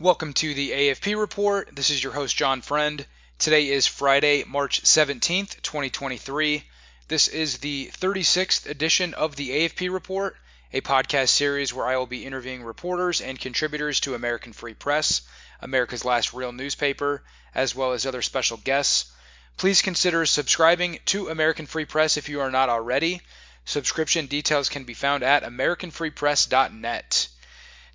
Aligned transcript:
Welcome 0.00 0.32
to 0.34 0.54
the 0.54 0.70
AFP 0.70 1.18
Report. 1.18 1.74
This 1.74 1.90
is 1.90 2.00
your 2.00 2.12
host, 2.12 2.36
John 2.36 2.60
Friend. 2.60 3.04
Today 3.40 3.70
is 3.70 3.88
Friday, 3.88 4.44
March 4.44 4.84
17th, 4.84 5.60
2023. 5.60 6.62
This 7.08 7.26
is 7.26 7.58
the 7.58 7.90
36th 7.98 8.70
edition 8.70 9.12
of 9.14 9.34
the 9.34 9.50
AFP 9.50 9.92
Report, 9.92 10.36
a 10.72 10.82
podcast 10.82 11.30
series 11.30 11.74
where 11.74 11.88
I 11.88 11.96
will 11.96 12.06
be 12.06 12.24
interviewing 12.24 12.62
reporters 12.62 13.20
and 13.20 13.40
contributors 13.40 13.98
to 14.02 14.14
American 14.14 14.52
Free 14.52 14.74
Press, 14.74 15.22
America's 15.60 16.04
last 16.04 16.32
real 16.32 16.52
newspaper, 16.52 17.24
as 17.52 17.74
well 17.74 17.92
as 17.92 18.06
other 18.06 18.22
special 18.22 18.58
guests. 18.58 19.10
Please 19.56 19.82
consider 19.82 20.24
subscribing 20.26 21.00
to 21.06 21.28
American 21.28 21.66
Free 21.66 21.86
Press 21.86 22.16
if 22.16 22.28
you 22.28 22.40
are 22.40 22.52
not 22.52 22.68
already. 22.68 23.20
Subscription 23.64 24.26
details 24.26 24.68
can 24.68 24.84
be 24.84 24.94
found 24.94 25.24
at 25.24 25.42
AmericanFreePress.net. 25.42 27.28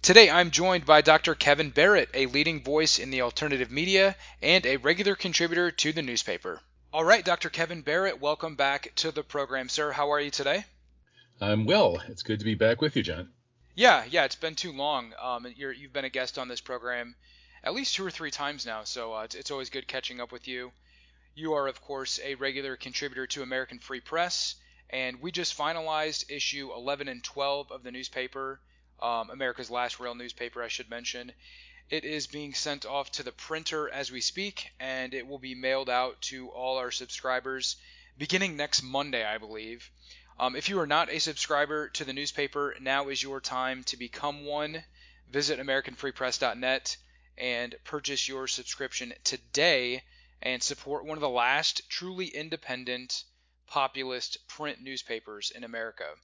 Today 0.03 0.29
I'm 0.29 0.51
joined 0.51 0.85
by 0.85 0.99
Dr. 0.99 1.33
Kevin 1.33 1.69
Barrett, 1.69 2.09
a 2.13 2.25
leading 2.25 2.61
voice 2.61 2.99
in 2.99 3.09
the 3.09 3.21
alternative 3.21 3.71
media 3.71 4.17
and 4.41 4.65
a 4.65 4.75
regular 4.75 5.15
contributor 5.15 5.71
to 5.71 5.93
the 5.93 6.01
newspaper. 6.01 6.59
All 6.91 7.05
right, 7.05 7.23
Dr. 7.23 7.49
Kevin 7.49 7.83
Barrett, 7.83 8.19
welcome 8.19 8.57
back 8.57 8.91
to 8.95 9.13
the 9.13 9.23
program, 9.23 9.69
sir. 9.69 9.93
How 9.93 10.11
are 10.11 10.19
you 10.19 10.29
today? 10.29 10.65
I'm 11.39 11.63
well. 11.65 12.03
It's 12.09 12.21
good 12.21 12.39
to 12.39 12.43
be 12.43 12.53
back 12.53 12.81
with 12.81 12.97
you, 12.97 13.01
John. 13.01 13.31
Yeah, 13.75 14.03
yeah, 14.09 14.25
it's 14.25 14.35
been 14.35 14.55
too 14.55 14.73
long. 14.73 15.13
Um, 15.21 15.47
you 15.55 15.69
have 15.69 15.93
been 15.93 16.03
a 16.03 16.09
guest 16.09 16.37
on 16.37 16.49
this 16.49 16.59
program 16.59 17.15
at 17.63 17.73
least 17.73 17.95
two 17.95 18.05
or 18.05 18.11
three 18.11 18.29
times 18.29 18.65
now, 18.65 18.83
so 18.83 19.13
uh, 19.13 19.23
it's, 19.23 19.35
it's 19.35 19.51
always 19.51 19.69
good 19.69 19.87
catching 19.87 20.19
up 20.19 20.33
with 20.33 20.49
you. 20.49 20.73
You 21.33 21.53
are, 21.53 21.69
of 21.69 21.79
course, 21.79 22.19
a 22.21 22.35
regular 22.35 22.75
contributor 22.75 23.25
to 23.27 23.41
American 23.41 23.79
Free 23.79 24.01
Press, 24.01 24.55
and 24.89 25.21
we 25.21 25.31
just 25.31 25.57
finalized 25.57 26.29
issue 26.29 26.73
11 26.75 27.07
and 27.07 27.23
12 27.23 27.71
of 27.71 27.83
the 27.83 27.91
newspaper 27.91 28.59
um, 29.03 29.29
America's 29.29 29.69
last 29.69 29.99
real 29.99 30.15
newspaper, 30.15 30.63
I 30.63 30.69
should 30.69 30.89
mention. 30.89 31.33
It 31.89 32.05
is 32.05 32.25
being 32.25 32.53
sent 32.53 32.85
off 32.85 33.11
to 33.11 33.23
the 33.23 33.33
printer 33.33 33.89
as 33.89 34.09
we 34.09 34.21
speak, 34.21 34.71
and 34.79 35.13
it 35.13 35.27
will 35.27 35.37
be 35.37 35.53
mailed 35.53 35.89
out 35.89 36.21
to 36.23 36.47
all 36.49 36.77
our 36.77 36.89
subscribers 36.89 37.75
beginning 38.17 38.55
next 38.55 38.81
Monday, 38.81 39.25
I 39.25 39.37
believe. 39.37 39.91
Um, 40.39 40.55
if 40.55 40.69
you 40.69 40.79
are 40.79 40.87
not 40.87 41.11
a 41.11 41.19
subscriber 41.19 41.89
to 41.89 42.05
the 42.05 42.13
newspaper, 42.13 42.75
now 42.79 43.09
is 43.09 43.21
your 43.21 43.41
time 43.41 43.83
to 43.85 43.97
become 43.97 44.45
one. 44.45 44.83
Visit 45.29 45.59
AmericanFreePress.net 45.59 46.97
and 47.37 47.75
purchase 47.83 48.27
your 48.27 48.47
subscription 48.47 49.13
today 49.23 50.03
and 50.41 50.63
support 50.63 51.05
one 51.05 51.17
of 51.17 51.21
the 51.21 51.29
last 51.29 51.89
truly 51.89 52.27
independent, 52.27 53.25
populist 53.67 54.47
print 54.47 54.81
newspapers 54.81 55.51
in 55.51 55.63
America. 55.63 56.15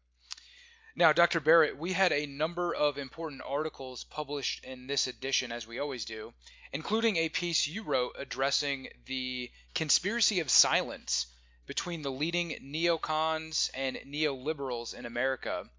Now, 1.00 1.14
Dr. 1.14 1.40
Barrett, 1.40 1.78
we 1.78 1.94
had 1.94 2.12
a 2.12 2.26
number 2.26 2.76
of 2.76 2.98
important 2.98 3.42
articles 3.46 4.04
published 4.04 4.66
in 4.66 4.86
this 4.88 5.08
edition, 5.08 5.50
as 5.50 5.66
we 5.66 5.80
always 5.80 6.04
do, 6.04 6.34
including 6.74 7.16
a 7.16 7.30
piece 7.30 7.66
you 7.66 7.84
wrote 7.84 8.18
addressing 8.20 8.90
the 9.06 9.50
conspiracy 9.74 10.42
of 10.42 10.52
silence 10.52 11.28
between 11.66 12.02
the 12.02 12.12
leading 12.12 12.50
neocons 12.62 13.70
and 13.74 13.96
neoliberals 14.06 14.94
in 14.94 15.06
America 15.06 15.70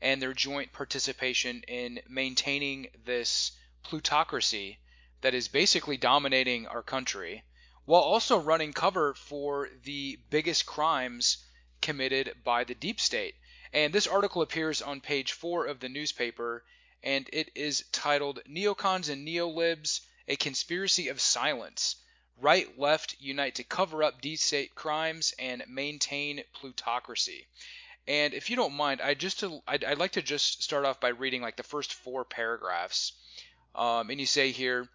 and 0.00 0.22
their 0.22 0.32
joint 0.32 0.72
participation 0.72 1.62
in 1.68 2.00
maintaining 2.08 2.88
this 3.04 3.52
plutocracy 3.82 4.78
that 5.20 5.34
is 5.34 5.48
basically 5.48 5.98
dominating 5.98 6.66
our 6.66 6.82
country, 6.82 7.44
while 7.84 8.00
also 8.00 8.38
running 8.38 8.72
cover 8.72 9.12
for 9.12 9.68
the 9.82 10.18
biggest 10.30 10.64
crimes 10.64 11.44
committed 11.82 12.42
by 12.42 12.64
the 12.64 12.74
deep 12.74 12.98
state. 12.98 13.34
And 13.72 13.92
this 13.92 14.06
article 14.06 14.42
appears 14.42 14.82
on 14.82 15.00
page 15.00 15.32
four 15.32 15.66
of 15.66 15.80
the 15.80 15.88
newspaper, 15.88 16.62
and 17.02 17.28
it 17.32 17.50
is 17.54 17.84
titled 17.90 18.40
Neocons 18.46 19.08
and 19.08 19.26
Neolibs 19.26 20.00
A 20.28 20.36
Conspiracy 20.36 21.08
of 21.08 21.20
Silence. 21.20 21.96
Right 22.36 22.78
left 22.78 23.16
unite 23.20 23.54
to 23.56 23.64
cover 23.64 24.02
up 24.02 24.20
deep 24.20 24.40
state 24.40 24.74
crimes 24.74 25.32
and 25.38 25.64
maintain 25.68 26.44
plutocracy. 26.52 27.46
And 28.06 28.34
if 28.34 28.50
you 28.50 28.56
don't 28.56 28.74
mind, 28.74 29.00
I 29.00 29.14
just 29.14 29.44
I'd, 29.66 29.84
I'd, 29.84 29.98
like 29.98 30.12
to 30.12 30.22
just 30.22 30.62
start 30.62 30.84
off 30.84 31.00
by 31.00 31.08
reading 31.08 31.40
like 31.40 31.56
the 31.56 31.62
first 31.62 31.94
four 31.94 32.24
paragraphs. 32.24 33.12
Um, 33.74 34.10
and 34.10 34.18
you 34.18 34.26
say 34.26 34.50
here, 34.50 34.88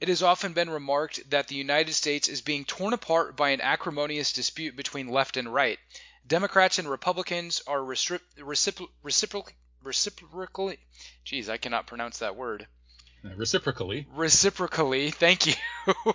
it 0.00 0.08
has 0.08 0.22
often 0.22 0.52
been 0.52 0.68
remarked 0.68 1.30
that 1.30 1.48
the 1.48 1.54
United 1.54 1.94
States 1.94 2.28
is 2.28 2.42
being 2.42 2.64
torn 2.64 2.92
apart 2.92 3.36
by 3.36 3.50
an 3.50 3.60
acrimonious 3.60 4.32
dispute 4.32 4.76
between 4.76 5.08
left 5.08 5.36
and 5.36 5.54
right. 5.54 5.78
Democrats 6.26 6.78
and 6.78 6.88
Republicans 6.88 7.62
are 7.66 7.80
recipro- 7.80 8.20
recipro- 8.38 9.52
reciprocally. 9.82 10.78
Geez, 11.24 11.48
I 11.48 11.58
cannot 11.58 11.86
pronounce 11.86 12.18
that 12.18 12.36
word. 12.36 12.66
Uh, 13.24 13.34
reciprocally. 13.36 14.06
Reciprocally, 14.14 15.10
thank 15.10 15.46
you. 15.46 15.54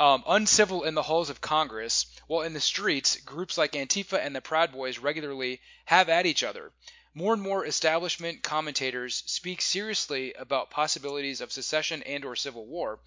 um, 0.00 0.24
uncivil 0.26 0.84
in 0.84 0.94
the 0.94 1.02
halls 1.02 1.30
of 1.30 1.40
Congress, 1.40 2.06
while 2.26 2.42
in 2.42 2.52
the 2.52 2.60
streets, 2.60 3.16
groups 3.20 3.56
like 3.56 3.72
Antifa 3.72 4.18
and 4.18 4.34
the 4.34 4.40
Proud 4.40 4.72
Boys 4.72 4.98
regularly 4.98 5.60
have 5.86 6.08
at 6.08 6.26
each 6.26 6.42
other. 6.42 6.72
More 7.12 7.32
and 7.34 7.42
more 7.42 7.66
establishment 7.66 8.42
commentators 8.42 9.22
speak 9.26 9.60
seriously 9.60 10.32
about 10.34 10.70
possibilities 10.70 11.40
of 11.40 11.50
secession 11.50 12.02
and 12.04 12.24
or 12.24 12.36
civil 12.36 12.66
war, 12.66 13.00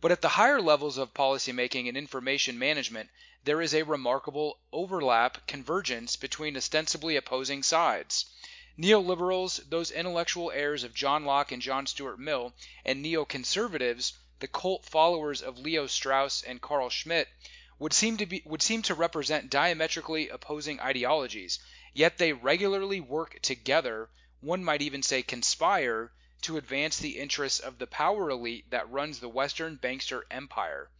but 0.00 0.12
at 0.12 0.20
the 0.20 0.28
higher 0.28 0.60
levels 0.60 0.98
of 0.98 1.14
policymaking 1.14 1.88
and 1.88 1.96
information 1.96 2.58
management, 2.58 3.08
there 3.44 3.62
is 3.62 3.72
a 3.74 3.82
remarkable 3.82 4.58
overlap 4.70 5.46
convergence 5.46 6.16
between 6.16 6.54
ostensibly 6.56 7.16
opposing 7.16 7.62
sides. 7.62 8.26
Neoliberals, 8.78 9.58
those 9.70 9.90
intellectual 9.90 10.50
heirs 10.50 10.84
of 10.84 10.92
John 10.92 11.24
Locke 11.24 11.50
and 11.50 11.62
John 11.62 11.86
Stuart 11.86 12.18
Mill, 12.18 12.52
and 12.84 13.02
neoconservatives, 13.02 14.12
the 14.40 14.48
cult 14.48 14.84
followers 14.84 15.40
of 15.40 15.58
Leo 15.58 15.86
Strauss 15.86 16.42
and 16.42 16.60
Carl 16.60 16.90
Schmitt, 16.90 17.28
would 17.78 17.94
seem 17.94 18.18
to 18.18 18.26
be 18.26 18.42
would 18.44 18.60
seem 18.60 18.82
to 18.82 18.94
represent 18.94 19.48
diametrically 19.48 20.28
opposing 20.28 20.78
ideologies, 20.78 21.58
yet 21.94 22.18
they 22.18 22.34
regularly 22.34 23.00
work 23.00 23.40
together, 23.40 24.10
one 24.40 24.62
might 24.62 24.82
even 24.82 25.02
say 25.02 25.22
conspire, 25.22 26.12
to 26.42 26.56
advance 26.56 26.98
the 26.98 27.18
interests 27.18 27.60
of 27.60 27.78
the 27.78 27.86
power 27.86 28.30
elite 28.30 28.70
that 28.70 28.90
runs 28.90 29.18
the 29.20 29.28
Western 29.28 29.78
bankster 29.78 30.22
empire. 30.30 30.90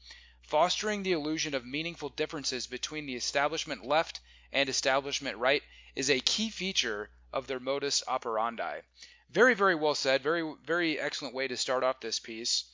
Fostering 0.43 1.03
the 1.03 1.13
illusion 1.13 1.55
of 1.55 1.65
meaningful 1.67 2.09
differences 2.09 2.67
between 2.67 3.07
the 3.07 3.17
establishment 3.17 3.85
left 3.85 4.21
and 4.53 4.69
establishment 4.69 5.37
right 5.39 5.63
is 5.95 6.09
a 6.09 6.21
key 6.21 6.51
feature 6.51 7.11
of 7.33 7.47
their 7.47 7.61
modus 7.61 8.03
operandi. 8.07 8.81
Very, 9.31 9.55
very 9.55 9.75
well 9.75 9.95
said. 9.95 10.23
Very, 10.23 10.55
very 10.65 10.99
excellent 11.01 11.35
way 11.35 11.49
to 11.49 11.57
start 11.57 11.83
off 11.83 12.01
this 12.01 12.21
piece. 12.21 12.65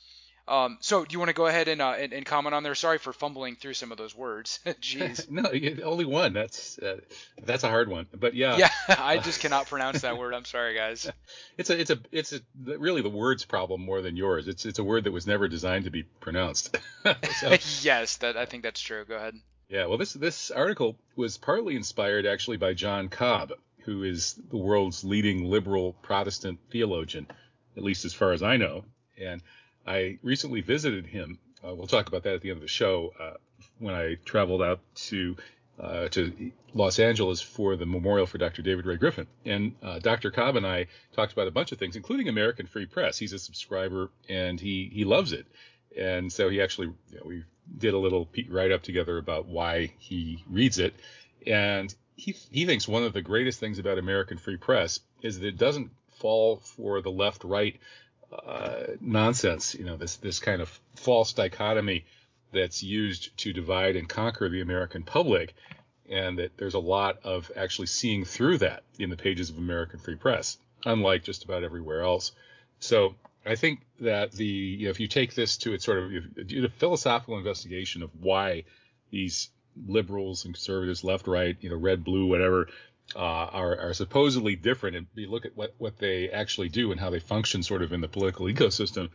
Um, 0.45 0.77
so, 0.81 1.05
do 1.05 1.13
you 1.13 1.19
want 1.19 1.29
to 1.29 1.33
go 1.33 1.47
ahead 1.47 1.69
and, 1.69 1.81
uh, 1.81 1.93
and, 1.97 2.11
and 2.11 2.25
comment 2.25 2.53
on 2.53 2.63
there? 2.63 2.75
Sorry 2.75 2.97
for 2.97 3.13
fumbling 3.13 3.55
through 3.55 3.75
some 3.75 3.93
of 3.93 3.97
those 3.97 4.13
words. 4.13 4.59
Jeez. 4.65 5.29
no, 5.29 5.49
only 5.85 6.03
one. 6.03 6.33
That's 6.33 6.77
uh, 6.79 6.99
that's 7.41 7.63
a 7.63 7.69
hard 7.69 7.87
one. 7.87 8.07
But 8.13 8.33
yeah. 8.33 8.57
Yeah, 8.57 8.69
I 8.99 9.19
just 9.19 9.39
cannot 9.39 9.67
pronounce 9.67 10.01
that 10.01 10.17
word. 10.17 10.33
I'm 10.33 10.43
sorry, 10.43 10.75
guys. 10.75 11.09
It's 11.57 11.69
a 11.69 11.79
it's 11.79 11.91
a 11.91 11.99
it's 12.11 12.33
a, 12.33 12.41
really 12.77 13.01
the 13.01 13.09
word's 13.09 13.45
problem 13.45 13.85
more 13.85 14.01
than 14.01 14.17
yours. 14.17 14.49
It's 14.49 14.65
it's 14.65 14.79
a 14.79 14.83
word 14.83 15.05
that 15.05 15.13
was 15.13 15.25
never 15.25 15.47
designed 15.47 15.85
to 15.85 15.91
be 15.91 16.03
pronounced. 16.03 16.77
so, 17.03 17.57
yes, 17.81 18.17
that 18.17 18.35
I 18.35 18.45
think 18.45 18.63
that's 18.63 18.81
true. 18.81 19.05
Go 19.05 19.15
ahead. 19.15 19.35
Yeah. 19.69 19.85
Well, 19.85 19.97
this 19.97 20.11
this 20.11 20.51
article 20.51 20.97
was 21.15 21.37
partly 21.37 21.77
inspired 21.77 22.25
actually 22.25 22.57
by 22.57 22.73
John 22.73 23.07
Cobb, 23.07 23.53
who 23.85 24.03
is 24.03 24.37
the 24.49 24.57
world's 24.57 25.05
leading 25.05 25.45
liberal 25.45 25.93
Protestant 26.01 26.59
theologian, 26.69 27.27
at 27.77 27.83
least 27.83 28.03
as 28.03 28.13
far 28.13 28.33
as 28.33 28.43
I 28.43 28.57
know, 28.57 28.83
and 29.17 29.41
I 29.85 30.19
recently 30.21 30.61
visited 30.61 31.05
him. 31.05 31.39
Uh, 31.63 31.73
we'll 31.73 31.87
talk 31.87 32.07
about 32.07 32.23
that 32.23 32.35
at 32.35 32.41
the 32.41 32.49
end 32.49 32.57
of 32.57 32.61
the 32.61 32.67
show. 32.67 33.13
Uh, 33.19 33.33
when 33.79 33.95
I 33.95 34.15
traveled 34.25 34.61
out 34.61 34.79
to 34.95 35.35
uh, 35.79 36.07
to 36.09 36.51
Los 36.73 36.99
Angeles 36.99 37.41
for 37.41 37.75
the 37.75 37.85
memorial 37.85 38.27
for 38.27 38.37
Dr. 38.37 38.61
David 38.61 38.85
Ray 38.85 38.95
Griffin, 38.95 39.27
and 39.43 39.75
uh, 39.81 39.99
Dr. 39.99 40.29
Cobb 40.29 40.55
and 40.55 40.67
I 40.67 40.87
talked 41.13 41.33
about 41.33 41.47
a 41.47 41.51
bunch 41.51 41.71
of 41.71 41.79
things, 41.79 41.95
including 41.95 42.29
American 42.29 42.67
Free 42.67 42.85
Press. 42.85 43.17
He's 43.17 43.33
a 43.33 43.39
subscriber 43.39 44.11
and 44.29 44.59
he 44.59 44.89
he 44.93 45.03
loves 45.03 45.33
it, 45.33 45.45
and 45.97 46.31
so 46.31 46.49
he 46.49 46.61
actually 46.61 46.87
you 47.11 47.17
know, 47.17 47.23
we 47.25 47.43
did 47.77 47.93
a 47.93 47.97
little 47.97 48.29
write 48.49 48.71
up 48.71 48.83
together 48.83 49.17
about 49.17 49.47
why 49.47 49.93
he 49.97 50.43
reads 50.49 50.79
it, 50.79 50.93
and 51.47 51.93
he 52.15 52.35
he 52.51 52.65
thinks 52.65 52.87
one 52.87 53.03
of 53.03 53.13
the 53.13 53.21
greatest 53.21 53.59
things 53.59 53.79
about 53.79 53.97
American 53.97 54.37
Free 54.37 54.57
Press 54.57 54.99
is 55.21 55.39
that 55.39 55.47
it 55.47 55.57
doesn't 55.57 55.91
fall 56.11 56.57
for 56.57 57.01
the 57.01 57.11
left 57.11 57.43
right 57.43 57.79
uh, 58.45 58.83
nonsense, 59.01 59.75
you 59.75 59.85
know, 59.85 59.97
this 59.97 60.17
this 60.17 60.39
kind 60.39 60.61
of 60.61 60.79
false 60.95 61.33
dichotomy 61.33 62.05
that's 62.51 62.83
used 62.83 63.35
to 63.37 63.53
divide 63.53 63.95
and 63.95 64.07
conquer 64.07 64.49
the 64.49 64.61
American 64.61 65.03
public, 65.03 65.53
and 66.09 66.37
that 66.37 66.57
there's 66.57 66.75
a 66.75 66.79
lot 66.79 67.17
of 67.23 67.51
actually 67.55 67.87
seeing 67.87 68.25
through 68.25 68.59
that 68.59 68.83
in 68.99 69.09
the 69.09 69.17
pages 69.17 69.49
of 69.49 69.57
American 69.57 69.99
Free 69.99 70.15
Press, 70.15 70.57
unlike 70.85 71.23
just 71.23 71.43
about 71.43 71.63
everywhere 71.63 72.01
else. 72.01 72.31
So 72.79 73.15
I 73.45 73.55
think 73.55 73.81
that 73.99 74.31
the 74.31 74.45
you 74.45 74.85
know, 74.85 74.91
if 74.91 74.99
you 74.99 75.07
take 75.07 75.33
this 75.35 75.57
to 75.57 75.73
its 75.73 75.85
sort 75.85 75.99
of 75.99 76.47
do 76.47 76.65
a 76.65 76.69
philosophical 76.69 77.37
investigation 77.37 78.03
of 78.03 78.11
why 78.19 78.63
these 79.09 79.49
liberals 79.87 80.45
and 80.45 80.53
conservatives, 80.53 81.03
left, 81.03 81.27
right, 81.27 81.57
you 81.61 81.69
know, 81.69 81.75
red, 81.75 82.03
blue, 82.03 82.27
whatever, 82.27 82.67
uh, 83.15 83.19
are, 83.19 83.77
are 83.79 83.93
supposedly 83.93 84.55
different, 84.55 84.95
and 84.95 85.07
you 85.15 85.29
look 85.29 85.45
at 85.45 85.55
what, 85.55 85.73
what 85.77 85.97
they 85.97 86.29
actually 86.29 86.69
do 86.69 86.91
and 86.91 86.99
how 86.99 87.09
they 87.09 87.19
function 87.19 87.61
sort 87.61 87.83
of 87.83 87.93
in 87.93 88.01
the 88.01 88.07
political 88.07 88.47
ecosystem, 88.47 89.09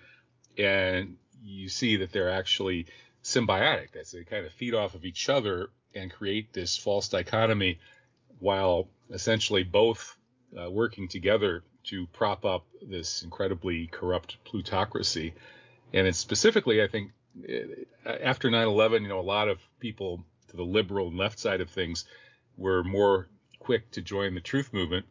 and 0.57 1.17
you 1.45 1.69
see 1.69 1.97
that 1.97 2.13
they're 2.13 2.31
actually 2.31 2.87
symbiotic. 3.25 3.93
That 3.93 4.11
they 4.13 4.25
kind 4.25 4.47
of 4.47 4.53
feed 4.53 4.75
off 4.75 4.95
of 4.95 5.05
each 5.05 5.29
other 5.29 5.71
and 5.95 6.13
create 6.13 6.53
this 6.53 6.77
false 6.77 7.09
dichotomy, 7.09 7.79
while 8.39 8.89
essentially 9.11 9.65
both 9.65 10.17
uh, 10.57 10.71
working 10.71 11.09
together 11.09 11.65
to 11.85 12.07
prop 12.09 12.45
up 12.45 12.67
this 12.83 13.23
incredibly 13.23 13.87
corrupt 13.87 14.37
plutocracy. 14.45 15.35
And 15.93 16.07
it's 16.07 16.19
specifically, 16.19 16.83
I 16.83 16.87
think, 16.87 17.13
uh, 17.49 18.11
after 18.23 18.51
9/11, 18.51 19.03
you 19.03 19.09
know, 19.09 19.21
a 19.21 19.23
lot 19.23 19.49
of 19.49 19.59
people 19.81 20.25
to 20.49 20.57
the 20.57 20.63
liberal 20.63 21.09
and 21.09 21.17
left 21.17 21.39
side 21.39 21.61
of 21.61 21.71
things 21.71 22.05
were 22.57 22.85
more 22.85 23.29
quick 23.59 23.91
to 23.93 24.03
join 24.03 24.35
the 24.35 24.41
truth 24.41 24.73
movement 24.73 25.07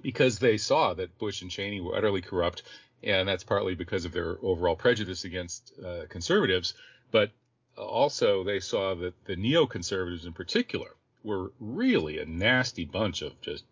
because 0.00 0.38
they 0.38 0.56
saw 0.56 0.94
that 0.94 1.18
Bush 1.18 1.42
and 1.42 1.50
Cheney 1.50 1.80
were 1.80 1.96
utterly 1.96 2.22
corrupt, 2.22 2.62
and 3.02 3.28
that's 3.28 3.44
partly 3.44 3.74
because 3.74 4.04
of 4.04 4.12
their 4.12 4.38
overall 4.42 4.76
prejudice 4.76 5.24
against 5.24 5.72
uh, 5.84 6.06
conservatives, 6.08 6.74
but 7.10 7.30
also 7.76 8.44
they 8.44 8.60
saw 8.60 8.94
that 8.94 9.24
the 9.24 9.36
neoconservatives 9.36 10.26
in 10.26 10.32
particular 10.32 10.88
were 11.24 11.52
really 11.60 12.18
a 12.18 12.24
nasty 12.24 12.84
bunch 12.84 13.22
of 13.22 13.40
just 13.40 13.64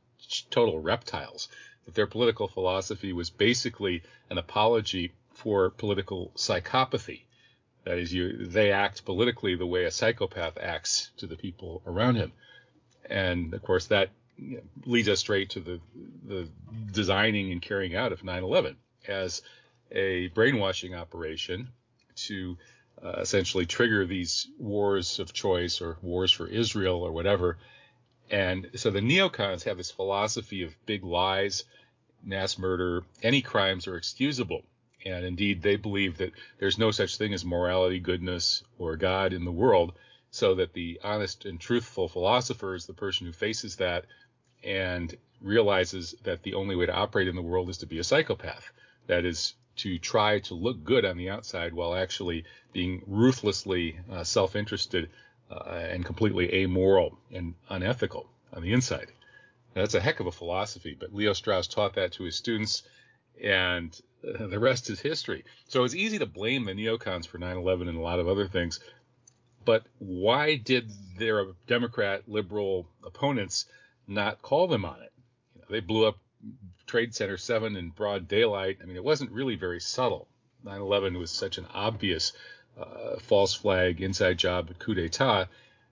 total 0.51 0.79
reptiles. 0.81 1.49
That 1.85 1.95
their 1.95 2.07
political 2.07 2.49
philosophy 2.49 3.13
was 3.13 3.31
basically 3.31 4.03
an 4.29 4.39
apology 4.39 5.13
for 5.33 5.71
political 5.71 6.33
psychopathy. 6.37 7.23
That 7.85 7.99
is, 7.99 8.13
you 8.13 8.47
they 8.47 8.73
act 8.73 9.05
politically 9.07 9.55
the 9.55 9.67
way 9.67 9.85
a 9.85 9.91
psychopath 9.91 10.59
acts 10.59 11.11
to 11.17 11.27
the 11.27 11.37
people 11.37 11.83
around 11.87 12.17
him, 12.17 12.33
and 13.11 13.53
of 13.53 13.63
course 13.63 13.87
that 13.87 14.11
leads 14.87 15.09
us 15.09 15.21
straight 15.21 15.51
to 15.51 15.61
the 15.61 15.81
the 16.27 16.49
designing 16.93 17.53
and 17.53 17.61
carrying 17.61 17.95
out 17.95 18.13
of 18.13 18.23
9/11 18.23 18.77
as 19.07 19.43
a 19.91 20.29
brainwashing 20.29 20.95
operation 20.95 21.69
to 22.15 22.57
uh, 23.05 23.17
essentially 23.19 23.67
trigger 23.67 24.07
these 24.07 24.47
wars 24.59 25.19
of 25.19 25.33
choice 25.33 25.81
or 25.81 25.99
wars 26.03 26.31
for 26.31 26.47
Israel 26.47 27.03
or 27.03 27.13
whatever. 27.13 27.59
And 28.31 28.71
so 28.77 28.91
the 28.91 29.01
neocons 29.01 29.65
have 29.65 29.79
this 29.79 29.91
philosophy 29.91 30.63
of 30.63 30.75
big 30.87 31.03
lies, 31.03 31.65
mass 32.23 32.59
murder, 32.59 33.03
any 33.23 33.43
crimes 33.43 33.87
are 33.89 33.97
excusable. 33.97 34.63
And 35.05 35.25
indeed, 35.25 35.63
they 35.63 35.77
believe 35.77 36.19
that 36.19 36.33
there's 36.59 36.79
no 36.79 36.91
such 36.91 37.17
thing 37.17 37.33
as 37.33 37.45
morality, 37.45 37.99
goodness, 37.99 38.63
or 38.79 38.97
God 38.97 39.33
in 39.33 39.45
the 39.45 39.51
world, 39.51 39.95
so 40.31 40.55
that 40.55 40.73
the 40.73 41.01
honest 41.03 41.45
and 41.45 41.61
truthful 41.61 42.09
philosopher 42.09 42.75
is 42.75 42.87
the 42.87 42.95
person 42.95 43.27
who 43.27 43.33
faces 43.33 43.77
that 43.77 44.05
and 44.63 45.17
realizes 45.41 46.15
that 46.23 46.43
the 46.43 46.55
only 46.55 46.77
way 46.77 46.87
to 46.87 46.95
operate 46.95 47.29
in 47.29 47.35
the 47.35 47.43
world 47.43 47.69
is 47.69 47.79
to 47.79 47.87
be 47.87 47.99
a 47.99 48.05
psychopath. 48.05 48.71
That 49.07 49.25
is 49.25 49.55
to 49.77 49.99
try 49.99 50.41
to 50.41 50.55
look 50.55 50.85
good 50.85 51.05
on 51.05 51.17
the 51.17 51.31
outside 51.31 51.73
while 51.73 51.95
actually 51.95 52.45
being 52.73 53.03
ruthlessly 53.07 53.99
uh, 54.13 54.23
self-interested 54.23 55.11
uh, 55.51 55.65
and 55.65 56.05
completely 56.05 56.53
amoral 56.55 57.19
and 57.33 57.55
unethical 57.69 58.29
on 58.53 58.63
the 58.63 58.73
inside. 58.73 59.11
Now, 59.75 59.83
that's 59.83 59.95
a 59.95 60.01
heck 60.01 60.21
of 60.21 60.27
a 60.27 60.33
philosophy, 60.33 60.97
but 60.99 61.15
Leo 61.15 61.33
Strauss 61.33 61.67
taught 61.67 61.95
that 61.95 62.13
to 62.13 62.25
his 62.25 62.37
students, 62.37 62.83
and 63.43 63.99
the 64.23 64.59
rest 64.59 64.91
is 64.91 65.01
history. 65.01 65.45
So 65.69 65.85
it's 65.85 65.95
easy 65.95 66.19
to 66.19 66.27
blame 66.27 66.65
the 66.65 66.73
neocons 66.73 67.27
for 67.27 67.39
9/11 67.39 67.89
and 67.89 67.97
a 67.97 68.03
lot 68.03 68.19
of 68.19 68.29
other 68.29 68.47
things, 68.47 68.81
but 69.65 69.85
why 69.99 70.57
did 70.57 70.91
their 71.19 71.47
Democrat 71.67 72.29
liberal 72.29 72.89
opponents 73.05 73.67
not 74.07 74.43
call 74.43 74.67
them 74.67 74.85
on 74.85 75.01
it? 75.03 75.13
You 75.55 75.61
know, 75.61 75.67
they 75.71 75.81
blew 75.81 76.07
up 76.07 76.19
Trade 76.87 77.15
Center 77.15 77.37
7 77.37 77.77
in 77.77 77.91
broad 77.91 78.27
daylight. 78.27 78.79
I 78.83 78.87
mean, 78.87 78.97
it 78.97 79.05
wasn't 79.05 79.31
really 79.31 79.57
very 79.57 79.81
subtle. 79.81 80.29
9 80.65 80.81
11 80.81 81.19
was 81.19 81.31
such 81.31 81.59
an 81.59 81.67
obvious 81.73 82.33
uh, 82.79 83.19
false 83.19 83.55
flag, 83.55 84.01
inside 84.01 84.39
job, 84.39 84.77
coup 84.79 84.95
d'etat 84.95 85.49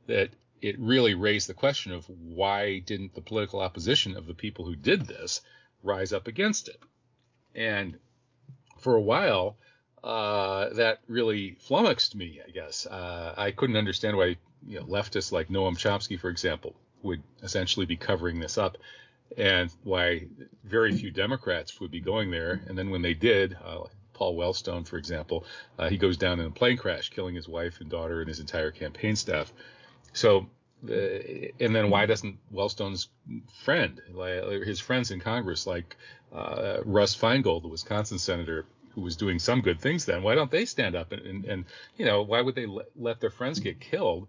that 0.07 0.31
it 0.61 0.79
really 0.79 1.15
raised 1.15 1.49
the 1.49 1.55
question 1.55 1.93
of 1.93 2.09
why 2.09 2.81
didn't 2.81 3.15
the 3.15 3.21
political 3.21 3.61
opposition 3.61 4.17
of 4.17 4.27
the 4.27 4.35
people 4.35 4.65
who 4.65 4.75
did 4.75 5.07
this 5.07 5.41
rise 5.83 6.13
up 6.13 6.27
against 6.27 6.69
it? 6.69 6.81
And 7.55 7.99
for 8.79 8.95
a 8.95 9.01
while, 9.01 9.57
uh, 10.05 10.69
that 10.75 11.01
really 11.09 11.57
flummoxed 11.61 12.15
me, 12.15 12.41
I 12.47 12.51
guess. 12.51 12.87
Uh, 12.87 13.35
I 13.37 13.51
couldn't 13.51 13.77
understand 13.77 14.17
why 14.17 14.37
you 14.67 14.81
know, 14.81 14.87
leftists 14.87 15.33
like 15.33 15.49
Noam 15.49 15.77
Chomsky, 15.77 16.19
for 16.19 16.29
example, 16.29 16.75
would 17.03 17.23
essentially 17.43 17.87
be 17.87 17.97
covering 17.97 18.41
this 18.41 18.59
up 18.59 18.77
and 19.37 19.71
why 19.85 20.27
very 20.65 20.97
few 20.97 21.11
Democrats 21.11 21.81
would 21.81 21.91
be 21.91 22.01
going 22.01 22.31
there. 22.31 22.61
And 22.67 22.77
then 22.77 22.91
when 22.91 23.03
they 23.03 23.15
did, 23.15 23.57
uh, 23.65 23.85
Paul 24.15 24.37
Wellstone, 24.37 24.87
for 24.87 24.97
example, 24.97 25.45
uh, 25.79 25.89
he 25.89 25.97
goes 25.97 26.17
down 26.17 26.41
in 26.41 26.47
a 26.47 26.51
plane 26.51 26.77
crash, 26.77 27.11
killing 27.11 27.35
his 27.35 27.47
wife 27.47 27.81
and 27.81 27.91
daughter 27.91 28.21
and 28.21 28.29
his 28.29 28.41
entire 28.41 28.71
campaign 28.71 29.17
staff. 29.17 29.53
So, 30.13 30.49
uh, 30.89 30.93
and 31.61 31.75
then 31.75 31.91
why 31.91 32.07
doesn't 32.07 32.39
Wellstone's 32.53 33.09
friend, 33.63 34.01
his 34.65 34.81
friends 34.81 35.11
in 35.11 35.21
Congress, 35.21 35.67
like 35.67 35.97
Russ 36.33 37.17
Feingold, 37.17 37.63
the 37.63 37.69
Wisconsin 37.69 38.19
senator, 38.19 38.65
who 38.99 39.05
was 39.05 39.17
doing 39.17 39.39
some 39.39 39.61
good 39.61 39.81
things 39.81 40.05
then, 40.05 40.25
why 40.25 40.35
don't 40.35 40.51
they 40.51 40.65
stand 40.65 40.97
up 40.97 41.13
and, 41.13 41.25
and, 41.25 41.45
and 41.45 41.65
you 41.97 42.05
know, 42.05 42.23
why 42.23 42.41
would 42.41 42.57
they 42.57 42.67
let, 42.67 42.87
let 42.97 43.21
their 43.21 43.31
friends 43.31 43.61
get 43.61 43.81
killed? 43.81 44.27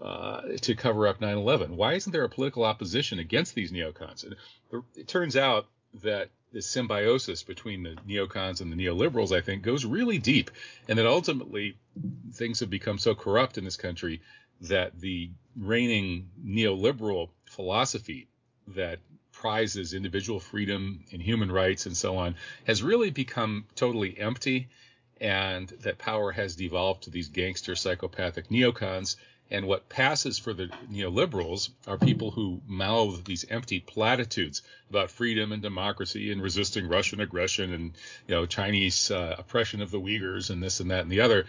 Uh, 0.00 0.56
to 0.60 0.74
cover 0.74 1.06
up 1.06 1.20
9/11. 1.20 1.68
Why 1.68 1.92
isn't 1.92 2.10
there 2.10 2.24
a 2.24 2.28
political 2.28 2.64
opposition 2.64 3.20
against 3.20 3.54
these 3.54 3.70
neocons? 3.70 4.24
It, 4.24 4.36
it 4.96 5.06
turns 5.06 5.36
out 5.36 5.66
that 6.02 6.30
this 6.52 6.66
symbiosis 6.66 7.44
between 7.44 7.84
the 7.84 7.96
neocons 8.08 8.60
and 8.60 8.72
the 8.72 8.76
neoliberals, 8.76 9.36
I 9.36 9.42
think, 9.42 9.62
goes 9.62 9.84
really 9.84 10.18
deep, 10.18 10.50
and 10.88 10.98
that 10.98 11.06
ultimately 11.06 11.76
things 12.32 12.58
have 12.60 12.70
become 12.70 12.98
so 12.98 13.14
corrupt 13.14 13.58
in 13.58 13.64
this 13.64 13.76
country 13.76 14.20
that 14.62 14.98
the 14.98 15.30
reigning 15.56 16.30
neoliberal 16.44 17.28
philosophy 17.44 18.26
that 18.68 18.98
prizes 19.42 19.92
individual 19.92 20.38
freedom 20.38 21.02
and 21.10 21.20
human 21.20 21.50
rights 21.50 21.86
and 21.86 21.96
so 21.96 22.16
on 22.16 22.36
has 22.64 22.80
really 22.80 23.10
become 23.10 23.64
totally 23.74 24.16
empty, 24.16 24.68
and 25.20 25.68
that 25.80 25.98
power 25.98 26.30
has 26.30 26.54
devolved 26.54 27.02
to 27.02 27.10
these 27.10 27.28
gangster 27.28 27.74
psychopathic 27.74 28.48
neocons 28.50 29.16
and 29.50 29.66
what 29.66 29.88
passes 29.88 30.38
for 30.38 30.54
the 30.54 30.70
neoliberals 30.90 31.70
are 31.88 31.98
people 31.98 32.30
who 32.30 32.60
mouth 32.68 33.24
these 33.24 33.44
empty 33.50 33.80
platitudes 33.80 34.62
about 34.88 35.10
freedom 35.10 35.50
and 35.50 35.60
democracy 35.60 36.30
and 36.30 36.40
resisting 36.40 36.86
Russian 36.86 37.20
aggression 37.20 37.74
and 37.74 37.92
you 38.28 38.34
know 38.36 38.46
Chinese 38.46 39.10
uh, 39.10 39.34
oppression 39.38 39.82
of 39.82 39.90
the 39.90 40.00
Uyghurs 40.00 40.50
and 40.50 40.62
this 40.62 40.78
and 40.78 40.92
that 40.92 41.02
and 41.02 41.10
the 41.10 41.20
other, 41.20 41.46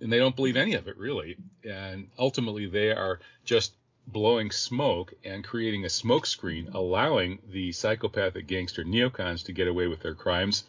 and 0.00 0.12
they 0.12 0.18
don't 0.18 0.36
believe 0.36 0.56
any 0.56 0.74
of 0.74 0.88
it 0.88 0.98
really. 0.98 1.38
And 1.64 2.08
ultimately, 2.18 2.66
they 2.66 2.92
are 2.92 3.18
just 3.44 3.72
blowing 4.06 4.50
smoke 4.50 5.14
and 5.24 5.44
creating 5.44 5.84
a 5.84 5.88
smokescreen, 5.88 6.74
allowing 6.74 7.38
the 7.50 7.72
psychopathic 7.72 8.46
gangster 8.46 8.84
neocons 8.84 9.44
to 9.44 9.52
get 9.52 9.68
away 9.68 9.86
with 9.86 10.00
their 10.00 10.14
crimes 10.14 10.64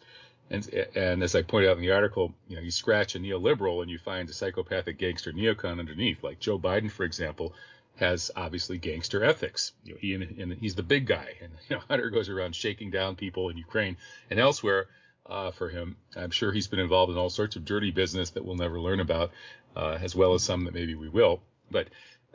and, 0.52 0.68
and 0.94 1.22
as 1.22 1.34
I 1.34 1.42
pointed 1.42 1.70
out 1.70 1.76
in 1.76 1.82
the 1.82 1.92
article, 1.92 2.34
you 2.46 2.56
know, 2.56 2.62
you 2.62 2.70
scratch 2.70 3.14
a 3.14 3.18
neoliberal 3.18 3.80
and 3.80 3.90
you 3.90 3.98
find 3.98 4.28
a 4.28 4.34
psychopathic 4.34 4.98
gangster 4.98 5.32
neocon 5.32 5.78
underneath. 5.78 6.22
Like 6.22 6.40
Joe 6.40 6.58
Biden, 6.58 6.90
for 6.90 7.04
example, 7.04 7.54
has 7.96 8.30
obviously 8.36 8.76
gangster 8.76 9.24
ethics. 9.24 9.72
You 9.82 9.94
know, 9.94 9.98
he 9.98 10.14
and, 10.14 10.38
and 10.38 10.52
he's 10.52 10.74
the 10.74 10.82
big 10.82 11.06
guy, 11.06 11.36
and 11.40 11.52
you 11.68 11.76
know, 11.76 11.82
Hunter 11.88 12.10
goes 12.10 12.28
around 12.28 12.54
shaking 12.54 12.90
down 12.90 13.16
people 13.16 13.48
in 13.48 13.56
Ukraine 13.56 13.96
and 14.30 14.38
elsewhere. 14.38 14.86
Uh, 15.24 15.52
for 15.52 15.68
him, 15.68 15.96
I'm 16.16 16.32
sure 16.32 16.52
he's 16.52 16.66
been 16.66 16.80
involved 16.80 17.12
in 17.12 17.16
all 17.16 17.30
sorts 17.30 17.54
of 17.54 17.64
dirty 17.64 17.92
business 17.92 18.30
that 18.30 18.44
we'll 18.44 18.56
never 18.56 18.80
learn 18.80 18.98
about, 18.98 19.30
uh, 19.76 19.96
as 20.02 20.16
well 20.16 20.34
as 20.34 20.42
some 20.42 20.64
that 20.64 20.74
maybe 20.74 20.96
we 20.96 21.08
will. 21.08 21.40
But 21.70 21.88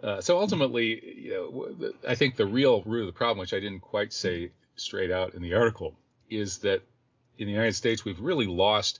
uh, 0.03 0.21
so 0.21 0.39
ultimately, 0.39 1.23
you 1.23 1.31
know, 1.31 1.91
I 2.07 2.15
think 2.15 2.35
the 2.35 2.45
real 2.45 2.83
root 2.83 3.01
of 3.01 3.07
the 3.07 3.13
problem, 3.13 3.39
which 3.39 3.53
I 3.53 3.59
didn't 3.59 3.79
quite 3.81 4.13
say 4.13 4.51
straight 4.75 5.11
out 5.11 5.33
in 5.33 5.41
the 5.41 5.55
article, 5.55 5.95
is 6.29 6.59
that 6.59 6.81
in 7.37 7.47
the 7.47 7.53
United 7.53 7.73
States, 7.73 8.05
we've 8.05 8.19
really 8.19 8.47
lost 8.47 8.99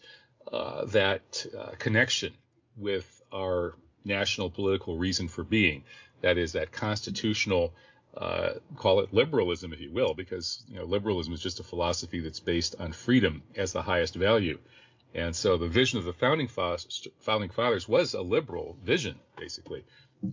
uh, 0.51 0.85
that 0.85 1.45
uh, 1.57 1.71
connection 1.77 2.33
with 2.77 3.21
our 3.33 3.75
national 4.05 4.49
political 4.49 4.97
reason 4.97 5.27
for 5.27 5.43
being. 5.43 5.83
That 6.21 6.37
is 6.37 6.53
that 6.53 6.71
constitutional, 6.71 7.73
uh, 8.15 8.53
call 8.75 9.01
it 9.01 9.13
liberalism, 9.13 9.73
if 9.73 9.81
you 9.81 9.91
will, 9.91 10.15
because 10.15 10.63
you 10.67 10.77
know 10.77 10.85
liberalism 10.85 11.33
is 11.33 11.41
just 11.41 11.59
a 11.59 11.63
philosophy 11.63 12.21
that's 12.21 12.39
based 12.39 12.75
on 12.79 12.91
freedom 12.91 13.43
as 13.55 13.71
the 13.71 13.81
highest 13.81 14.15
value. 14.15 14.57
And 15.13 15.35
so 15.35 15.57
the 15.57 15.67
vision 15.67 15.99
of 15.99 16.05
the 16.05 16.13
founding 16.13 16.47
fathers, 16.47 17.07
founding 17.19 17.49
fathers 17.49 17.87
was 17.87 18.13
a 18.13 18.21
liberal 18.21 18.77
vision, 18.83 19.15
basically, 19.37 19.83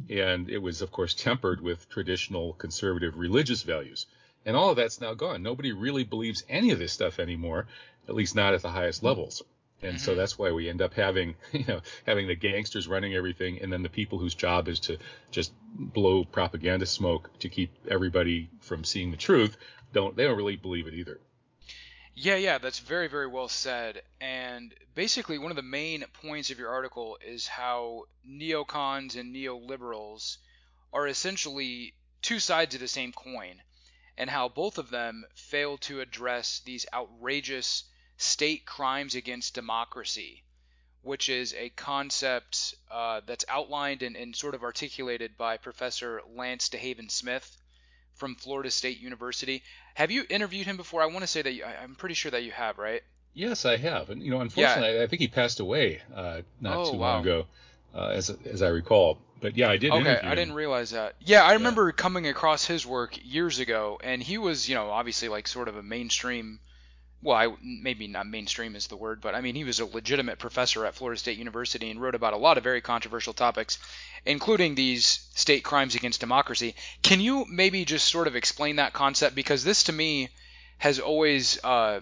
and 0.08 0.48
it 0.48 0.58
was 0.58 0.82
of 0.82 0.90
course 0.90 1.14
tempered 1.14 1.60
with 1.60 1.88
traditional 1.88 2.52
conservative 2.54 3.16
religious 3.16 3.62
values. 3.62 4.06
And 4.46 4.56
all 4.56 4.70
of 4.70 4.76
that's 4.76 5.00
now 5.00 5.14
gone. 5.14 5.42
Nobody 5.42 5.72
really 5.72 6.04
believes 6.04 6.44
any 6.50 6.70
of 6.70 6.78
this 6.78 6.92
stuff 6.92 7.18
anymore 7.18 7.66
at 8.08 8.14
least 8.14 8.34
not 8.34 8.54
at 8.54 8.62
the 8.62 8.70
highest 8.70 9.02
levels. 9.02 9.42
And 9.82 10.00
so 10.00 10.12
mm-hmm. 10.12 10.18
that's 10.18 10.38
why 10.38 10.52
we 10.52 10.68
end 10.68 10.80
up 10.80 10.94
having, 10.94 11.34
you 11.52 11.64
know, 11.66 11.80
having 12.06 12.26
the 12.26 12.34
gangsters 12.34 12.88
running 12.88 13.14
everything, 13.14 13.60
and 13.60 13.72
then 13.72 13.82
the 13.82 13.88
people 13.88 14.18
whose 14.18 14.34
job 14.34 14.68
is 14.68 14.80
to 14.80 14.98
just 15.30 15.52
blow 15.74 16.24
propaganda 16.24 16.86
smoke 16.86 17.30
to 17.40 17.48
keep 17.48 17.70
everybody 17.88 18.48
from 18.60 18.84
seeing 18.84 19.10
the 19.10 19.16
truth. 19.16 19.56
Don't 19.92 20.16
they 20.16 20.24
don't 20.24 20.36
really 20.36 20.56
believe 20.56 20.86
it 20.86 20.94
either. 20.94 21.20
Yeah, 22.16 22.36
yeah, 22.36 22.58
that's 22.58 22.78
very, 22.78 23.08
very 23.08 23.26
well 23.26 23.48
said. 23.48 24.02
And 24.20 24.43
and 24.54 24.73
basically 24.94 25.37
one 25.37 25.50
of 25.50 25.56
the 25.56 25.62
main 25.62 26.04
points 26.23 26.50
of 26.50 26.58
your 26.58 26.70
article 26.70 27.18
is 27.26 27.49
how 27.49 28.04
neocons 28.26 29.16
and 29.16 29.34
neoliberals 29.34 30.37
are 30.92 31.08
essentially 31.08 31.94
two 32.23 32.38
sides 32.38 32.75
of 32.75 32.80
the 32.80 32.88
same 32.88 33.12
coin, 33.12 33.61
and 34.16 34.30
how 34.30 34.49
both 34.49 34.78
of 34.78 34.90
them 34.90 35.25
fail 35.34 35.76
to 35.76 36.00
address 36.00 36.61
these 36.61 36.87
outrageous 36.92 37.84
state 38.16 38.64
crimes 38.64 39.16
against 39.16 39.54
democracy, 39.54 40.44
which 41.02 41.28
is 41.28 41.52
a 41.54 41.68
concept 41.70 42.76
uh, 42.90 43.20
that's 43.26 43.44
outlined 43.49 44.02
and, 44.02 44.16
and, 44.16 44.37
sort 44.37 44.54
of 44.54 44.62
articulated 44.62 45.37
by 45.37 45.56
Professor 45.56 46.23
Lance 46.28 46.68
DeHaven 46.68 47.11
Smith 47.11 47.56
from 48.14 48.37
Florida 48.37 48.70
State 48.70 49.00
University. 49.00 49.64
Have 49.94 50.12
you 50.12 50.25
interviewed 50.30 50.66
him 50.66 50.76
before? 50.76 51.02
I 51.02 51.06
want 51.06 51.23
to 51.23 51.26
say 51.26 51.42
that 51.42 51.52
you, 51.52 51.64
I'm 51.64 51.96
pretty 51.96 52.14
sure 52.14 52.30
that 52.30 52.44
you 52.44 52.52
have, 52.52 52.78
right? 52.78 53.02
Yes, 53.34 53.64
I 53.64 53.76
have, 53.76 54.10
and 54.10 54.22
you 54.22 54.30
know, 54.30 54.40
unfortunately, 54.40 54.94
yeah. 54.94 55.00
I, 55.00 55.04
I 55.04 55.06
think 55.08 55.20
he 55.20 55.28
passed 55.28 55.60
away 55.60 56.00
uh, 56.14 56.42
not 56.60 56.76
oh, 56.76 56.92
too 56.92 56.98
wow. 56.98 57.14
long 57.14 57.22
ago, 57.22 57.46
uh, 57.94 58.06
as 58.06 58.30
as 58.44 58.62
I 58.62 58.68
recall. 58.68 59.18
But 59.40 59.56
yeah, 59.56 59.68
I 59.68 59.76
did. 59.76 59.92
Okay, 59.92 60.20
I 60.22 60.34
didn't 60.34 60.54
realize 60.54 60.90
that. 60.90 61.16
Yeah, 61.20 61.42
I 61.42 61.54
remember 61.54 61.86
yeah. 61.86 61.92
coming 61.92 62.28
across 62.28 62.64
his 62.64 62.86
work 62.86 63.18
years 63.22 63.58
ago, 63.58 63.98
and 64.02 64.22
he 64.22 64.38
was, 64.38 64.68
you 64.68 64.74
know, 64.74 64.88
obviously 64.90 65.28
like 65.28 65.48
sort 65.48 65.68
of 65.68 65.76
a 65.76 65.82
mainstream 65.82 66.60
well, 67.24 67.36
I, 67.38 67.48
maybe 67.62 68.06
not 68.06 68.26
mainstream 68.26 68.76
is 68.76 68.86
the 68.86 68.96
word, 68.96 69.22
but 69.22 69.34
I 69.34 69.40
mean, 69.40 69.54
he 69.54 69.64
was 69.64 69.80
a 69.80 69.86
legitimate 69.86 70.38
professor 70.38 70.84
at 70.84 70.94
Florida 70.94 71.18
State 71.18 71.38
University 71.38 71.90
and 71.90 72.00
wrote 72.00 72.14
about 72.14 72.34
a 72.34 72.36
lot 72.36 72.58
of 72.58 72.64
very 72.64 72.82
controversial 72.82 73.32
topics, 73.32 73.78
including 74.26 74.74
these 74.74 75.26
state 75.34 75.64
crimes 75.64 75.94
against 75.94 76.20
democracy. 76.20 76.74
Can 77.02 77.20
you 77.20 77.46
maybe 77.48 77.86
just 77.86 78.08
sort 78.08 78.26
of 78.26 78.36
explain 78.36 78.76
that 78.76 78.92
concept? 78.92 79.34
Because 79.34 79.64
this 79.64 79.84
to 79.84 79.92
me 79.92 80.28
has 80.76 81.00
always 81.00 81.58
uh, 81.64 82.00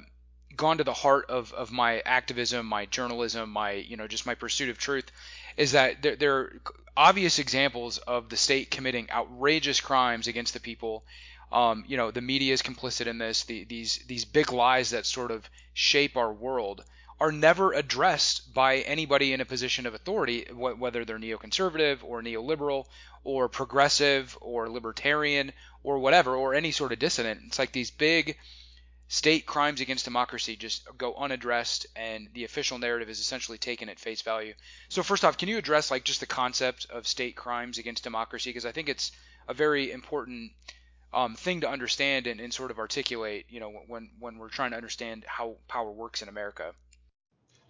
gone 0.56 0.78
to 0.78 0.84
the 0.84 0.92
heart 0.92 1.30
of, 1.30 1.52
of 1.52 1.72
my 1.72 2.00
activism, 2.00 2.66
my 2.66 2.86
journalism, 2.86 3.50
my, 3.50 3.72
you 3.72 3.96
know, 3.96 4.06
just 4.06 4.26
my 4.26 4.34
pursuit 4.34 4.68
of 4.70 4.78
truth, 4.78 5.10
is 5.56 5.72
that 5.72 6.02
there, 6.02 6.16
there 6.16 6.36
are 6.36 6.60
obvious 6.96 7.38
examples 7.38 7.98
of 7.98 8.28
the 8.28 8.36
state 8.36 8.70
committing 8.70 9.10
outrageous 9.10 9.80
crimes 9.80 10.26
against 10.26 10.54
the 10.54 10.60
people 10.60 11.04
um, 11.52 11.84
you 11.86 11.98
know, 11.98 12.10
the 12.10 12.22
media 12.22 12.54
is 12.54 12.62
complicit 12.62 13.06
in 13.06 13.18
this. 13.18 13.44
The, 13.44 13.64
these 13.64 13.98
these 14.06 14.24
big 14.24 14.52
lies 14.52 14.90
that 14.90 15.04
sort 15.04 15.30
of 15.30 15.48
shape 15.74 16.16
our 16.16 16.32
world 16.32 16.82
are 17.20 17.30
never 17.30 17.72
addressed 17.72 18.52
by 18.52 18.78
anybody 18.78 19.32
in 19.32 19.40
a 19.40 19.44
position 19.44 19.86
of 19.86 19.94
authority, 19.94 20.44
wh- 20.46 20.80
whether 20.80 21.04
they're 21.04 21.18
neoconservative 21.18 21.98
or 22.02 22.22
neoliberal 22.22 22.86
or 23.22 23.48
progressive 23.48 24.36
or 24.40 24.68
libertarian 24.68 25.52
or 25.84 25.98
whatever, 25.98 26.34
or 26.34 26.54
any 26.54 26.72
sort 26.72 26.90
of 26.90 26.98
dissident. 26.98 27.40
It's 27.46 27.58
like 27.58 27.72
these 27.72 27.90
big 27.90 28.38
state 29.12 29.44
crimes 29.44 29.82
against 29.82 30.06
democracy 30.06 30.56
just 30.56 30.88
go 30.96 31.14
unaddressed, 31.14 31.86
and 31.94 32.30
the 32.32 32.44
official 32.44 32.78
narrative 32.78 33.10
is 33.10 33.20
essentially 33.20 33.58
taken 33.58 33.90
at 33.90 34.00
face 34.00 34.22
value. 34.22 34.54
So 34.88 35.02
first 35.02 35.22
off, 35.22 35.36
can 35.36 35.50
you 35.50 35.58
address 35.58 35.90
like 35.90 36.02
just 36.02 36.20
the 36.20 36.26
concept 36.26 36.86
of 36.88 37.06
state 37.06 37.36
crimes 37.36 37.76
against 37.76 38.04
democracy? 38.04 38.48
Because 38.48 38.64
I 38.64 38.72
think 38.72 38.88
it's 38.88 39.12
a 39.46 39.52
very 39.52 39.92
important 39.92 40.52
um, 41.12 41.34
thing 41.34 41.60
to 41.60 41.68
understand 41.68 42.26
and, 42.26 42.40
and 42.40 42.54
sort 42.54 42.70
of 42.70 42.78
articulate, 42.78 43.44
you 43.50 43.60
know, 43.60 43.82
when 43.86 44.08
when 44.18 44.38
we're 44.38 44.48
trying 44.48 44.70
to 44.70 44.78
understand 44.78 45.24
how 45.26 45.56
power 45.68 45.92
works 45.92 46.22
in 46.22 46.30
America. 46.30 46.72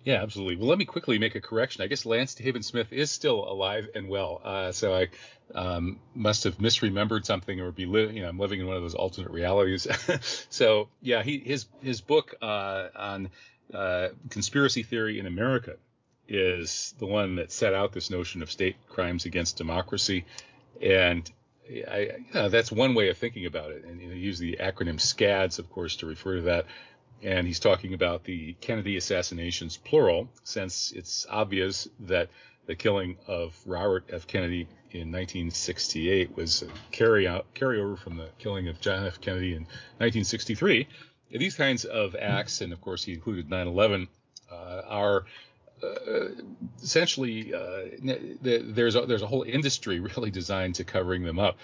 Yeah, 0.05 0.21
absolutely. 0.23 0.57
Well, 0.57 0.67
let 0.67 0.79
me 0.79 0.85
quickly 0.85 1.19
make 1.19 1.37
a 1.37 1.41
correction. 1.41 1.83
I 1.83 1.87
guess 1.87 2.05
Lance 2.05 2.37
Haven 2.37 2.63
Smith 2.63 2.93
is 2.93 3.11
still 3.11 3.49
alive 3.49 3.89
and 3.95 4.09
well. 4.09 4.41
Uh, 4.43 4.73
so 4.73 4.95
I 4.95 5.09
um, 5.55 6.01
must 6.15 6.43
have 6.45 6.59
misremembered 6.59 7.25
something 7.25 7.61
or 7.61 7.71
be 7.71 7.87
li- 7.87 8.11
you 8.13 8.23
know 8.23 8.29
I'm 8.29 8.39
living 8.39 8.61
in 8.61 8.67
one 8.67 8.77
of 8.77 8.83
those 8.83 8.97
alternate 8.97 9.31
realities. 9.31 9.87
so 10.51 10.89
yeah, 11.03 11.23
he 11.23 11.39
his 11.39 11.67
his 11.83 12.01
book 12.01 12.35
uh, 12.43 12.89
on 12.97 13.31
uh, 13.73 14.09
conspiracy 14.29 14.83
theory 14.83 15.21
in 15.21 15.27
America 15.27 15.77
is 16.27 16.95
the 16.99 17.07
one 17.07 17.37
that 17.37 17.53
set 17.53 17.73
out 17.75 17.93
this 17.93 18.11
notion 18.11 18.43
of 18.43 18.51
state 18.51 18.77
crimes 18.89 19.25
against 19.25 19.57
democracy, 19.57 20.25
and 20.81 21.31
I, 21.89 21.99
you 22.19 22.35
know, 22.35 22.49
that's 22.49 22.73
one 22.73 22.95
way 22.95 23.09
of 23.09 23.19
thinking 23.19 23.47
about 23.47 23.71
it. 23.71 23.85
And 23.85 24.01
you 24.01 24.09
know, 24.09 24.15
use 24.15 24.39
the 24.39 24.57
acronym 24.61 25.01
SCADS, 25.01 25.59
of 25.59 25.71
course, 25.71 25.97
to 25.97 26.07
refer 26.07 26.37
to 26.37 26.43
that. 26.43 26.67
And 27.23 27.47
he's 27.47 27.61
talking 27.61 27.95
about 27.95 28.25
the 28.25 28.55
Kennedy 28.61 28.97
assassinations, 28.97 29.77
plural, 29.77 30.29
since 30.43 30.93
it's 30.93 31.27
obvious 31.31 31.89
that 32.01 32.29
the 32.67 32.75
killing 32.75 33.17
of 33.27 33.57
Robert 33.67 34.05
F. 34.11 34.27
Kennedy 34.27 34.67
in 34.91 35.11
1968 35.11 36.37
was 36.37 36.63
a 36.63 36.69
carry 36.91 37.27
out, 37.27 37.47
carryover 37.55 37.99
from 37.99 38.17
the 38.17 38.29
killing 38.39 38.69
of 38.69 38.81
John 38.81 39.07
F. 39.07 39.21
Kennedy 39.21 39.55
in 39.55 39.63
1963. 39.99 40.87
These 41.31 41.55
kinds 41.55 41.85
of 41.85 42.15
acts, 42.15 42.61
and 42.61 42.73
of 42.73 42.81
course 42.81 43.05
he 43.05 43.15
included 43.15 43.49
9/11, 43.49 44.09
uh, 44.51 44.83
are 44.87 45.25
uh, 45.83 46.29
essentially 46.83 47.55
uh, 47.55 47.85
there's 48.43 48.95
a, 48.95 49.07
there's 49.07 49.23
a 49.23 49.27
whole 49.27 49.43
industry 49.43 50.01
really 50.17 50.31
designed 50.31 50.75
to 50.77 50.85
covering 50.85 51.23
them 51.23 51.39
up, 51.39 51.57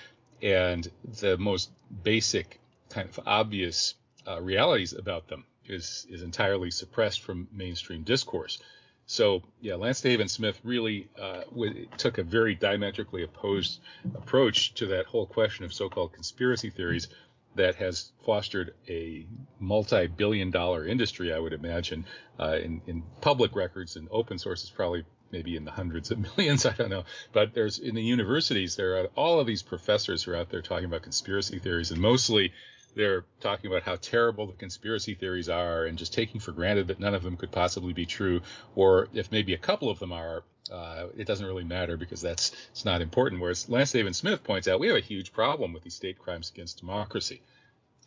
and 0.43 0.91
the 1.21 1.37
most 1.37 1.71
basic 2.03 2.61
kind 2.89 3.09
of 3.09 3.21
obvious 3.27 3.95
uh, 4.27 4.41
realities 4.41 4.93
about 4.93 5.29
them 5.29 5.45
is 5.67 6.07
is 6.11 6.23
entirely 6.23 6.71
suppressed 6.71 7.23
from 7.23 7.49
mainstream 7.53 8.03
discourse. 8.03 8.59
So 9.07 9.43
yeah, 9.61 9.77
Lance 9.77 10.03
Haven 10.03 10.29
Smith 10.29 10.61
really 10.65 11.09
uh, 11.19 11.45
w- 11.51 11.87
took 11.97 12.19
a 12.19 12.23
very 12.23 12.55
diametrically 12.55 13.23
opposed 13.23 13.81
approach 14.15 14.75
to 14.75 14.87
that 14.89 15.07
whole 15.07 15.27
question 15.27 15.65
of 15.65 15.73
so-called 15.73 16.13
conspiracy 16.13 16.71
theories 16.71 17.09
that 17.55 17.75
has 17.77 18.13
fostered 18.25 18.75
a 18.89 19.27
multi-billion 19.59 20.51
dollar 20.51 20.87
industry, 20.87 21.33
I 21.33 21.39
would 21.39 21.53
imagine, 21.53 22.05
uh, 22.39 22.59
in, 22.63 22.83
in 22.87 23.03
public 23.21 23.57
records 23.57 23.97
and 23.97 24.09
open 24.11 24.39
sources, 24.39 24.71
probably 24.71 25.05
maybe 25.33 25.57
in 25.57 25.65
the 25.65 25.71
hundreds 25.71 26.11
of 26.11 26.19
millions. 26.37 26.67
I 26.67 26.73
don't 26.73 26.91
know. 26.91 27.05
But 27.33 27.55
there's 27.55 27.79
in 27.79 27.95
the 27.95 28.03
universities, 28.03 28.77
there 28.77 28.99
are 28.99 29.07
all 29.17 29.41
of 29.41 29.47
these 29.47 29.63
professors 29.63 30.23
who 30.23 30.33
are 30.33 30.37
out 30.37 30.51
there 30.51 30.63
talking 30.63 30.85
about 30.85 31.03
conspiracy 31.03 31.59
theories, 31.59 31.91
and 31.91 32.01
mostly 32.01 32.53
they're 32.99 33.25
talking 33.41 33.71
about 33.71 33.85
how 33.85 33.95
terrible 33.95 34.49
the 34.49 34.55
conspiracy 34.55 35.15
theories 35.15 35.49
are 35.49 35.85
and 35.85 35.97
just 35.97 36.13
taking 36.13 36.41
for 36.41 36.51
granted 36.51 36.89
that 36.89 36.99
none 36.99 37.15
of 37.15 37.23
them 37.23 37.37
could 37.37 37.53
possibly 37.53 37.93
be 37.93 38.05
true, 38.05 38.43
or 38.75 39.07
if 39.15 39.31
maybe 39.31 39.55
a 39.55 39.59
couple 39.59 39.89
of 39.89 40.01
them 40.01 40.13
are, 40.13 40.43
uh, 40.73 41.07
it 41.17 41.25
doesn't 41.25 41.47
really 41.47 41.63
matter 41.63 41.97
because 41.97 42.21
that's 42.21 42.51
it's 42.73 42.85
not 42.85 43.01
important. 43.01 43.41
Whereas 43.41 43.69
Lance 43.69 43.93
Haven 43.93 44.15
Smith 44.15 44.43
points 44.43 44.67
out 44.67 44.81
we 44.81 44.89
have 44.89 44.97
a 44.97 45.01
huge 45.01 45.33
problem 45.33 45.73
with 45.73 45.85
these 45.85 45.95
state 45.95 46.19
crimes 46.19 46.51
against 46.51 46.81
democracy, 46.81 47.41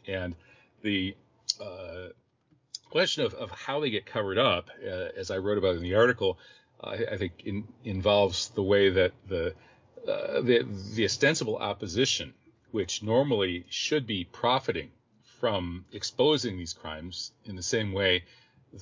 and 0.09 0.35
the 0.81 1.15
uh, 1.61 2.09
question 2.89 3.23
of, 3.23 3.33
of 3.35 3.49
how 3.49 3.79
they 3.79 3.91
get 3.91 4.05
covered 4.05 4.37
up, 4.37 4.69
uh, 4.85 5.07
as 5.15 5.31
I 5.31 5.37
wrote 5.37 5.57
about 5.57 5.77
in 5.77 5.83
the 5.83 5.95
article, 5.95 6.37
I, 6.83 6.95
I 7.13 7.17
think 7.17 7.31
in, 7.45 7.63
involves 7.85 8.49
the 8.49 8.63
way 8.63 8.89
that 8.89 9.13
the, 9.29 9.53
uh, 10.05 10.41
the 10.41 10.67
the 10.95 11.05
ostensible 11.05 11.55
opposition, 11.55 12.33
which 12.71 13.03
normally 13.03 13.65
should 13.69 14.07
be 14.07 14.23
profiting 14.23 14.91
from 15.39 15.85
exposing 15.91 16.57
these 16.57 16.73
crimes 16.73 17.31
in 17.45 17.55
the 17.55 17.63
same 17.63 17.91
way 17.93 18.23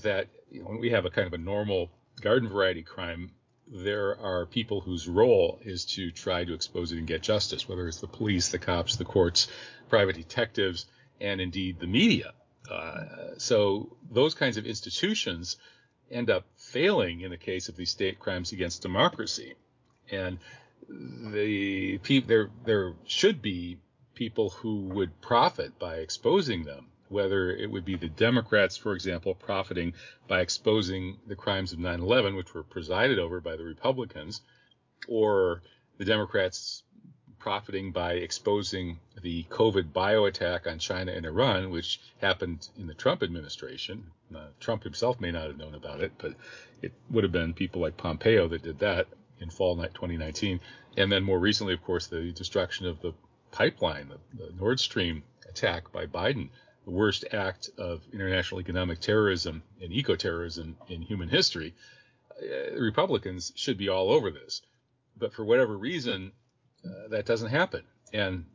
that 0.04 0.28
you 0.52 0.62
know, 0.62 0.70
when 0.70 0.80
we 0.80 0.90
have 0.90 1.06
a 1.06 1.10
kind 1.10 1.28
of 1.28 1.34
a 1.34 1.38
normal 1.38 1.90
garden 2.22 2.50
variety 2.50 2.84
crime 2.84 3.32
there 3.72 4.20
are 4.20 4.46
people 4.46 4.82
whose 4.82 5.08
role 5.08 5.60
is 5.64 5.86
to 5.86 6.12
try 6.12 6.44
to 6.44 6.54
expose 6.54 6.92
it 6.92 6.98
and 6.98 7.08
get 7.08 7.22
justice, 7.22 7.70
whether 7.70 7.88
it's 7.88 8.00
the 8.00 8.08
police, 8.08 8.50
the 8.50 8.58
cops, 8.58 8.96
the 8.96 9.06
courts, 9.06 9.48
private 9.90 10.16
detectives, 10.16 10.86
and 11.22 11.40
indeed 11.40 11.80
the 11.80 11.88
media. 11.88 12.34
Uh, 12.70 13.38
so 13.38 13.96
those 14.12 14.34
kinds 14.34 14.58
of 14.58 14.66
institutions 14.66 15.58
end 16.10 16.30
up 16.30 16.46
failing 16.58 17.22
in 17.22 17.30
the 17.30 17.38
case 17.38 17.70
of 17.70 17.76
these 17.76 17.92
state 17.92 18.20
crimes 18.20 18.52
against 18.52 18.82
democracy. 18.82 19.54
And 20.12 20.40
the 20.88 22.00
there 22.26 22.50
there 22.66 22.94
should 23.06 23.42
be 23.42 23.78
people 24.16 24.50
who 24.50 24.82
would 24.88 25.22
profit 25.22 25.78
by 25.80 25.96
exposing 25.96 26.64
them 26.64 26.88
whether 27.10 27.52
it 27.52 27.70
would 27.70 27.86
be 27.86 27.96
the 27.96 28.08
Democrats, 28.08 28.78
for 28.78 28.94
example, 28.94 29.34
profiting 29.34 29.94
by 30.28 30.42
exposing 30.42 31.18
the 31.28 31.36
crimes 31.36 31.74
of 31.74 31.80
9 31.80 32.00
11, 32.00 32.36
which 32.36 32.54
were 32.54 32.64
presided 32.64 33.20
over 33.20 33.42
by 33.42 33.56
the 33.56 33.64
Republicans, 33.64 34.42
or 35.08 35.62
the 35.98 36.06
Democrats 36.06 36.84
profiting 37.40 37.92
by 37.92 38.14
exposing 38.14 39.00
the 39.22 39.44
COVID 39.46 39.92
bio 39.92 40.26
attack 40.26 40.68
on 40.68 40.78
China 40.78 41.12
and 41.12 41.26
Iran, 41.26 41.72
which 41.72 42.00
happened 42.22 42.68
in 42.78 42.86
the 42.86 42.94
Trump 42.94 43.24
administration. 43.24 44.06
Uh, 44.36 44.48
Trump 44.60 44.84
himself 44.84 45.20
may 45.20 45.32
not 45.32 45.48
have 45.48 45.58
known 45.58 45.74
about 45.74 46.02
it, 46.02 46.12
but 46.18 46.34
it 46.82 46.94
would 47.10 47.24
have 47.24 47.34
been 47.34 47.54
people 47.54 47.82
like 47.82 47.98
Pompeo 47.98 48.48
that 48.50 48.62
did 48.62 48.80
that 48.80 49.08
in 49.42 49.50
fall 49.50 49.76
2019. 49.76 50.60
And 50.98 51.12
then 51.12 51.24
more 51.24 51.40
recently, 51.40 51.74
of 51.74 51.84
course, 51.84 52.08
the 52.08 52.32
destruction 52.32 52.88
of 52.88 53.02
the 53.02 53.14
pipeline, 53.52 54.10
the, 54.10 54.44
the 54.44 54.54
Nord 54.60 54.80
Stream 54.80 55.24
attack 55.48 55.92
by 55.92 56.06
Biden 56.06 56.50
the 56.90 56.96
worst 56.96 57.26
act 57.32 57.70
of 57.78 58.02
international 58.12 58.62
economic 58.62 59.00
terrorism 59.00 59.62
and 59.82 59.94
eco-terrorism 59.94 60.76
in 60.88 61.02
human 61.02 61.30
history, 61.30 61.76
uh, 62.42 62.80
Republicans 62.80 63.52
should 63.56 63.78
be 63.78 63.90
all 63.90 64.12
over 64.12 64.32
this. 64.32 64.62
But 65.16 65.34
for 65.34 65.46
whatever 65.46 65.78
reason, 65.78 66.32
uh, 66.84 67.10
that 67.10 67.26
doesn't 67.26 67.50
happen. 67.50 67.84
And 68.12 68.46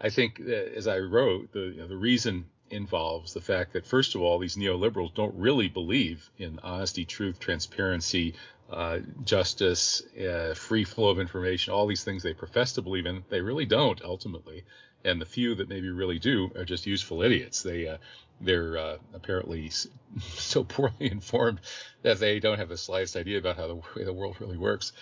I 0.00 0.10
think, 0.10 0.40
as 0.40 0.86
I 0.88 0.98
wrote, 0.98 1.52
the 1.52 1.60
you 1.60 1.80
know, 1.80 1.86
the 1.86 1.96
reason 1.96 2.46
involves 2.70 3.32
the 3.32 3.40
fact 3.40 3.72
that, 3.72 3.86
first 3.86 4.14
of 4.14 4.20
all, 4.20 4.38
these 4.38 4.56
neoliberals 4.56 5.14
don't 5.14 5.34
really 5.34 5.68
believe 5.68 6.28
in 6.36 6.58
honesty, 6.62 7.04
truth, 7.04 7.38
transparency, 7.38 8.34
uh, 8.70 9.00
justice, 9.24 10.02
uh, 10.16 10.54
free 10.54 10.84
flow 10.84 11.08
of 11.08 11.18
information, 11.18 11.72
all 11.72 11.86
these 11.86 12.04
things 12.04 12.22
they 12.22 12.34
profess 12.34 12.72
to 12.74 12.82
believe 12.82 13.06
in. 13.06 13.24
They 13.28 13.40
really 13.40 13.66
don't 13.66 14.00
ultimately. 14.02 14.64
And 15.04 15.20
the 15.20 15.26
few 15.26 15.54
that 15.56 15.68
maybe 15.68 15.90
really 15.90 16.18
do 16.18 16.50
are 16.56 16.64
just 16.64 16.86
useful 16.86 17.22
idiots. 17.22 17.62
They, 17.62 17.88
uh, 17.88 17.98
they're 18.40 18.76
uh, 18.76 18.96
apparently 19.14 19.70
so 20.20 20.64
poorly 20.64 21.10
informed 21.10 21.60
that 22.02 22.18
they 22.18 22.38
don't 22.38 22.58
have 22.58 22.68
the 22.68 22.76
slightest 22.76 23.16
idea 23.16 23.38
about 23.38 23.56
how 23.56 23.66
the 23.66 23.74
way 23.74 24.04
the 24.04 24.12
world 24.12 24.36
really 24.40 24.58
works. 24.58 24.92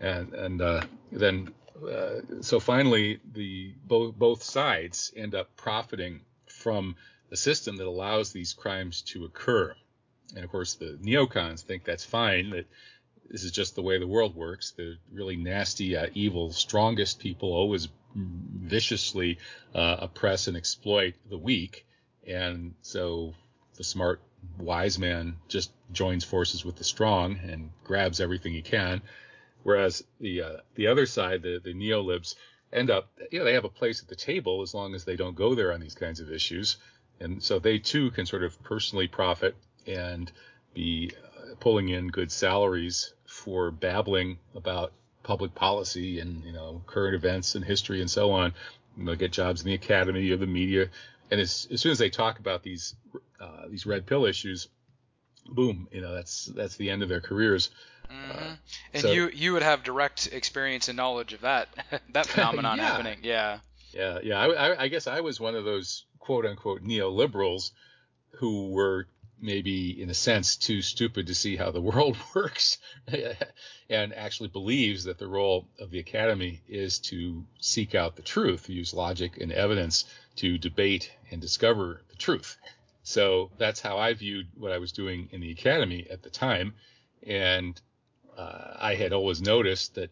And, 0.00 0.34
and 0.34 0.60
uh, 0.60 0.82
then, 1.10 1.52
so 2.42 2.60
finally, 2.60 3.18
the 3.32 3.72
both 3.86 4.14
both 4.14 4.42
sides 4.42 5.12
end 5.16 5.34
up 5.34 5.54
profiting 5.56 6.20
from 6.46 6.96
a 7.30 7.36
system 7.36 7.76
that 7.76 7.86
allows 7.86 8.32
these 8.32 8.52
crimes 8.52 9.02
to 9.02 9.24
occur. 9.24 9.74
And 10.34 10.44
of 10.44 10.50
course, 10.50 10.74
the 10.74 10.98
neocons 11.02 11.62
think 11.62 11.84
that's 11.84 12.04
fine, 12.04 12.50
that 12.50 12.66
this 13.30 13.44
is 13.44 13.50
just 13.50 13.74
the 13.74 13.82
way 13.82 13.98
the 13.98 14.06
world 14.06 14.34
works. 14.34 14.72
The 14.72 14.96
really 15.12 15.36
nasty, 15.36 15.96
uh, 15.96 16.06
evil, 16.14 16.52
strongest 16.52 17.18
people 17.20 17.52
always 17.52 17.88
viciously 18.14 19.38
uh, 19.74 19.96
oppress 20.00 20.48
and 20.48 20.56
exploit 20.56 21.14
the 21.28 21.38
weak. 21.38 21.86
And 22.26 22.74
so 22.82 23.34
the 23.76 23.84
smart, 23.84 24.20
wise 24.58 24.98
man 24.98 25.36
just 25.48 25.72
joins 25.92 26.24
forces 26.24 26.64
with 26.64 26.76
the 26.76 26.84
strong 26.84 27.38
and 27.38 27.70
grabs 27.84 28.20
everything 28.20 28.52
he 28.52 28.62
can. 28.62 29.02
Whereas 29.62 30.04
the 30.20 30.42
uh, 30.42 30.56
the 30.76 30.86
other 30.86 31.06
side, 31.06 31.42
the, 31.42 31.60
the 31.62 31.74
neolibs, 31.74 32.36
end 32.72 32.90
up, 32.90 33.10
you 33.30 33.38
know, 33.38 33.44
they 33.44 33.54
have 33.54 33.64
a 33.64 33.68
place 33.68 34.00
at 34.02 34.08
the 34.08 34.16
table 34.16 34.62
as 34.62 34.74
long 34.74 34.94
as 34.94 35.04
they 35.04 35.16
don't 35.16 35.34
go 35.34 35.54
there 35.54 35.72
on 35.72 35.80
these 35.80 35.94
kinds 35.94 36.20
of 36.20 36.30
issues. 36.30 36.76
And 37.20 37.42
so 37.42 37.58
they 37.58 37.78
too 37.78 38.10
can 38.10 38.26
sort 38.26 38.44
of 38.44 38.62
personally 38.62 39.08
profit 39.08 39.56
and 39.86 40.30
be 40.74 41.12
uh, 41.16 41.54
pulling 41.58 41.88
in 41.88 42.08
good 42.08 42.30
salaries 42.30 43.14
for 43.36 43.70
babbling 43.70 44.38
about 44.54 44.92
public 45.22 45.54
policy 45.54 46.20
and 46.20 46.42
you 46.44 46.52
know 46.52 46.82
current 46.86 47.14
events 47.14 47.54
and 47.54 47.64
history 47.64 48.00
and 48.00 48.10
so 48.10 48.32
on. 48.32 48.52
And 48.96 49.06
they'll 49.06 49.14
get 49.14 49.32
jobs 49.32 49.60
in 49.60 49.66
the 49.66 49.74
academy 49.74 50.30
or 50.30 50.36
the 50.36 50.46
media. 50.46 50.88
And 51.30 51.40
as, 51.40 51.68
as 51.70 51.80
soon 51.80 51.92
as 51.92 51.98
they 51.98 52.08
talk 52.08 52.38
about 52.38 52.62
these 52.62 52.94
uh, 53.40 53.68
these 53.68 53.84
red 53.84 54.06
pill 54.06 54.24
issues, 54.24 54.68
boom, 55.46 55.88
you 55.92 56.00
know 56.00 56.14
that's 56.14 56.46
that's 56.46 56.76
the 56.76 56.90
end 56.90 57.02
of 57.02 57.08
their 57.08 57.20
careers. 57.20 57.70
Mm-hmm. 58.10 58.38
Uh, 58.38 58.56
and 58.94 59.02
so, 59.02 59.12
you 59.12 59.28
you 59.28 59.52
would 59.52 59.62
have 59.62 59.82
direct 59.82 60.28
experience 60.32 60.88
and 60.88 60.96
knowledge 60.96 61.32
of 61.34 61.42
that 61.42 61.68
that 62.12 62.26
phenomenon 62.34 62.78
yeah. 62.78 62.88
happening. 62.88 63.18
Yeah. 63.22 63.58
Yeah, 63.92 64.18
yeah. 64.22 64.38
I, 64.38 64.46
I, 64.46 64.82
I 64.82 64.88
guess 64.88 65.06
I 65.06 65.20
was 65.20 65.40
one 65.40 65.54
of 65.54 65.64
those 65.64 66.04
quote 66.18 66.46
unquote 66.46 66.82
neoliberals 66.82 67.70
who 68.38 68.68
were 68.70 69.06
maybe 69.40 70.00
in 70.02 70.10
a 70.10 70.14
sense 70.14 70.56
too 70.56 70.80
stupid 70.80 71.26
to 71.26 71.34
see 71.34 71.56
how 71.56 71.70
the 71.70 71.80
world 71.90 72.16
works 72.34 72.78
and 73.90 74.14
actually 74.14 74.48
believes 74.48 75.04
that 75.04 75.18
the 75.18 75.26
role 75.26 75.68
of 75.78 75.90
the 75.90 75.98
academy 75.98 76.60
is 76.68 76.98
to 76.98 77.44
seek 77.60 77.94
out 77.94 78.16
the 78.16 78.22
truth 78.22 78.68
use 78.68 78.94
logic 78.94 79.38
and 79.38 79.52
evidence 79.52 80.04
to 80.36 80.58
debate 80.58 81.10
and 81.30 81.40
discover 81.40 82.02
the 82.08 82.16
truth. 82.16 82.56
So 83.02 83.50
that's 83.58 83.80
how 83.80 83.98
i 83.98 84.14
viewed 84.14 84.48
what 84.56 84.72
i 84.72 84.78
was 84.78 84.92
doing 84.92 85.28
in 85.32 85.40
the 85.40 85.52
academy 85.52 86.06
at 86.10 86.22
the 86.22 86.30
time 86.30 86.74
and 87.26 87.80
uh, 88.36 88.74
i 88.78 88.94
had 88.94 89.12
always 89.12 89.40
noticed 89.40 89.94
that 89.94 90.10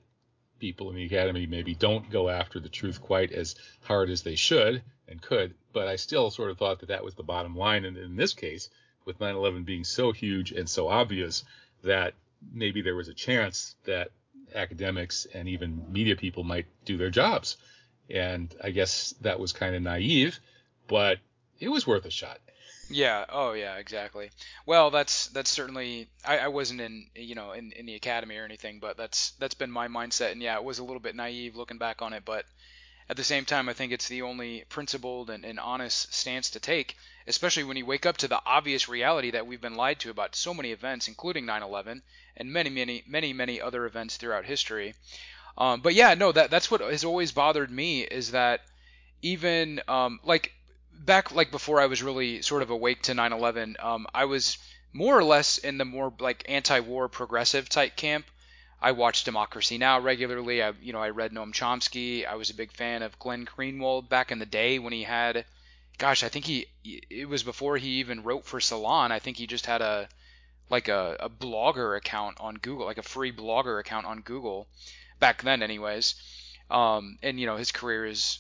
people 0.61 0.91
in 0.91 0.97
the 0.97 1.05
academy 1.05 1.47
maybe 1.47 1.75
don't 1.75 2.11
go 2.11 2.29
after 2.29 2.61
the 2.61 2.69
truth 2.69 3.01
quite 3.03 3.33
as 3.33 3.57
hard 3.83 4.11
as 4.11 4.23
they 4.23 4.37
should 4.37 4.83
and 5.09 5.21
could 5.21 5.55
but 5.73 5.89
i 5.89 5.97
still 5.97 6.31
sort 6.31 6.51
of 6.51 6.57
thought 6.57 6.79
that 6.81 6.89
that 6.89 7.05
was 7.05 7.15
the 7.15 7.23
bottom 7.23 7.57
line 7.57 7.85
and 7.85 7.97
in 7.97 8.17
this 8.17 8.33
case 8.33 8.71
with 9.05 9.19
9/11 9.19 9.65
being 9.65 9.85
so 9.85 10.13
huge 10.13 10.53
and 10.53 10.69
so 10.69 10.89
obvious 10.89 11.45
that 11.83 12.15
maybe 12.53 12.83
there 12.83 12.97
was 12.97 13.09
a 13.09 13.15
chance 13.15 13.75
that 13.85 14.11
academics 14.55 15.27
and 15.33 15.49
even 15.49 15.85
media 15.91 16.17
people 16.17 16.45
might 16.45 16.67
do 16.85 16.97
their 16.97 17.11
jobs. 17.11 17.57
And 18.11 18.55
I 18.63 18.71
guess 18.71 19.15
that 19.23 19.41
was 19.41 19.53
kind 19.53 19.75
of 19.75 19.83
naive, 19.83 20.39
but 20.87 21.19
it 21.59 21.69
was 21.69 21.87
worth 21.87 22.05
a 22.05 22.11
shot. 22.11 22.39
Yeah. 22.91 23.25
Oh, 23.31 23.53
yeah. 23.53 23.77
Exactly. 23.77 24.31
Well, 24.67 24.91
that's 24.91 25.29
that's 25.29 25.51
certainly. 25.51 26.09
I, 26.25 26.39
I 26.39 26.49
wasn't 26.49 26.83
in 26.83 27.07
you 27.15 27.35
know 27.35 27.53
in, 27.53 27.73
in 27.73 27.87
the 27.87 27.95
academy 27.95 28.37
or 28.37 28.45
anything, 28.45 28.79
but 28.79 28.97
that's 28.97 29.31
that's 29.33 29.55
been 29.55 29.71
my 29.71 29.89
mindset. 29.89 30.33
And 30.33 30.43
yeah, 30.43 30.57
it 30.57 30.65
was 30.65 30.79
a 30.79 30.85
little 30.85 31.01
bit 31.01 31.17
naive 31.17 31.57
looking 31.57 31.79
back 31.79 32.03
on 32.03 32.13
it, 32.13 32.25
but 32.25 32.45
at 33.09 33.17
the 33.17 33.25
same 33.25 33.45
time, 33.45 33.69
I 33.69 33.73
think 33.73 33.93
it's 33.93 34.09
the 34.09 34.23
only 34.23 34.65
principled 34.69 35.31
and, 35.31 35.45
and 35.45 35.61
honest 35.61 36.13
stance 36.15 36.51
to 36.51 36.61
take 36.61 36.97
especially 37.27 37.65
when 37.65 37.77
you 37.77 37.87
wake 37.87 38.07
up 38.07 38.17
to 38.19 38.29
the 38.29 38.41
obvious 38.45 38.89
reality 38.89 39.31
that 39.31 39.47
we've 39.47 39.61
been 39.61 39.77
lied 39.77 39.99
to 40.01 40.11
about 40.11 40.37
so 40.37 40.53
many 40.53 40.73
events, 40.73 41.09
including 41.09 41.47
9/11 41.47 42.03
and 42.37 42.53
many, 42.53 42.71
many, 42.71 43.03
many, 43.07 43.33
many 43.33 43.61
other 43.61 43.87
events 43.87 44.17
throughout 44.17 44.45
history. 44.45 44.95
Um, 45.57 45.81
but 45.81 45.95
yeah, 45.95 46.15
no, 46.15 46.33
that 46.33 46.51
that's 46.51 46.71
what 46.71 46.81
has 46.81 47.05
always 47.05 47.33
bothered 47.33 47.71
me 47.71 48.03
is 48.03 48.33
that 48.33 48.61
even 49.23 49.81
um, 49.89 50.21
like 50.25 50.53
back 50.93 51.33
like 51.33 51.51
before 51.51 51.81
I 51.81 51.87
was 51.87 52.03
really 52.03 52.43
sort 52.43 52.63
of 52.63 52.71
awake 52.71 53.03
to 53.03 53.15
9/11, 53.15 53.83
um, 53.83 54.07
I 54.15 54.27
was 54.27 54.59
more 54.93 55.17
or 55.19 55.25
less 55.25 55.59
in 55.59 55.79
the 55.79 55.85
more 55.85 56.13
like 56.19 56.45
anti-war 56.49 57.09
progressive 57.09 57.69
type 57.69 57.97
camp. 57.97 58.27
I 58.85 58.93
watched 58.93 59.25
Democracy 59.25 59.79
Now 59.79 59.99
regularly. 59.99 60.63
I 60.63 60.75
you 60.83 60.93
know 60.93 61.03
I 61.03 61.09
read 61.09 61.33
Noam 61.33 61.55
Chomsky. 61.55 62.27
I 62.27 62.35
was 62.35 62.51
a 62.51 62.55
big 62.55 62.71
fan 62.71 63.03
of 63.03 63.19
Glenn 63.19 63.47
Greenwald 63.47 64.11
back 64.11 64.31
in 64.31 64.39
the 64.39 64.45
day 64.45 64.79
when 64.79 64.93
he 64.93 65.05
had 65.05 65.47
gosh, 65.97 66.23
I 66.23 66.29
think 66.29 66.45
he 66.45 66.67
it 66.83 67.27
was 67.27 67.43
before 67.43 67.79
he 67.79 68.01
even 68.01 68.25
wrote 68.25 68.45
for 68.45 68.61
Salon. 68.61 69.11
I 69.11 69.21
think 69.21 69.39
he 69.39 69.47
just 69.47 69.65
had 69.65 69.81
a 69.81 70.07
like 70.69 70.89
a, 70.89 71.17
a 71.19 71.31
blogger 71.31 71.97
account 71.97 72.37
on 72.41 72.57
Google, 72.57 72.85
like 72.85 72.99
a 72.99 73.03
free 73.03 73.33
blogger 73.33 73.81
account 73.81 74.05
on 74.05 74.21
Google 74.21 74.69
back 75.19 75.43
then, 75.43 75.63
anyways. 75.63 76.15
Um, 76.71 77.17
and 77.23 77.41
you 77.41 77.47
know 77.47 77.57
his 77.57 77.73
career 77.73 78.05
is 78.05 78.39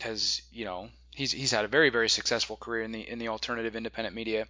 has 0.00 0.42
you 0.52 0.66
know 0.66 0.90
he's 1.14 1.32
he's 1.32 1.52
had 1.52 1.64
a 1.64 1.68
very 1.68 1.88
very 1.88 2.10
successful 2.10 2.58
career 2.58 2.82
in 2.82 2.92
the 2.92 3.08
in 3.08 3.18
the 3.18 3.28
alternative 3.28 3.76
independent 3.76 4.14
media. 4.14 4.46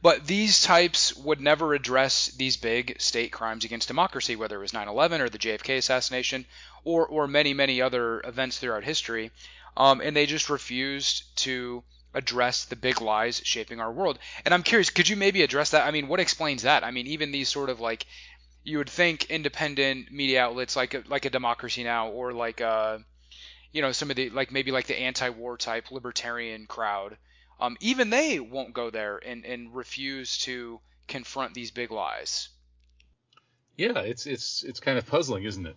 But 0.00 0.26
these 0.26 0.62
types 0.62 1.16
would 1.16 1.40
never 1.40 1.74
address 1.74 2.26
these 2.28 2.56
big 2.56 3.00
state 3.00 3.32
crimes 3.32 3.64
against 3.64 3.88
democracy, 3.88 4.36
whether 4.36 4.56
it 4.56 4.60
was 4.60 4.72
9/11 4.72 5.20
or 5.20 5.28
the 5.28 5.38
JFK 5.38 5.78
assassination 5.78 6.46
or 6.84 7.06
or 7.06 7.26
many 7.26 7.54
many 7.54 7.82
other 7.82 8.20
events 8.24 8.58
throughout 8.58 8.84
history 8.84 9.32
um, 9.78 10.00
and 10.00 10.14
they 10.14 10.26
just 10.26 10.50
refused 10.50 11.36
to 11.36 11.82
address 12.12 12.64
the 12.64 12.76
big 12.76 13.00
lies 13.00 13.40
shaping 13.44 13.80
our 13.80 13.92
world. 13.92 14.18
And 14.44 14.52
I'm 14.52 14.64
curious, 14.64 14.90
could 14.90 15.08
you 15.08 15.16
maybe 15.16 15.42
address 15.42 15.70
that? 15.70 15.86
I 15.86 15.92
mean, 15.92 16.08
what 16.08 16.20
explains 16.20 16.62
that? 16.62 16.82
I 16.82 16.90
mean, 16.90 17.06
even 17.06 17.30
these 17.30 17.48
sort 17.48 17.70
of 17.70 17.78
like 17.78 18.04
you 18.64 18.78
would 18.78 18.90
think 18.90 19.30
independent 19.30 20.10
media 20.10 20.42
outlets 20.42 20.74
like 20.74 20.94
a, 20.94 21.04
like 21.06 21.24
a 21.24 21.30
Democracy 21.30 21.84
Now 21.84 22.08
or 22.08 22.32
like 22.32 22.60
a 22.60 22.68
uh, 22.68 22.98
you 23.72 23.82
know 23.82 23.92
some 23.92 24.10
of 24.10 24.16
the 24.16 24.30
like 24.30 24.50
maybe 24.50 24.72
like 24.72 24.86
the 24.86 24.98
anti-war 24.98 25.56
type 25.56 25.92
libertarian 25.92 26.66
crowd, 26.66 27.16
um, 27.60 27.76
even 27.80 28.10
they 28.10 28.40
won't 28.40 28.74
go 28.74 28.90
there 28.90 29.18
and 29.18 29.44
and 29.44 29.74
refuse 29.74 30.38
to 30.38 30.80
confront 31.06 31.54
these 31.54 31.70
big 31.70 31.90
lies. 31.90 32.48
Yeah, 33.76 34.00
it's 34.00 34.26
it's 34.26 34.62
it's 34.64 34.80
kind 34.80 34.98
of 34.98 35.06
puzzling, 35.06 35.44
isn't 35.44 35.66
it? 35.66 35.76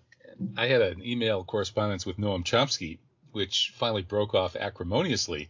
I 0.58 0.68
had 0.68 0.82
an 0.82 1.06
email 1.06 1.44
correspondence 1.44 2.06
with 2.06 2.18
Noam 2.18 2.44
Chomsky 2.44 3.00
which 3.32 3.74
finally 3.76 4.02
broke 4.02 4.34
off 4.34 4.56
acrimoniously. 4.56 5.50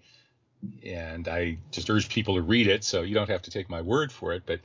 And 0.85 1.27
I 1.27 1.57
just 1.71 1.89
urge 1.89 2.09
people 2.09 2.35
to 2.35 2.41
read 2.41 2.67
it, 2.67 2.83
so 2.83 3.01
you 3.01 3.15
don't 3.15 3.29
have 3.29 3.41
to 3.43 3.51
take 3.51 3.69
my 3.69 3.81
word 3.81 4.11
for 4.11 4.33
it. 4.33 4.43
But 4.45 4.61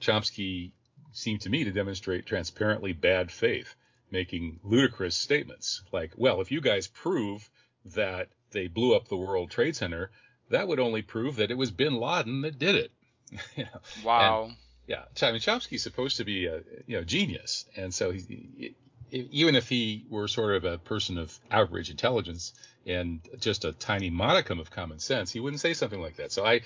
Chomsky 0.00 0.70
seemed 1.12 1.42
to 1.42 1.50
me 1.50 1.64
to 1.64 1.70
demonstrate 1.70 2.26
transparently 2.26 2.92
bad 2.92 3.30
faith, 3.30 3.74
making 4.10 4.60
ludicrous 4.62 5.14
statements 5.14 5.82
like, 5.92 6.12
well, 6.16 6.40
if 6.40 6.50
you 6.50 6.60
guys 6.60 6.86
prove 6.86 7.48
that 7.94 8.28
they 8.52 8.68
blew 8.68 8.94
up 8.94 9.08
the 9.08 9.16
World 9.16 9.50
Trade 9.50 9.76
Center, 9.76 10.10
that 10.50 10.68
would 10.68 10.80
only 10.80 11.02
prove 11.02 11.36
that 11.36 11.50
it 11.50 11.58
was 11.58 11.70
bin 11.70 11.94
Laden 11.94 12.42
that 12.42 12.58
did 12.58 12.74
it. 12.74 12.92
you 13.56 13.64
know? 13.64 13.80
Wow. 14.04 14.44
And, 14.44 14.56
yeah, 14.86 15.04
I 15.22 15.32
mean 15.32 15.40
Chomsky's 15.40 15.82
supposed 15.82 16.18
to 16.18 16.24
be 16.24 16.46
a 16.46 16.60
you 16.86 16.98
know 16.98 17.04
genius, 17.04 17.64
and 17.74 17.92
so 17.92 18.10
he, 18.10 18.74
even 19.10 19.54
if 19.54 19.68
he 19.68 20.04
were 20.10 20.28
sort 20.28 20.56
of 20.56 20.64
a 20.64 20.78
person 20.78 21.18
of 21.18 21.38
average 21.50 21.90
intelligence 21.90 22.52
and 22.86 23.20
just 23.38 23.64
a 23.64 23.72
tiny 23.72 24.10
modicum 24.10 24.60
of 24.60 24.70
common 24.70 24.98
sense, 24.98 25.32
he 25.32 25.40
wouldn't 25.40 25.60
say 25.60 25.72
something 25.72 26.00
like 26.00 26.16
that. 26.16 26.32
So 26.32 26.44
I 26.44 26.60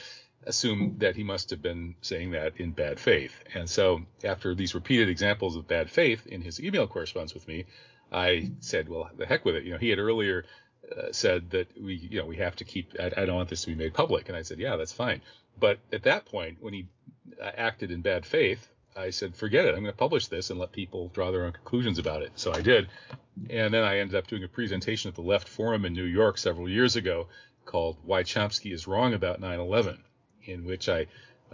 assume 0.45 0.97
that 0.99 1.17
he 1.17 1.23
must 1.23 1.51
have 1.51 1.63
been 1.63 1.95
saying 2.01 2.31
that 2.33 2.57
in 2.57 2.71
bad 2.71 2.99
faith. 2.99 3.33
And 3.55 3.69
so 3.69 4.03
after 4.25 4.55
these 4.55 4.75
repeated 4.75 5.09
examples 5.09 5.57
of 5.57 5.69
bad 5.69 5.91
faith 5.91 6.27
in 6.27 6.41
his 6.41 6.61
email 6.61 6.87
correspondence 6.87 7.35
with 7.35 7.47
me, 7.47 7.67
I 8.11 8.53
said, 8.61 8.89
well, 8.89 9.11
the 9.17 9.27
heck 9.27 9.45
with 9.45 9.57
it. 9.57 9.65
You 9.65 9.73
know, 9.73 9.79
he 9.79 9.91
had 9.91 9.99
earlier 9.99 10.45
uh, 10.97 11.13
said 11.13 11.51
that 11.51 11.69
we, 11.81 11.95
you 11.95 12.21
know, 12.21 12.27
we 12.27 12.37
have 12.37 12.57
to 12.57 12.65
keep, 12.65 12.93
I, 12.99 13.07
I, 13.17 13.25
don't 13.27 13.37
want 13.37 13.49
this 13.49 13.63
to 13.63 13.69
be 13.69 13.75
made 13.75 13.95
public. 13.95 14.29
And 14.29 14.37
I 14.37 14.43
said, 14.43 14.59
yeah, 14.59 14.77
that's 14.77 14.93
fine. 14.93 15.21
But 15.59 15.79
at 15.93 16.05
that 16.05 16.27
point, 16.27 16.59
when 16.61 16.73
he 16.73 16.89
uh, 17.43 17.51
acted 17.57 17.91
in 17.91 18.01
bad 18.01 18.25
faith, 18.25 18.69
I 18.97 19.11
said, 19.11 19.37
forget 19.37 19.65
it. 19.65 19.75
I'm 19.75 19.83
going 19.83 19.93
to 19.93 19.93
publish 19.93 20.27
this 20.27 20.51
and 20.51 20.59
let 20.59 20.73
people 20.73 21.09
draw 21.09 21.31
their 21.31 21.45
own 21.45 21.53
conclusions 21.53 21.99
about 21.99 22.23
it. 22.23 22.33
So 22.37 22.53
I 22.53 22.63
did. 22.63 22.89
And 23.51 23.73
then 23.73 23.85
I 23.85 23.99
ended 23.99 24.17
up 24.17 24.27
doing 24.27 24.45
a 24.45 24.49
presentation 24.49 25.09
at 25.09 25.15
the 25.15 25.23
Left 25.23 25.49
Forum 25.49 25.85
in 25.85 25.93
New 25.93 26.05
York 26.05 26.39
several 26.39 26.69
years 26.69 26.97
ago 26.97 27.29
called 27.65 27.99
Why 28.03 28.23
Chomsky 28.23 28.73
is 28.73 28.87
Wrong 28.87 29.15
About 29.15 29.41
9 29.41 29.61
11, 29.61 30.03
in 30.45 30.65
which 30.65 30.89
I 30.89 31.07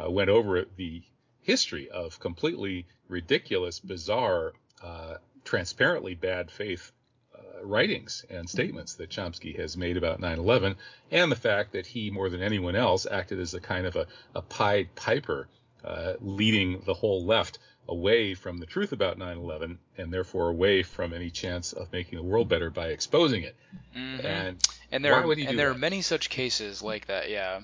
uh, 0.02 0.10
went 0.10 0.30
over 0.30 0.64
the 0.76 1.02
history 1.42 1.90
of 1.90 2.18
completely 2.18 2.86
ridiculous, 3.08 3.80
bizarre, 3.80 4.52
uh, 4.82 5.16
transparently 5.44 6.14
bad 6.14 6.50
faith 6.50 6.92
writings 7.64 8.24
and 8.30 8.48
statements 8.48 8.94
that 8.94 9.10
Chomsky 9.10 9.58
has 9.58 9.76
made 9.76 9.96
about 9.96 10.20
9 10.20 10.38
11, 10.38 10.76
and 11.10 11.30
the 11.30 11.36
fact 11.36 11.72
that 11.72 11.86
he, 11.86 12.10
more 12.10 12.28
than 12.28 12.42
anyone 12.42 12.76
else, 12.76 13.06
acted 13.10 13.40
as 13.40 13.54
a 13.54 13.60
kind 13.60 13.86
of 13.86 13.96
a, 13.96 14.06
a 14.34 14.42
Pied 14.42 14.94
Piper, 14.94 15.48
uh, 15.84 16.14
leading 16.20 16.80
the 16.86 16.94
whole 16.94 17.24
left 17.24 17.58
away 17.88 18.34
from 18.34 18.58
the 18.58 18.66
truth 18.66 18.92
about 18.92 19.18
9/11 19.18 19.76
and 19.98 20.12
therefore 20.12 20.48
away 20.48 20.82
from 20.82 21.12
any 21.12 21.30
chance 21.30 21.72
of 21.72 21.92
making 21.92 22.16
the 22.16 22.24
world 22.24 22.48
better 22.48 22.70
by 22.70 22.88
exposing 22.88 23.42
it. 23.42 23.54
Mm-hmm. 23.96 24.26
And 24.26 24.68
and 24.90 25.04
there 25.04 25.12
why 25.12 25.20
are, 25.20 25.26
would 25.26 25.38
he 25.38 25.46
and 25.46 25.58
there 25.58 25.68
that? 25.68 25.76
are 25.76 25.78
many 25.78 26.02
such 26.02 26.30
cases 26.30 26.82
like 26.82 27.06
that. 27.06 27.30
Yeah. 27.30 27.60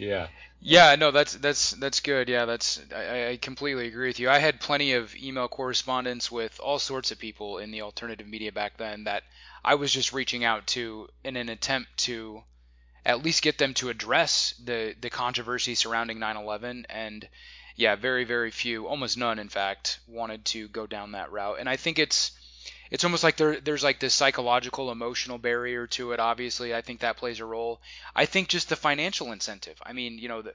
Yeah. 0.00 0.28
Yeah, 0.62 0.96
no, 0.96 1.10
that's 1.10 1.34
that's 1.34 1.70
that's 1.72 2.00
good. 2.00 2.28
Yeah, 2.28 2.44
that's 2.44 2.80
I, 2.94 3.30
I 3.30 3.36
completely 3.36 3.86
agree 3.86 4.08
with 4.08 4.18
you. 4.18 4.28
I 4.28 4.38
had 4.38 4.60
plenty 4.60 4.92
of 4.92 5.14
email 5.16 5.48
correspondence 5.48 6.30
with 6.30 6.60
all 6.60 6.78
sorts 6.78 7.10
of 7.10 7.18
people 7.18 7.58
in 7.58 7.70
the 7.70 7.80
alternative 7.80 8.26
media 8.26 8.52
back 8.52 8.76
then 8.76 9.04
that 9.04 9.22
I 9.64 9.76
was 9.76 9.92
just 9.92 10.12
reaching 10.12 10.44
out 10.44 10.66
to 10.68 11.08
in 11.24 11.36
an 11.36 11.48
attempt 11.48 11.96
to 12.04 12.42
at 13.06 13.22
least 13.22 13.42
get 13.42 13.56
them 13.56 13.72
to 13.74 13.88
address 13.88 14.54
the 14.62 14.94
the 15.00 15.08
controversy 15.08 15.74
surrounding 15.74 16.18
9/11 16.18 16.84
and 16.90 17.26
yeah, 17.76 17.96
very 17.96 18.24
very 18.24 18.50
few, 18.50 18.86
almost 18.86 19.16
none 19.16 19.38
in 19.38 19.48
fact, 19.48 20.00
wanted 20.06 20.44
to 20.46 20.68
go 20.68 20.86
down 20.86 21.12
that 21.12 21.32
route. 21.32 21.58
And 21.58 21.70
I 21.70 21.76
think 21.76 21.98
it's 21.98 22.32
it's 22.90 23.04
almost 23.04 23.24
like 23.24 23.36
there 23.36 23.60
there's 23.60 23.84
like 23.84 24.00
this 24.00 24.14
psychological 24.14 24.90
emotional 24.90 25.38
barrier 25.38 25.86
to 25.88 26.12
it 26.12 26.20
obviously. 26.20 26.74
I 26.74 26.82
think 26.82 27.00
that 27.00 27.16
plays 27.16 27.40
a 27.40 27.44
role. 27.44 27.80
I 28.14 28.26
think 28.26 28.48
just 28.48 28.68
the 28.68 28.76
financial 28.76 29.32
incentive. 29.32 29.80
I 29.84 29.92
mean, 29.92 30.18
you 30.18 30.28
know, 30.28 30.42
the 30.42 30.54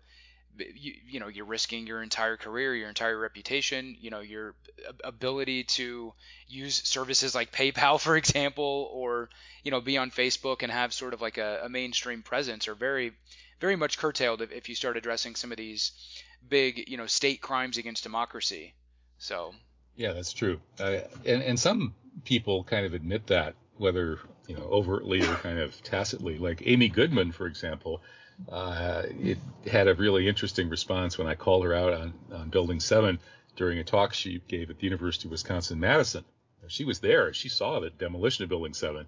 you, 0.57 0.93
you 1.09 1.19
know 1.19 1.27
you're 1.27 1.45
risking 1.45 1.85
your 1.85 2.01
entire 2.01 2.37
career 2.37 2.73
your 2.73 2.87
entire 2.87 3.19
reputation 3.19 3.97
you 3.99 4.09
know 4.09 4.21
your 4.21 4.55
ability 5.03 5.65
to 5.65 6.13
use 6.47 6.81
services 6.85 7.35
like 7.35 7.51
paypal 7.51 7.99
for 8.05 8.15
example 8.15 8.89
or 8.93 9.29
you 9.63 9.71
know 9.71 9.81
be 9.81 9.97
on 9.97 10.11
facebook 10.11 10.63
and 10.63 10.71
have 10.71 10.93
sort 10.93 11.13
of 11.13 11.19
like 11.19 11.37
a, 11.37 11.59
a 11.65 11.67
mainstream 11.67 12.21
presence 12.21 12.69
are 12.69 12.73
very 12.73 13.11
very 13.59 13.75
much 13.75 13.97
curtailed 13.97 14.41
if, 14.41 14.49
if 14.53 14.69
you 14.69 14.75
start 14.75 14.95
addressing 14.95 15.35
some 15.35 15.51
of 15.51 15.57
these 15.57 15.91
big 16.47 16.87
you 16.87 16.95
know 16.95 17.05
state 17.05 17.41
crimes 17.41 17.77
against 17.77 18.03
democracy 18.03 18.73
so 19.17 19.53
Yeah, 19.95 20.13
that's 20.13 20.33
true. 20.33 20.59
Uh, 20.79 20.99
and 21.25 21.41
and 21.41 21.59
some 21.59 21.93
people 22.23 22.63
kind 22.63 22.85
of 22.85 22.93
admit 22.93 23.27
that, 23.27 23.55
whether 23.77 24.19
you 24.47 24.55
know 24.55 24.63
overtly 24.63 25.21
or 25.21 25.35
kind 25.35 25.59
of 25.59 25.81
tacitly. 25.83 26.37
Like 26.37 26.63
Amy 26.65 26.87
Goodman, 26.87 27.31
for 27.31 27.47
example, 27.47 28.01
uh, 28.49 29.03
it 29.05 29.37
had 29.69 29.87
a 29.87 29.95
really 29.95 30.27
interesting 30.27 30.69
response 30.69 31.17
when 31.17 31.27
I 31.27 31.35
called 31.35 31.63
her 31.65 31.73
out 31.73 31.93
on, 31.93 32.13
on 32.31 32.49
Building 32.49 32.79
Seven 32.79 33.19
during 33.55 33.79
a 33.79 33.83
talk 33.83 34.13
she 34.13 34.41
gave 34.47 34.69
at 34.69 34.77
the 34.77 34.85
University 34.85 35.27
of 35.27 35.31
Wisconsin 35.31 35.79
Madison. 35.79 36.23
She 36.67 36.83
was 36.83 36.99
there. 36.99 37.31
She 37.33 37.49
saw 37.49 37.79
the 37.79 37.91
demolition 37.91 38.43
of 38.43 38.49
Building 38.49 38.73
Seven, 38.73 39.05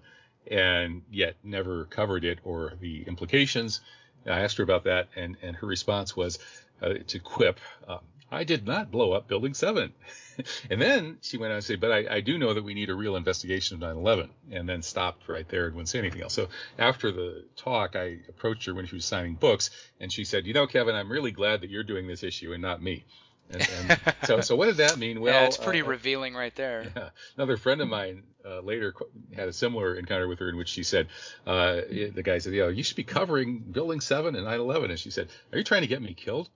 and 0.50 1.02
yet 1.10 1.36
never 1.42 1.86
covered 1.86 2.24
it 2.24 2.38
or 2.44 2.74
the 2.80 3.02
implications. 3.02 3.80
I 4.26 4.40
asked 4.40 4.58
her 4.58 4.64
about 4.64 4.84
that, 4.84 5.08
and 5.16 5.36
and 5.42 5.56
her 5.56 5.66
response 5.66 6.16
was 6.16 6.38
uh, 6.82 6.94
to 7.06 7.18
quip. 7.18 7.58
Um, 7.86 8.00
I 8.30 8.44
did 8.44 8.66
not 8.66 8.90
blow 8.90 9.12
up 9.12 9.28
Building 9.28 9.54
7. 9.54 9.92
and 10.70 10.80
then 10.80 11.18
she 11.22 11.36
went 11.36 11.52
on 11.52 11.58
to 11.60 11.62
say, 11.62 11.76
but 11.76 11.92
I, 11.92 12.16
I, 12.16 12.20
do 12.20 12.38
know 12.38 12.54
that 12.54 12.62
we 12.62 12.74
need 12.74 12.90
a 12.90 12.94
real 12.94 13.16
investigation 13.16 13.74
of 13.76 13.80
9 13.80 13.96
11, 13.96 14.30
and 14.50 14.68
then 14.68 14.82
stopped 14.82 15.28
right 15.28 15.48
there 15.48 15.66
and 15.66 15.74
wouldn't 15.74 15.88
say 15.88 15.98
anything 15.98 16.22
else. 16.22 16.34
So 16.34 16.48
after 16.78 17.10
the 17.10 17.44
talk, 17.56 17.96
I 17.96 18.18
approached 18.28 18.66
her 18.66 18.74
when 18.74 18.86
she 18.86 18.94
was 18.94 19.04
signing 19.04 19.34
books, 19.34 19.70
and 20.00 20.12
she 20.12 20.24
said, 20.24 20.46
You 20.46 20.54
know, 20.54 20.66
Kevin, 20.66 20.94
I'm 20.94 21.10
really 21.10 21.32
glad 21.32 21.62
that 21.62 21.70
you're 21.70 21.84
doing 21.84 22.06
this 22.06 22.22
issue 22.22 22.52
and 22.52 22.62
not 22.62 22.82
me. 22.82 23.04
And, 23.50 23.68
and 23.88 24.00
so, 24.24 24.40
so 24.40 24.56
what 24.56 24.66
did 24.66 24.76
that 24.78 24.98
mean? 24.98 25.20
Well, 25.20 25.32
yeah, 25.32 25.46
it's 25.46 25.56
pretty 25.56 25.82
uh, 25.82 25.86
revealing 25.86 26.34
right 26.34 26.54
there. 26.54 26.86
Yeah. 26.98 27.10
Another 27.36 27.56
friend 27.56 27.80
of 27.80 27.88
mine 27.88 28.22
uh, 28.44 28.60
later 28.60 28.94
had 29.34 29.48
a 29.48 29.52
similar 29.52 29.94
encounter 29.94 30.26
with 30.26 30.38
her 30.40 30.48
in 30.48 30.56
which 30.56 30.68
she 30.68 30.82
said, 30.82 31.08
uh, 31.46 31.80
the 31.88 32.22
guy 32.24 32.38
said, 32.38 32.52
"Yeah, 32.52 32.68
you 32.68 32.82
should 32.82 32.96
be 32.96 33.04
covering 33.04 33.58
Building 33.58 34.00
7 34.00 34.34
and 34.34 34.46
9/11," 34.46 34.90
and 34.90 34.98
she 34.98 35.10
said, 35.10 35.28
"Are 35.52 35.58
you 35.58 35.64
trying 35.64 35.82
to 35.82 35.86
get 35.86 36.02
me 36.02 36.14
killed?" 36.14 36.48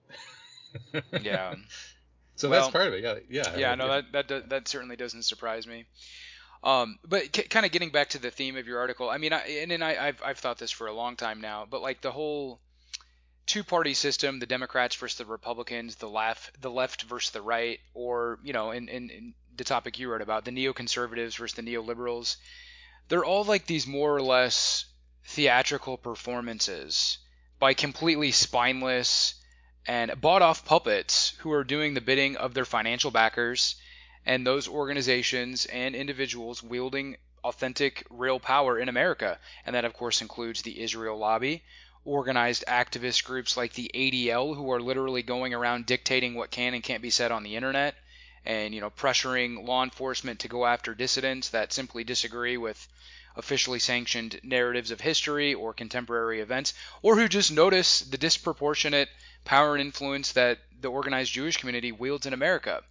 yeah. 1.21 1.55
So 2.35 2.49
Well, 2.49 2.61
that's 2.61 2.71
part 2.71 2.87
of 2.87 2.93
it. 2.93 3.03
Yeah. 3.03 3.51
Yeah. 3.51 3.57
Yeah, 3.57 3.75
no, 3.75 3.87
that 3.87 4.27
that 4.27 4.49
that 4.49 4.67
certainly 4.67 4.95
doesn't 4.95 5.23
surprise 5.23 5.67
me. 5.67 5.85
Um, 6.63 6.97
but 7.07 7.35
c- 7.35 7.43
kind 7.43 7.65
of 7.65 7.71
getting 7.71 7.89
back 7.89 8.09
to 8.09 8.19
the 8.19 8.31
theme 8.31 8.55
of 8.55 8.67
your 8.67 8.79
article, 8.79 9.09
I 9.09 9.17
mean, 9.17 9.33
I, 9.33 9.41
and, 9.61 9.71
and 9.71 9.83
I, 9.83 10.07
I've 10.07 10.21
I've 10.23 10.39
thought 10.39 10.57
this 10.57 10.71
for 10.71 10.87
a 10.87 10.93
long 10.93 11.15
time 11.15 11.41
now, 11.41 11.67
but 11.69 11.81
like 11.81 12.01
the 12.01 12.11
whole 12.11 12.61
two-party 13.45 13.93
system, 13.93 14.39
the 14.39 14.45
Democrats 14.45 14.95
versus 14.95 15.17
the 15.17 15.25
Republicans, 15.25 15.95
the 15.95 16.09
left 16.09 16.61
the 16.61 16.71
left 16.71 17.03
versus 17.03 17.31
the 17.31 17.41
right, 17.41 17.79
or 17.93 18.39
you 18.43 18.53
know, 18.53 18.71
in, 18.71 18.87
in, 18.87 19.09
in 19.09 19.33
the 19.55 19.65
topic 19.65 19.99
you 19.99 20.09
wrote 20.09 20.21
about, 20.21 20.45
the 20.45 20.51
neoconservatives 20.51 21.37
versus 21.37 21.53
the 21.53 21.61
neoliberals, 21.61 22.37
they're 23.09 23.25
all 23.25 23.43
like 23.43 23.65
these 23.65 23.85
more 23.85 24.15
or 24.15 24.21
less 24.21 24.85
theatrical 25.25 25.97
performances 25.97 27.17
by 27.59 27.73
completely 27.73 28.31
spineless 28.31 29.35
and 29.85 30.19
bought 30.21 30.41
off 30.41 30.65
puppets 30.65 31.35
who 31.39 31.51
are 31.51 31.63
doing 31.63 31.93
the 31.93 32.01
bidding 32.01 32.37
of 32.37 32.53
their 32.53 32.65
financial 32.65 33.11
backers 33.11 33.75
and 34.25 34.45
those 34.45 34.67
organizations 34.67 35.65
and 35.65 35.95
individuals 35.95 36.63
wielding 36.63 37.17
authentic 37.43 38.05
real 38.09 38.39
power 38.39 38.79
in 38.79 38.87
America. 38.87 39.37
And 39.65 39.75
that, 39.75 39.85
of 39.85 39.93
course, 39.93 40.21
includes 40.21 40.61
the 40.61 40.81
Israel 40.81 41.17
lobby, 41.17 41.63
organized 42.05 42.63
activist 42.67 43.25
groups 43.25 43.57
like 43.57 43.73
the 43.73 43.91
ADL, 43.93 44.55
who 44.55 44.71
are 44.71 44.81
literally 44.81 45.23
going 45.23 45.53
around 45.53 45.85
dictating 45.85 46.35
what 46.35 46.51
can 46.51 46.73
and 46.73 46.83
can't 46.83 47.01
be 47.01 47.09
said 47.09 47.31
on 47.31 47.43
the 47.43 47.55
internet. 47.55 47.95
And 48.45 48.73
you 48.73 48.81
know, 48.81 48.89
pressuring 48.89 49.65
law 49.65 49.83
enforcement 49.83 50.39
to 50.39 50.47
go 50.47 50.65
after 50.65 50.93
dissidents 50.93 51.49
that 51.49 51.73
simply 51.73 52.03
disagree 52.03 52.57
with 52.57 52.87
officially 53.35 53.79
sanctioned 53.79 54.39
narratives 54.43 54.91
of 54.91 55.01
history 55.01 55.53
or 55.53 55.73
contemporary 55.73 56.39
events, 56.39 56.73
or 57.01 57.17
who 57.17 57.27
just 57.27 57.51
notice 57.51 58.01
the 58.01 58.17
disproportionate 58.17 59.09
power 59.43 59.75
and 59.75 59.81
influence 59.81 60.33
that 60.33 60.59
the 60.79 60.89
organized 60.89 61.33
Jewish 61.33 61.57
community 61.57 61.91
wields 61.91 62.25
in 62.25 62.33
America. 62.33 62.81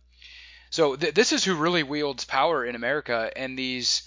So 0.71 0.97
th- 0.97 1.15
this 1.15 1.33
is 1.33 1.45
who 1.45 1.55
really 1.55 1.83
wields 1.83 2.25
power 2.25 2.65
in 2.65 2.75
America, 2.75 3.31
and 3.37 3.59
these, 3.59 4.03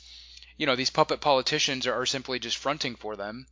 you 0.58 0.66
know, 0.66 0.76
these 0.76 0.90
puppet 0.90 1.22
politicians 1.22 1.86
are, 1.88 1.94
are 1.94 2.06
simply 2.06 2.40
just 2.40 2.58
fronting 2.58 2.96
for 2.96 3.16
them. 3.16 3.46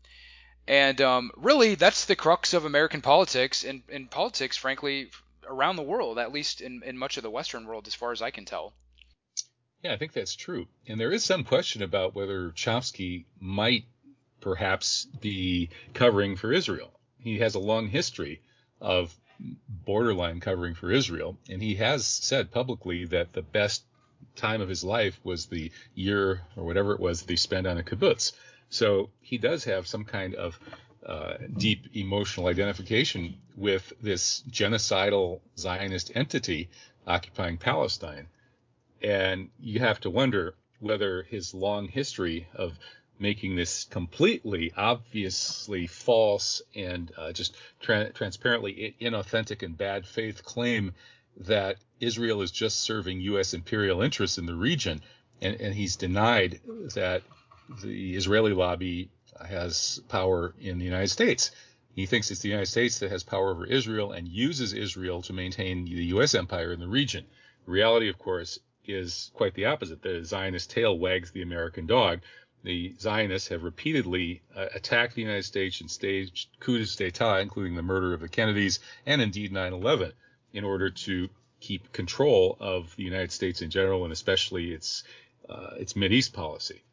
And 0.67 0.99
um, 1.01 1.31
really, 1.35 1.75
that's 1.75 2.05
the 2.05 2.15
crux 2.15 2.53
of 2.53 2.65
American 2.65 3.01
politics, 3.01 3.63
and, 3.63 3.83
and 3.89 4.09
politics, 4.09 4.57
frankly, 4.57 5.09
around 5.47 5.75
the 5.75 5.83
world, 5.83 6.17
at 6.17 6.31
least 6.31 6.61
in, 6.61 6.81
in 6.83 6.97
much 6.97 7.17
of 7.17 7.23
the 7.23 7.29
Western 7.29 7.67
world, 7.67 7.87
as 7.87 7.93
far 7.93 8.11
as 8.11 8.21
I 8.21 8.31
can 8.31 8.45
tell. 8.45 8.73
Yeah, 9.83 9.93
I 9.93 9.97
think 9.97 10.13
that's 10.13 10.35
true. 10.35 10.67
And 10.87 10.99
there 10.99 11.11
is 11.11 11.23
some 11.23 11.43
question 11.43 11.83
about 11.83 12.15
whether 12.15 12.51
Chomsky 12.51 13.25
might 13.39 13.83
perhaps 14.39 15.05
be 15.21 15.69
covering 15.93 16.37
for 16.37 16.53
Israel. 16.53 16.91
He 17.19 17.39
has 17.39 17.55
a 17.55 17.59
long 17.59 17.87
history 17.87 18.41
of 18.83 19.17
borderline 19.67 20.39
covering 20.39 20.75
for 20.75 20.91
Israel, 20.91 21.37
and 21.49 21.61
he 21.61 21.75
has 21.75 22.05
said 22.05 22.51
publicly 22.51 23.05
that 23.05 23.33
the 23.33 23.41
best 23.41 23.83
time 24.35 24.61
of 24.61 24.69
his 24.69 24.83
life 24.83 25.19
was 25.23 25.47
the 25.47 25.71
year 25.95 26.41
or 26.55 26.63
whatever 26.63 26.93
it 26.93 26.99
was 26.99 27.21
that 27.21 27.29
he 27.29 27.35
spent 27.35 27.65
on 27.65 27.77
a 27.77 27.83
kibbutz. 27.83 28.33
So 28.69 29.09
he 29.21 29.37
does 29.37 29.63
have 29.65 29.87
some 29.87 30.03
kind 30.03 30.35
of 30.35 30.59
uh, 31.05 31.33
deep 31.57 31.95
emotional 31.95 32.47
identification 32.47 33.35
with 33.55 33.91
this 34.01 34.43
genocidal 34.49 35.41
Zionist 35.57 36.11
entity 36.15 36.69
occupying 37.05 37.57
Palestine. 37.57 38.27
And 39.01 39.49
you 39.59 39.79
have 39.79 39.99
to 40.01 40.09
wonder 40.09 40.55
whether 40.79 41.23
his 41.23 41.53
long 41.53 41.87
history 41.87 42.47
of 42.55 42.77
making 43.23 43.55
this 43.55 43.85
completely 43.85 44.73
obviously 44.75 45.87
false 45.87 46.61
and 46.75 47.09
uh, 47.17 47.31
just 47.31 47.55
tra- 47.79 48.11
transparently 48.11 48.95
inauthentic 48.99 49.63
and 49.63 49.77
bad 49.77 50.05
faith 50.05 50.43
claim 50.43 50.91
that 51.37 51.77
Israel 52.01 52.41
is 52.41 52.51
just 52.51 52.81
serving 52.81 53.21
U.S. 53.21 53.53
imperial 53.53 54.01
interests 54.01 54.37
in 54.37 54.45
the 54.45 54.53
region, 54.53 55.01
and, 55.41 55.59
and 55.61 55.73
he's 55.73 55.95
denied 55.95 56.59
that 56.95 57.23
the 57.81 58.15
Israeli 58.15 58.51
lobby 58.51 59.09
has 59.47 60.01
power 60.09 60.53
in 60.59 60.77
the 60.77 60.85
United 60.85 61.09
States. 61.09 61.51
He 61.95 62.05
thinks 62.05 62.29
it's 62.29 62.41
the 62.41 62.49
United 62.49 62.67
States 62.67 62.99
that 62.99 63.09
has 63.11 63.23
power 63.23 63.51
over 63.51 63.65
Israel 63.65 64.11
and 64.11 64.27
uses 64.27 64.73
Israel 64.73 65.21
to 65.23 65.33
maintain 65.33 65.85
the 65.85 66.05
U.S. 66.15 66.35
empire 66.35 66.73
in 66.73 66.81
the 66.81 66.87
region. 66.89 67.25
The 67.65 67.71
reality, 67.71 68.09
of 68.09 68.19
course, 68.19 68.59
is 68.85 69.31
quite 69.33 69.53
the 69.53 69.65
opposite. 69.65 70.01
The 70.01 70.25
Zionist 70.25 70.69
tail 70.71 70.97
wags 70.99 71.31
the 71.31 71.41
American 71.41 71.87
dog. 71.87 72.19
The 72.63 72.95
Zionists 72.97 73.49
have 73.49 73.63
repeatedly 73.63 74.41
uh, 74.55 74.67
attacked 74.73 75.15
the 75.15 75.21
United 75.21 75.43
States 75.43 75.81
and 75.81 75.91
staged 75.91 76.47
coups 76.59 76.95
d'etat, 76.95 77.39
including 77.39 77.75
the 77.75 77.81
murder 77.81 78.13
of 78.13 78.21
the 78.21 78.29
Kennedys 78.29 78.79
and 79.05 79.21
indeed 79.21 79.51
9/11, 79.51 80.13
in 80.53 80.63
order 80.63 80.89
to 80.89 81.29
keep 81.59 81.91
control 81.91 82.57
of 82.59 82.95
the 82.95 83.03
United 83.03 83.31
States 83.31 83.61
in 83.61 83.69
general 83.69 84.03
and 84.05 84.13
especially 84.13 84.71
its 84.71 85.03
uh, 85.49 85.75
its 85.77 85.93
Mideast 85.93 86.31
policy. 86.31 86.83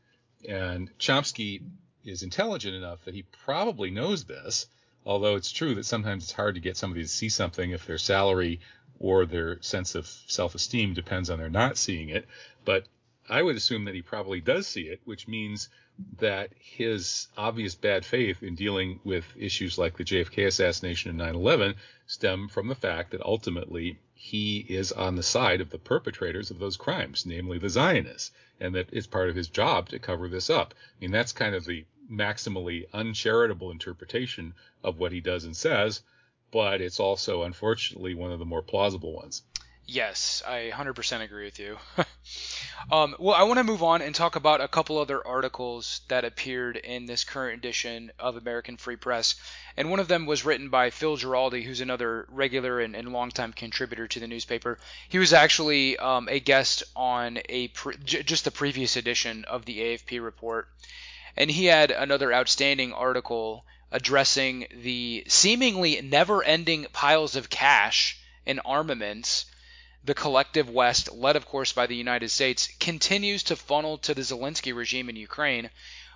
And 0.48 0.90
Chomsky 0.98 1.62
is 2.04 2.22
intelligent 2.22 2.74
enough 2.74 3.04
that 3.04 3.14
he 3.14 3.22
probably 3.22 3.90
knows 3.90 4.24
this. 4.24 4.66
Although 5.06 5.36
it's 5.36 5.52
true 5.52 5.74
that 5.76 5.86
sometimes 5.86 6.24
it's 6.24 6.32
hard 6.32 6.56
to 6.56 6.60
get 6.60 6.76
somebody 6.76 7.02
to 7.02 7.08
see 7.08 7.28
something 7.28 7.70
if 7.70 7.86
their 7.86 7.98
salary 7.98 8.60
or 8.98 9.24
their 9.24 9.62
sense 9.62 9.94
of 9.94 10.06
self-esteem 10.06 10.94
depends 10.94 11.30
on 11.30 11.38
their 11.38 11.48
not 11.48 11.78
seeing 11.78 12.10
it. 12.10 12.26
But 12.64 12.86
I 13.30 13.42
would 13.42 13.54
assume 13.54 13.84
that 13.84 13.94
he 13.94 14.02
probably 14.02 14.40
does 14.40 14.66
see 14.66 14.88
it, 14.88 15.00
which 15.04 15.28
means 15.28 15.68
that 16.18 16.50
his 16.58 17.28
obvious 17.36 17.76
bad 17.76 18.04
faith 18.04 18.42
in 18.42 18.56
dealing 18.56 18.98
with 19.04 19.24
issues 19.38 19.78
like 19.78 19.96
the 19.96 20.04
JFK 20.04 20.48
assassination 20.48 21.10
and 21.10 21.18
9 21.18 21.36
11 21.36 21.76
stem 22.06 22.48
from 22.48 22.66
the 22.66 22.74
fact 22.74 23.12
that 23.12 23.22
ultimately 23.22 24.00
he 24.14 24.66
is 24.68 24.90
on 24.90 25.14
the 25.14 25.22
side 25.22 25.60
of 25.60 25.70
the 25.70 25.78
perpetrators 25.78 26.50
of 26.50 26.58
those 26.58 26.76
crimes, 26.76 27.24
namely 27.24 27.58
the 27.58 27.68
Zionists, 27.68 28.32
and 28.58 28.74
that 28.74 28.88
it's 28.92 29.06
part 29.06 29.30
of 29.30 29.36
his 29.36 29.48
job 29.48 29.88
to 29.90 29.98
cover 30.00 30.28
this 30.28 30.50
up. 30.50 30.74
I 30.74 31.00
mean, 31.00 31.12
that's 31.12 31.32
kind 31.32 31.54
of 31.54 31.64
the 31.64 31.84
maximally 32.10 32.86
uncharitable 32.92 33.70
interpretation 33.70 34.54
of 34.82 34.98
what 34.98 35.12
he 35.12 35.20
does 35.20 35.44
and 35.44 35.56
says, 35.56 36.02
but 36.50 36.80
it's 36.80 36.98
also, 36.98 37.44
unfortunately, 37.44 38.14
one 38.14 38.32
of 38.32 38.40
the 38.40 38.44
more 38.44 38.62
plausible 38.62 39.12
ones. 39.12 39.42
Yes, 39.86 40.42
I 40.46 40.70
100% 40.72 41.20
agree 41.20 41.46
with 41.46 41.58
you. 41.58 41.76
um, 42.92 43.16
well, 43.18 43.34
I 43.34 43.42
want 43.42 43.58
to 43.58 43.64
move 43.64 43.82
on 43.82 44.02
and 44.02 44.14
talk 44.14 44.36
about 44.36 44.60
a 44.60 44.68
couple 44.68 44.98
other 44.98 45.26
articles 45.26 46.02
that 46.06 46.24
appeared 46.24 46.76
in 46.76 47.06
this 47.06 47.24
current 47.24 47.58
edition 47.58 48.12
of 48.18 48.36
American 48.36 48.76
Free 48.76 48.94
Press. 48.94 49.34
And 49.76 49.90
one 49.90 49.98
of 49.98 50.06
them 50.06 50.26
was 50.26 50.44
written 50.44 50.68
by 50.68 50.90
Phil 50.90 51.16
Giraldi, 51.16 51.64
who's 51.64 51.80
another 51.80 52.26
regular 52.30 52.78
and, 52.80 52.94
and 52.94 53.12
longtime 53.12 53.52
contributor 53.52 54.06
to 54.06 54.20
the 54.20 54.28
newspaper. 54.28 54.78
He 55.08 55.18
was 55.18 55.32
actually 55.32 55.98
um, 55.98 56.28
a 56.28 56.38
guest 56.38 56.84
on 56.94 57.40
a 57.48 57.68
pre- 57.68 57.96
j- 58.04 58.22
just 58.22 58.44
the 58.44 58.52
previous 58.52 58.94
edition 58.96 59.44
of 59.46 59.64
the 59.64 59.78
AFP 59.80 60.22
report. 60.22 60.68
And 61.36 61.50
he 61.50 61.64
had 61.64 61.90
another 61.90 62.32
outstanding 62.32 62.92
article 62.92 63.64
addressing 63.90 64.68
the 64.72 65.24
seemingly 65.26 66.00
never 66.00 66.44
ending 66.44 66.86
piles 66.92 67.34
of 67.34 67.50
cash 67.50 68.20
and 68.46 68.60
armaments 68.64 69.46
the 70.02 70.14
collective 70.14 70.68
West, 70.68 71.12
led 71.12 71.36
of 71.36 71.46
course 71.46 71.72
by 71.72 71.86
the 71.86 71.96
United 71.96 72.30
States, 72.30 72.68
continues 72.80 73.42
to 73.44 73.56
funnel 73.56 73.98
to 73.98 74.14
the 74.14 74.22
Zelensky 74.22 74.74
regime 74.74 75.08
in 75.08 75.16
Ukraine, 75.16 75.70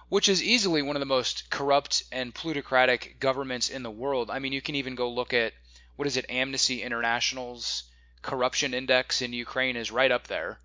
which 0.08 0.28
is 0.28 0.42
easily 0.42 0.80
one 0.82 0.96
of 0.96 1.00
the 1.00 1.06
most 1.06 1.50
corrupt 1.50 2.02
and 2.10 2.34
plutocratic 2.34 3.20
governments 3.20 3.68
in 3.68 3.82
the 3.82 3.90
world. 3.90 4.30
I 4.30 4.38
mean, 4.38 4.52
you 4.52 4.62
can 4.62 4.74
even 4.74 4.94
go 4.94 5.10
look 5.10 5.34
at 5.34 5.52
what 5.96 6.08
is 6.08 6.16
it, 6.16 6.26
Amnesty 6.28 6.82
International's 6.82 7.84
corruption 8.22 8.74
index 8.74 9.20
in 9.22 9.32
Ukraine 9.32 9.76
is 9.76 9.92
right 9.92 10.10
up 10.10 10.26
there. 10.26 10.58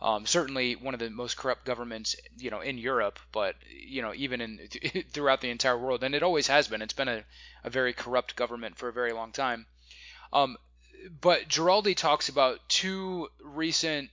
Um, 0.00 0.26
certainly 0.26 0.76
one 0.76 0.94
of 0.94 1.00
the 1.00 1.10
most 1.10 1.36
corrupt 1.36 1.64
governments, 1.64 2.14
you 2.36 2.50
know, 2.50 2.60
in 2.60 2.78
Europe, 2.78 3.18
but 3.32 3.56
you 3.68 4.00
know, 4.02 4.14
even 4.14 4.40
in 4.40 4.68
throughout 5.10 5.40
the 5.40 5.50
entire 5.50 5.76
world, 5.76 6.04
and 6.04 6.14
it 6.14 6.22
always 6.22 6.46
has 6.46 6.68
been. 6.68 6.82
It's 6.82 6.92
been 6.92 7.08
a, 7.08 7.24
a 7.64 7.70
very 7.70 7.92
corrupt 7.92 8.36
government 8.36 8.76
for 8.76 8.88
a 8.88 8.92
very 8.92 9.12
long 9.12 9.32
time. 9.32 9.66
Um, 10.32 10.56
but 11.20 11.48
Giraldi 11.48 11.94
talks 11.94 12.28
about 12.28 12.68
two 12.68 13.28
recent 13.42 14.10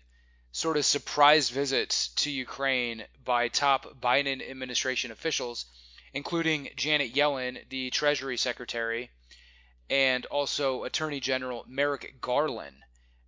sort 0.52 0.78
of 0.78 0.86
surprise 0.86 1.50
visits 1.50 2.10
to 2.10 2.32
Ukraine 2.32 3.06
by 3.24 3.50
top 3.50 4.00
Biden 4.00 4.48
administration 4.50 5.12
officials, 5.12 5.66
including 6.14 6.70
Janet 6.76 7.14
Yellen, 7.14 7.68
the 7.70 7.90
Treasury 7.90 8.38
Secretary, 8.38 9.10
and 9.90 10.26
also 10.28 10.84
Attorney 10.84 11.20
General 11.20 11.66
Merrick 11.68 12.22
Garland. 12.22 12.84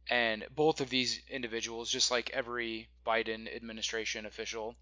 And 0.10 0.46
both 0.52 0.80
of 0.80 0.90
these 0.90 1.22
individuals, 1.30 1.92
just 1.92 2.12
like 2.12 2.30
every 2.30 2.90
Biden 3.06 3.54
administration 3.54 4.26
official, 4.26 4.76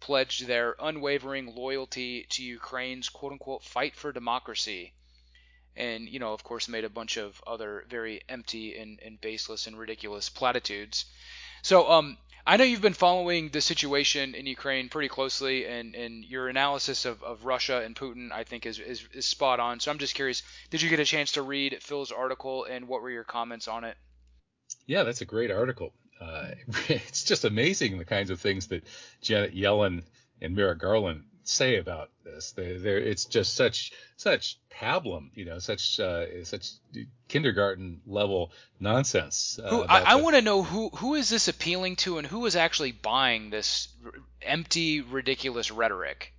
pledged 0.00 0.46
their 0.46 0.74
unwavering 0.80 1.54
loyalty 1.54 2.26
to 2.30 2.42
Ukraine's 2.42 3.08
quote 3.08 3.32
unquote 3.32 3.62
fight 3.62 3.94
for 3.94 4.12
democracy 4.12 4.94
and 5.76 6.08
you 6.08 6.18
know 6.18 6.32
of 6.32 6.44
course 6.44 6.68
made 6.68 6.84
a 6.84 6.90
bunch 6.90 7.16
of 7.16 7.42
other 7.46 7.84
very 7.88 8.22
empty 8.28 8.76
and, 8.76 9.00
and 9.04 9.20
baseless 9.20 9.66
and 9.66 9.78
ridiculous 9.78 10.28
platitudes. 10.28 11.06
So 11.62 11.90
um, 11.90 12.18
i 12.46 12.56
know 12.56 12.64
you've 12.64 12.82
been 12.82 12.92
following 12.92 13.48
the 13.48 13.60
situation 13.60 14.34
in 14.34 14.46
ukraine 14.46 14.88
pretty 14.88 15.08
closely 15.08 15.66
and, 15.66 15.94
and 15.94 16.24
your 16.24 16.48
analysis 16.48 17.04
of, 17.04 17.22
of 17.22 17.44
russia 17.44 17.82
and 17.84 17.96
putin 17.96 18.30
i 18.32 18.44
think 18.44 18.66
is, 18.66 18.78
is, 18.78 19.08
is 19.12 19.26
spot 19.26 19.60
on. 19.60 19.80
So 19.80 19.90
i'm 19.90 19.98
just 19.98 20.14
curious 20.14 20.42
did 20.70 20.82
you 20.82 20.90
get 20.90 21.00
a 21.00 21.04
chance 21.04 21.32
to 21.32 21.42
read 21.42 21.78
phil's 21.80 22.12
article 22.12 22.64
and 22.64 22.86
what 22.86 23.02
were 23.02 23.10
your 23.10 23.24
comments 23.24 23.68
on 23.68 23.84
it? 23.84 23.96
Yeah 24.86 25.04
that's 25.04 25.20
a 25.20 25.26
great 25.26 25.50
article. 25.50 25.92
Uh, 26.20 26.48
it's 26.88 27.24
just 27.24 27.44
amazing 27.44 27.98
the 27.98 28.04
kinds 28.04 28.30
of 28.30 28.40
things 28.40 28.68
that 28.68 28.84
janet 29.20 29.54
yellen 29.54 30.02
and 30.40 30.54
merrick 30.54 30.78
garland 30.78 31.24
say 31.44 31.76
about 31.76 32.10
this. 32.24 32.52
They, 32.52 32.64
it's 32.64 33.24
just 33.26 33.54
such 33.54 33.92
such 34.16 34.58
pablum, 34.70 35.30
you 35.34 35.44
know, 35.44 35.58
such 35.58 36.00
uh, 36.00 36.44
such 36.44 36.70
kindergarten 37.28 38.00
level 38.06 38.52
nonsense. 38.80 39.58
Uh, 39.62 39.68
who, 39.68 39.84
I, 39.84 40.00
I 40.00 40.14
want 40.16 40.36
to 40.36 40.42
know 40.42 40.62
who 40.62 40.88
who 40.90 41.14
is 41.14 41.28
this 41.28 41.48
appealing 41.48 41.96
to, 41.96 42.18
and 42.18 42.26
who 42.26 42.44
is 42.46 42.56
actually 42.56 42.92
buying 42.92 43.50
this 43.50 43.88
empty, 44.42 45.00
ridiculous 45.00 45.70
rhetoric. 45.70 46.32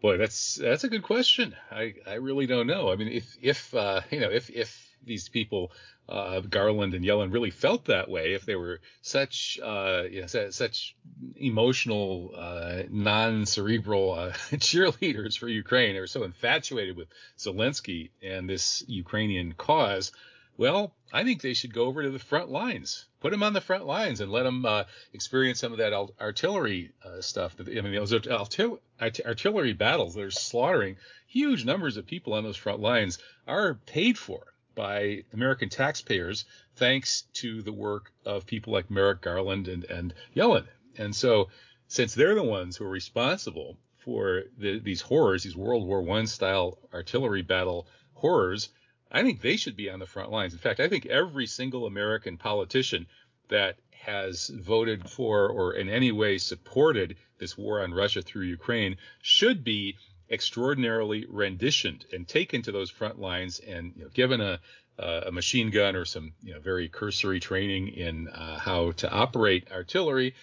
Boy, 0.00 0.18
that's 0.18 0.56
that's 0.56 0.84
a 0.84 0.88
good 0.88 1.02
question. 1.02 1.56
I, 1.70 1.94
I 2.06 2.14
really 2.14 2.46
don't 2.46 2.66
know. 2.66 2.92
I 2.92 2.96
mean, 2.96 3.08
if 3.08 3.36
if 3.40 3.74
uh, 3.74 4.02
you 4.10 4.20
know 4.20 4.30
if 4.30 4.50
if 4.50 4.85
these 5.06 5.28
people 5.28 5.72
uh, 6.08 6.40
Garland 6.40 6.94
and 6.94 7.04
Yellen 7.04 7.32
really 7.32 7.50
felt 7.50 7.86
that 7.86 8.08
way, 8.08 8.34
if 8.34 8.46
they 8.46 8.54
were 8.54 8.80
such 9.02 9.58
uh, 9.62 10.04
you 10.08 10.20
know, 10.20 10.50
such 10.50 10.94
emotional, 11.36 12.32
uh, 12.36 12.82
non-cerebral 12.90 14.12
uh, 14.12 14.30
cheerleaders 14.56 15.36
for 15.36 15.48
Ukraine, 15.48 15.94
they 15.94 16.00
were 16.00 16.06
so 16.06 16.22
infatuated 16.22 16.96
with 16.96 17.08
Zelensky 17.38 18.10
and 18.22 18.48
this 18.48 18.84
Ukrainian 18.86 19.52
cause. 19.52 20.12
Well, 20.56 20.94
I 21.12 21.24
think 21.24 21.42
they 21.42 21.54
should 21.54 21.74
go 21.74 21.84
over 21.84 22.02
to 22.02 22.10
the 22.10 22.18
front 22.18 22.50
lines, 22.50 23.06
put 23.20 23.30
them 23.30 23.42
on 23.42 23.52
the 23.52 23.60
front 23.60 23.84
lines, 23.84 24.20
and 24.20 24.30
let 24.30 24.44
them 24.44 24.64
uh, 24.64 24.84
experience 25.12 25.60
some 25.60 25.72
of 25.72 25.78
that 25.78 25.92
artillery 26.20 26.92
uh, 27.04 27.20
stuff. 27.20 27.56
I 27.58 27.64
mean, 27.64 27.94
those 27.94 28.12
artil- 28.12 28.78
artillery 29.00 29.72
battles 29.74 30.14
that 30.14 30.22
are 30.22 30.30
slaughtering 30.30 30.96
huge 31.26 31.64
numbers 31.64 31.96
of 31.96 32.06
people 32.06 32.32
on 32.32 32.44
those 32.44 32.56
front 32.56 32.80
lines 32.80 33.18
are 33.46 33.74
paid 33.74 34.16
for 34.16 34.46
by 34.76 35.24
American 35.32 35.68
taxpayers 35.68 36.44
thanks 36.76 37.22
to 37.32 37.62
the 37.62 37.72
work 37.72 38.12
of 38.24 38.46
people 38.46 38.72
like 38.72 38.90
Merrick 38.90 39.22
Garland 39.22 39.66
and, 39.66 39.82
and 39.84 40.14
Yellen. 40.36 40.66
And 40.96 41.16
so, 41.16 41.48
since 41.88 42.14
they're 42.14 42.36
the 42.36 42.42
ones 42.42 42.76
who 42.76 42.84
are 42.84 42.90
responsible 42.90 43.78
for 43.96 44.44
the, 44.58 44.78
these 44.78 45.00
horrors, 45.00 45.42
these 45.42 45.56
World 45.56 45.86
War 45.86 46.08
I 46.16 46.24
style 46.26 46.78
artillery 46.94 47.42
battle 47.42 47.88
horrors, 48.12 48.68
I 49.10 49.22
think 49.22 49.40
they 49.40 49.56
should 49.56 49.76
be 49.76 49.90
on 49.90 49.98
the 49.98 50.06
front 50.06 50.30
lines. 50.30 50.52
In 50.52 50.58
fact, 50.58 50.78
I 50.78 50.88
think 50.88 51.06
every 51.06 51.46
single 51.46 51.86
American 51.86 52.36
politician 52.36 53.06
that 53.48 53.78
has 53.90 54.48
voted 54.48 55.08
for 55.08 55.48
or 55.48 55.74
in 55.74 55.88
any 55.88 56.12
way 56.12 56.38
supported 56.38 57.16
this 57.38 57.56
war 57.56 57.82
on 57.82 57.94
Russia 57.94 58.22
through 58.22 58.44
Ukraine 58.44 58.96
should 59.22 59.64
be 59.64 59.96
extraordinarily 60.30 61.26
renditioned 61.28 62.04
and 62.12 62.26
taken 62.26 62.62
to 62.62 62.72
those 62.72 62.90
front 62.90 63.20
lines 63.20 63.60
and 63.60 63.92
you 63.96 64.04
know, 64.04 64.10
given 64.12 64.40
a, 64.40 64.58
uh, 64.98 65.22
a 65.26 65.32
machine 65.32 65.70
gun 65.70 65.94
or 65.94 66.04
some 66.04 66.32
you 66.42 66.54
know, 66.54 66.60
very 66.60 66.88
cursory 66.88 67.40
training 67.40 67.88
in 67.88 68.28
uh, 68.28 68.58
how 68.58 68.92
to 68.92 69.10
operate 69.10 69.68
artillery 69.70 70.34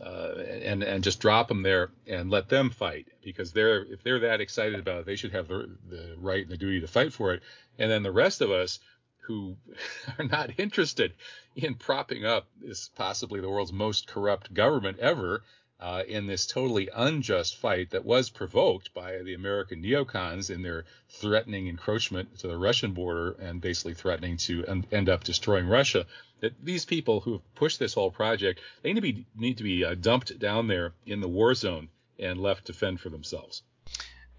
uh, 0.00 0.34
and 0.62 0.82
and 0.82 1.04
just 1.04 1.20
drop 1.20 1.48
them 1.48 1.62
there 1.62 1.90
and 2.06 2.30
let 2.30 2.48
them 2.48 2.70
fight. 2.70 3.06
Because 3.22 3.52
they're 3.52 3.84
if 3.84 4.02
they're 4.02 4.20
that 4.20 4.40
excited 4.40 4.78
about 4.78 5.00
it 5.00 5.06
they 5.06 5.16
should 5.16 5.32
have 5.32 5.48
the, 5.48 5.76
the 5.88 6.14
right 6.18 6.42
and 6.42 6.50
the 6.50 6.56
duty 6.56 6.80
to 6.80 6.86
fight 6.86 7.12
for 7.12 7.34
it. 7.34 7.42
And 7.78 7.90
then 7.90 8.02
the 8.02 8.12
rest 8.12 8.40
of 8.40 8.50
us 8.50 8.78
who 9.22 9.56
are 10.18 10.24
not 10.24 10.58
interested 10.58 11.14
in 11.56 11.74
propping 11.74 12.24
up 12.24 12.46
this 12.60 12.88
possibly 12.94 13.40
the 13.40 13.50
world's 13.50 13.72
most 13.72 14.06
corrupt 14.06 14.52
government 14.54 14.98
ever 14.98 15.42
uh, 15.82 16.04
in 16.06 16.26
this 16.26 16.46
totally 16.46 16.88
unjust 16.94 17.56
fight 17.56 17.90
that 17.90 18.04
was 18.04 18.30
provoked 18.30 18.94
by 18.94 19.18
the 19.18 19.34
American 19.34 19.82
neocons 19.82 20.48
in 20.48 20.62
their 20.62 20.84
threatening 21.08 21.66
encroachment 21.66 22.38
to 22.38 22.46
the 22.46 22.56
Russian 22.56 22.92
border 22.92 23.32
and 23.32 23.60
basically 23.60 23.94
threatening 23.94 24.36
to 24.36 24.84
end 24.92 25.08
up 25.08 25.24
destroying 25.24 25.66
Russia. 25.66 26.06
That 26.38 26.54
these 26.64 26.84
people 26.84 27.20
who 27.20 27.32
have 27.32 27.54
pushed 27.56 27.80
this 27.80 27.94
whole 27.94 28.12
project, 28.12 28.60
they 28.82 28.92
need 28.92 29.00
to 29.00 29.12
be 29.12 29.26
need 29.34 29.58
to 29.58 29.64
be 29.64 29.84
uh, 29.84 29.94
dumped 29.94 30.38
down 30.38 30.68
there 30.68 30.92
in 31.04 31.20
the 31.20 31.28
war 31.28 31.52
zone 31.54 31.88
and 32.16 32.40
left 32.40 32.66
to 32.66 32.72
fend 32.72 33.00
for 33.00 33.08
themselves. 33.08 33.62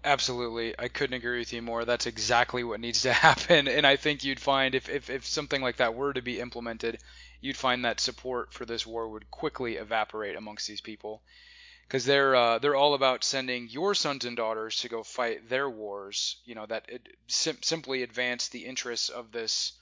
Absolutely. 0.02 0.74
I 0.78 0.88
couldn't 0.88 1.16
agree 1.16 1.38
with 1.38 1.52
you 1.52 1.62
more. 1.62 1.84
That's 1.84 2.06
exactly 2.06 2.64
what 2.64 2.80
needs 2.80 3.02
to 3.02 3.12
happen. 3.28 3.68
And 3.68 3.86
I 3.86 3.96
think 3.96 4.24
you'd 4.24 4.40
find 4.40 4.74
if, 4.74 4.88
if, 4.88 5.10
if 5.10 5.26
something 5.26 5.60
like 5.60 5.76
that 5.76 5.94
were 5.94 6.12
to 6.12 6.22
be 6.22 6.40
implemented, 6.40 6.98
you'd 7.44 7.56
find 7.58 7.84
that 7.84 8.00
support 8.00 8.54
for 8.54 8.64
this 8.64 8.86
war 8.86 9.06
would 9.06 9.30
quickly 9.30 9.76
evaporate 9.76 10.34
amongst 10.34 10.66
these 10.66 10.80
people 10.80 11.20
because 11.86 12.06
they're 12.06 12.34
uh, 12.34 12.58
they're 12.58 12.74
all 12.74 12.94
about 12.94 13.22
sending 13.22 13.68
your 13.68 13.94
sons 13.94 14.24
and 14.24 14.34
daughters 14.34 14.80
to 14.80 14.88
go 14.88 15.02
fight 15.02 15.46
their 15.50 15.68
wars. 15.68 16.36
You 16.46 16.54
know 16.54 16.64
that 16.64 16.88
sim- 17.28 17.62
simply 17.62 18.02
advance 18.02 18.48
the 18.48 18.64
interests 18.64 19.10
of 19.10 19.30
this 19.30 19.72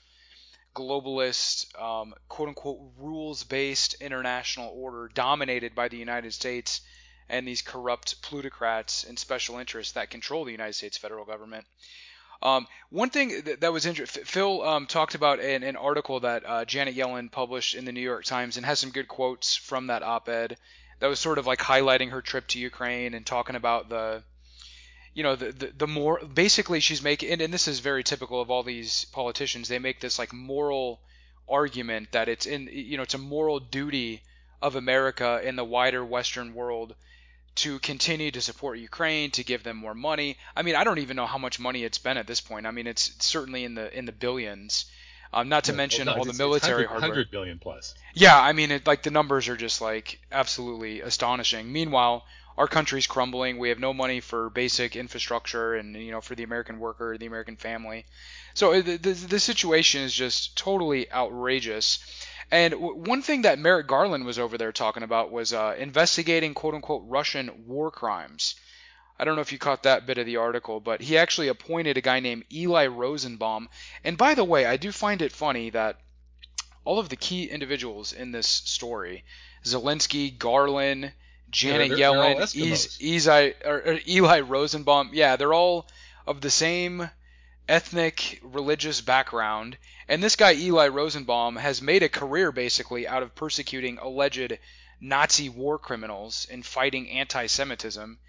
globalist, 0.75 1.81
um, 1.81 2.13
quote 2.27 2.49
unquote, 2.49 2.79
rules 2.97 3.45
based 3.45 3.93
international 4.01 4.73
order 4.75 5.09
dominated 5.13 5.73
by 5.73 5.87
the 5.87 5.97
United 5.97 6.33
States 6.33 6.81
and 7.29 7.47
these 7.47 7.61
corrupt 7.61 8.21
plutocrats 8.21 9.05
and 9.05 9.17
special 9.17 9.57
interests 9.57 9.93
that 9.93 10.09
control 10.09 10.43
the 10.43 10.51
United 10.51 10.73
States 10.73 10.97
federal 10.97 11.23
government. 11.23 11.65
Um, 12.43 12.67
one 12.89 13.09
thing 13.09 13.41
that, 13.45 13.61
that 13.61 13.71
was 13.71 13.85
interesting, 13.85 14.25
Phil 14.25 14.61
um, 14.63 14.85
talked 14.85 15.15
about 15.15 15.39
an, 15.39 15.63
an 15.63 15.77
article 15.77 16.19
that 16.19 16.43
uh, 16.45 16.65
Janet 16.65 16.93
Yellen 16.93 17.31
published 17.31 17.73
in 17.73 17.85
the 17.85 17.93
New 17.93 18.01
York 18.01 18.25
Times 18.25 18.57
and 18.57 18.65
has 18.65 18.79
some 18.79 18.91
good 18.91 19.07
quotes 19.07 19.55
from 19.55 19.87
that 19.87 20.03
op-ed 20.03 20.57
that 20.99 21.07
was 21.07 21.19
sort 21.19 21.37
of 21.37 21.47
like 21.47 21.59
highlighting 21.59 22.11
her 22.11 22.21
trip 22.21 22.45
to 22.49 22.59
Ukraine 22.59 23.13
and 23.13 23.25
talking 23.25 23.55
about 23.55 23.87
the, 23.87 24.23
you 25.13 25.23
know, 25.23 25.37
the 25.37 25.53
the, 25.53 25.71
the 25.77 25.87
more 25.87 26.19
basically 26.33 26.81
she's 26.81 27.01
making, 27.01 27.31
and, 27.31 27.41
and 27.41 27.53
this 27.53 27.69
is 27.69 27.79
very 27.79 28.03
typical 28.03 28.41
of 28.41 28.51
all 28.51 28.63
these 28.63 29.05
politicians. 29.05 29.69
They 29.69 29.79
make 29.79 30.01
this 30.01 30.19
like 30.19 30.33
moral 30.33 30.99
argument 31.47 32.11
that 32.11 32.27
it's 32.27 32.45
in, 32.45 32.69
you 32.71 32.97
know, 32.97 33.03
it's 33.03 33.13
a 33.13 33.17
moral 33.19 33.61
duty 33.61 34.21
of 34.61 34.75
America 34.75 35.39
in 35.43 35.55
the 35.55 35.63
wider 35.63 36.03
Western 36.03 36.53
world 36.53 36.93
to 37.55 37.79
continue 37.79 38.31
to 38.31 38.41
support 38.41 38.79
Ukraine, 38.79 39.31
to 39.31 39.43
give 39.43 39.63
them 39.63 39.77
more 39.77 39.93
money. 39.93 40.37
I 40.55 40.63
mean, 40.63 40.75
I 40.75 40.83
don't 40.83 40.99
even 40.99 41.15
know 41.15 41.25
how 41.25 41.37
much 41.37 41.59
money 41.59 41.83
it's 41.83 41.99
been 41.99 42.17
at 42.17 42.27
this 42.27 42.41
point. 42.41 42.65
I 42.65 42.71
mean, 42.71 42.87
it's 42.87 43.11
certainly 43.19 43.63
in 43.63 43.75
the 43.75 43.95
in 43.97 44.05
the 44.05 44.11
billions. 44.11 44.85
Um, 45.35 45.49
not 45.49 45.63
to 45.63 45.71
yeah, 45.71 45.77
mention 45.77 46.05
well, 46.05 46.15
no, 46.15 46.19
all 46.19 46.25
the 46.25 46.33
military 46.33 46.85
100, 46.85 46.87
hardware. 46.87 47.09
100 47.09 47.31
billion 47.31 47.59
plus. 47.59 47.95
Yeah, 48.13 48.39
I 48.39 48.53
mean, 48.53 48.69
it, 48.69 48.85
like 48.85 49.01
the 49.01 49.09
numbers 49.09 49.49
are 49.49 49.57
just 49.57 49.81
like 49.81 50.19
absolutely 50.31 51.01
astonishing. 51.01 51.71
Meanwhile, 51.71 52.23
our 52.57 52.67
country's 52.67 53.07
crumbling. 53.07 53.57
We 53.57 53.69
have 53.69 53.79
no 53.79 53.93
money 53.93 54.19
for 54.19 54.49
basic 54.51 54.95
infrastructure 54.95 55.75
and 55.75 55.95
you 55.95 56.11
know 56.11 56.21
for 56.21 56.35
the 56.35 56.43
American 56.43 56.79
worker, 56.79 57.17
the 57.17 57.25
American 57.25 57.55
family. 57.55 58.05
So 58.53 58.79
the 58.81 58.97
the, 58.97 59.13
the 59.13 59.39
situation 59.39 60.01
is 60.01 60.13
just 60.13 60.55
totally 60.55 61.11
outrageous. 61.11 61.99
And 62.51 62.73
w- 62.73 62.95
one 62.95 63.21
thing 63.21 63.43
that 63.43 63.59
Merrick 63.59 63.87
Garland 63.87 64.25
was 64.25 64.39
over 64.39 64.57
there 64.57 64.71
talking 64.71 65.03
about 65.03 65.31
was 65.31 65.53
uh, 65.53 65.75
investigating 65.77 66.53
quote 66.53 66.75
unquote 66.75 67.03
Russian 67.05 67.65
war 67.67 67.91
crimes. 67.91 68.55
I 69.19 69.25
don't 69.25 69.35
know 69.35 69.41
if 69.41 69.51
you 69.51 69.59
caught 69.59 69.83
that 69.83 70.05
bit 70.05 70.17
of 70.17 70.25
the 70.25 70.37
article, 70.37 70.79
but 70.79 71.01
he 71.01 71.17
actually 71.17 71.47
appointed 71.47 71.97
a 71.97 72.01
guy 72.01 72.19
named 72.19 72.45
Eli 72.51 72.87
Rosenbaum. 72.87 73.69
And 74.03 74.17
by 74.17 74.33
the 74.33 74.43
way, 74.43 74.65
I 74.65 74.77
do 74.77 74.91
find 74.91 75.21
it 75.21 75.31
funny 75.31 75.69
that 75.69 75.99
all 76.83 76.99
of 76.99 77.09
the 77.09 77.15
key 77.15 77.45
individuals 77.45 78.11
in 78.11 78.31
this 78.31 78.47
story, 78.47 79.23
Zelensky, 79.63 80.37
Garland, 80.37 81.13
Janet 81.49 81.91
yeah, 81.91 81.95
they're, 81.95 82.13
Yellen, 82.13 82.35
they're 82.35 83.53
or, 83.65 83.77
or 83.77 83.99
Eli 84.07 84.39
Rosenbaum, 84.41 85.11
yeah, 85.13 85.35
they're 85.35 85.53
all 85.53 85.87
of 86.25 86.41
the 86.41 86.49
same 86.49 87.09
ethnic 87.67 88.39
religious 88.43 89.01
background 89.01 89.77
and 90.07 90.21
this 90.21 90.35
guy, 90.35 90.53
Eli 90.53 90.89
Rosenbaum, 90.89 91.55
has 91.55 91.81
made 91.81 92.03
a 92.03 92.09
career 92.09 92.51
basically 92.51 93.07
out 93.07 93.23
of 93.23 93.35
persecuting 93.35 93.97
alleged 93.99 94.57
Nazi 94.99 95.49
war 95.49 95.79
criminals 95.79 96.45
and 96.51 96.65
fighting 96.65 97.09
anti 97.09 97.45
Semitism. 97.47 98.19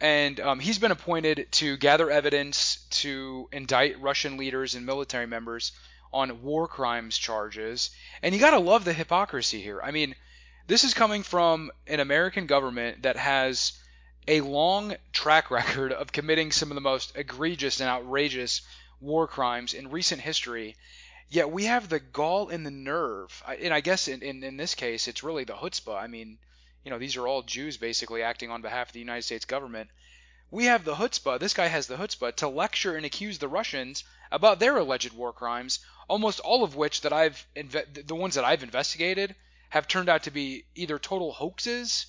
And 0.00 0.38
um, 0.38 0.60
he's 0.60 0.78
been 0.78 0.92
appointed 0.92 1.48
to 1.52 1.76
gather 1.76 2.08
evidence 2.08 2.86
to 2.90 3.48
indict 3.50 4.00
Russian 4.00 4.36
leaders 4.36 4.76
and 4.76 4.86
military 4.86 5.26
members 5.26 5.72
on 6.12 6.42
war 6.42 6.68
crimes 6.68 7.18
charges. 7.18 7.90
And 8.22 8.32
you 8.32 8.40
got 8.40 8.50
to 8.50 8.60
love 8.60 8.84
the 8.84 8.92
hypocrisy 8.92 9.60
here. 9.60 9.80
I 9.82 9.90
mean, 9.90 10.14
this 10.68 10.84
is 10.84 10.94
coming 10.94 11.24
from 11.24 11.72
an 11.88 11.98
American 11.98 12.46
government 12.46 13.02
that 13.02 13.16
has 13.16 13.72
a 14.28 14.40
long 14.42 14.94
track 15.12 15.50
record 15.60 15.92
of 15.92 16.12
committing 16.12 16.52
some 16.52 16.70
of 16.70 16.76
the 16.76 16.80
most 16.80 17.16
egregious 17.16 17.80
and 17.80 17.88
outrageous 17.88 18.62
war 19.00 19.26
crimes 19.26 19.74
in 19.74 19.90
recent 19.90 20.20
history 20.20 20.76
Yet 21.30 21.50
we 21.50 21.66
have 21.66 21.90
the 21.90 22.00
gall 22.00 22.48
and 22.48 22.64
the 22.64 22.70
nerve, 22.70 23.42
and 23.46 23.74
I 23.74 23.80
guess 23.80 24.08
in, 24.08 24.22
in, 24.22 24.42
in 24.42 24.56
this 24.56 24.74
case 24.74 25.06
it's 25.08 25.22
really 25.22 25.44
the 25.44 25.52
chutzpah. 25.52 26.02
I 26.02 26.06
mean, 26.06 26.38
you 26.84 26.90
know, 26.90 26.98
these 26.98 27.16
are 27.16 27.28
all 27.28 27.42
Jews 27.42 27.76
basically 27.76 28.22
acting 28.22 28.50
on 28.50 28.62
behalf 28.62 28.88
of 28.88 28.92
the 28.94 29.00
United 29.00 29.24
States 29.24 29.44
government. 29.44 29.90
We 30.50 30.64
have 30.64 30.84
the 30.84 30.94
chutzpah, 30.94 31.38
this 31.38 31.52
guy 31.52 31.66
has 31.66 31.86
the 31.86 31.96
chutzpah, 31.96 32.36
to 32.36 32.48
lecture 32.48 32.96
and 32.96 33.04
accuse 33.04 33.38
the 33.38 33.48
Russians 33.48 34.04
about 34.32 34.58
their 34.58 34.78
alleged 34.78 35.12
war 35.12 35.34
crimes, 35.34 35.80
almost 36.08 36.40
all 36.40 36.64
of 36.64 36.76
which 36.76 37.02
that 37.02 37.12
I've 37.12 37.46
inve- 37.54 38.06
the 38.06 38.14
ones 38.14 38.36
that 38.36 38.46
I've 38.46 38.62
investigated 38.62 39.34
have 39.68 39.86
turned 39.86 40.08
out 40.08 40.22
to 40.22 40.30
be 40.30 40.64
either 40.74 40.98
total 40.98 41.32
hoaxes 41.32 42.06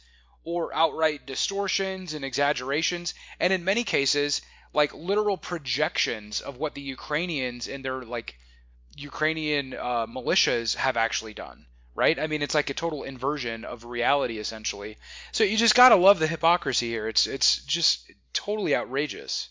or 0.50 0.74
outright 0.74 1.28
distortions 1.28 2.16
and 2.16 2.26
exaggerations, 2.26 3.14
and 3.40 3.54
in 3.54 3.64
many 3.64 3.84
cases, 3.84 4.42
like 4.74 4.94
literal 4.94 5.38
projections 5.38 6.42
of 6.42 6.58
what 6.58 6.74
the 6.74 6.82
Ukrainians 6.82 7.68
and 7.68 7.86
their 7.86 8.02
like 8.02 8.36
Ukrainian 8.98 9.74
uh, 9.76 10.08
militias 10.08 10.76
have 10.76 10.98
actually 10.98 11.36
done, 11.36 11.68
right? 11.94 12.18
I 12.20 12.26
mean, 12.26 12.42
it's 12.42 12.56
like 12.56 12.72
a 12.72 12.82
total 12.84 13.04
inversion 13.04 13.64
of 13.64 13.86
reality, 13.86 14.40
essentially. 14.40 14.98
So 15.32 15.44
you 15.44 15.56
just 15.56 15.76
gotta 15.76 15.96
love 15.96 16.18
the 16.18 16.34
hypocrisy 16.36 16.90
here. 16.90 17.08
It's 17.08 17.28
it's 17.28 17.64
just 17.64 18.12
totally 18.34 18.76
outrageous. 18.76 19.50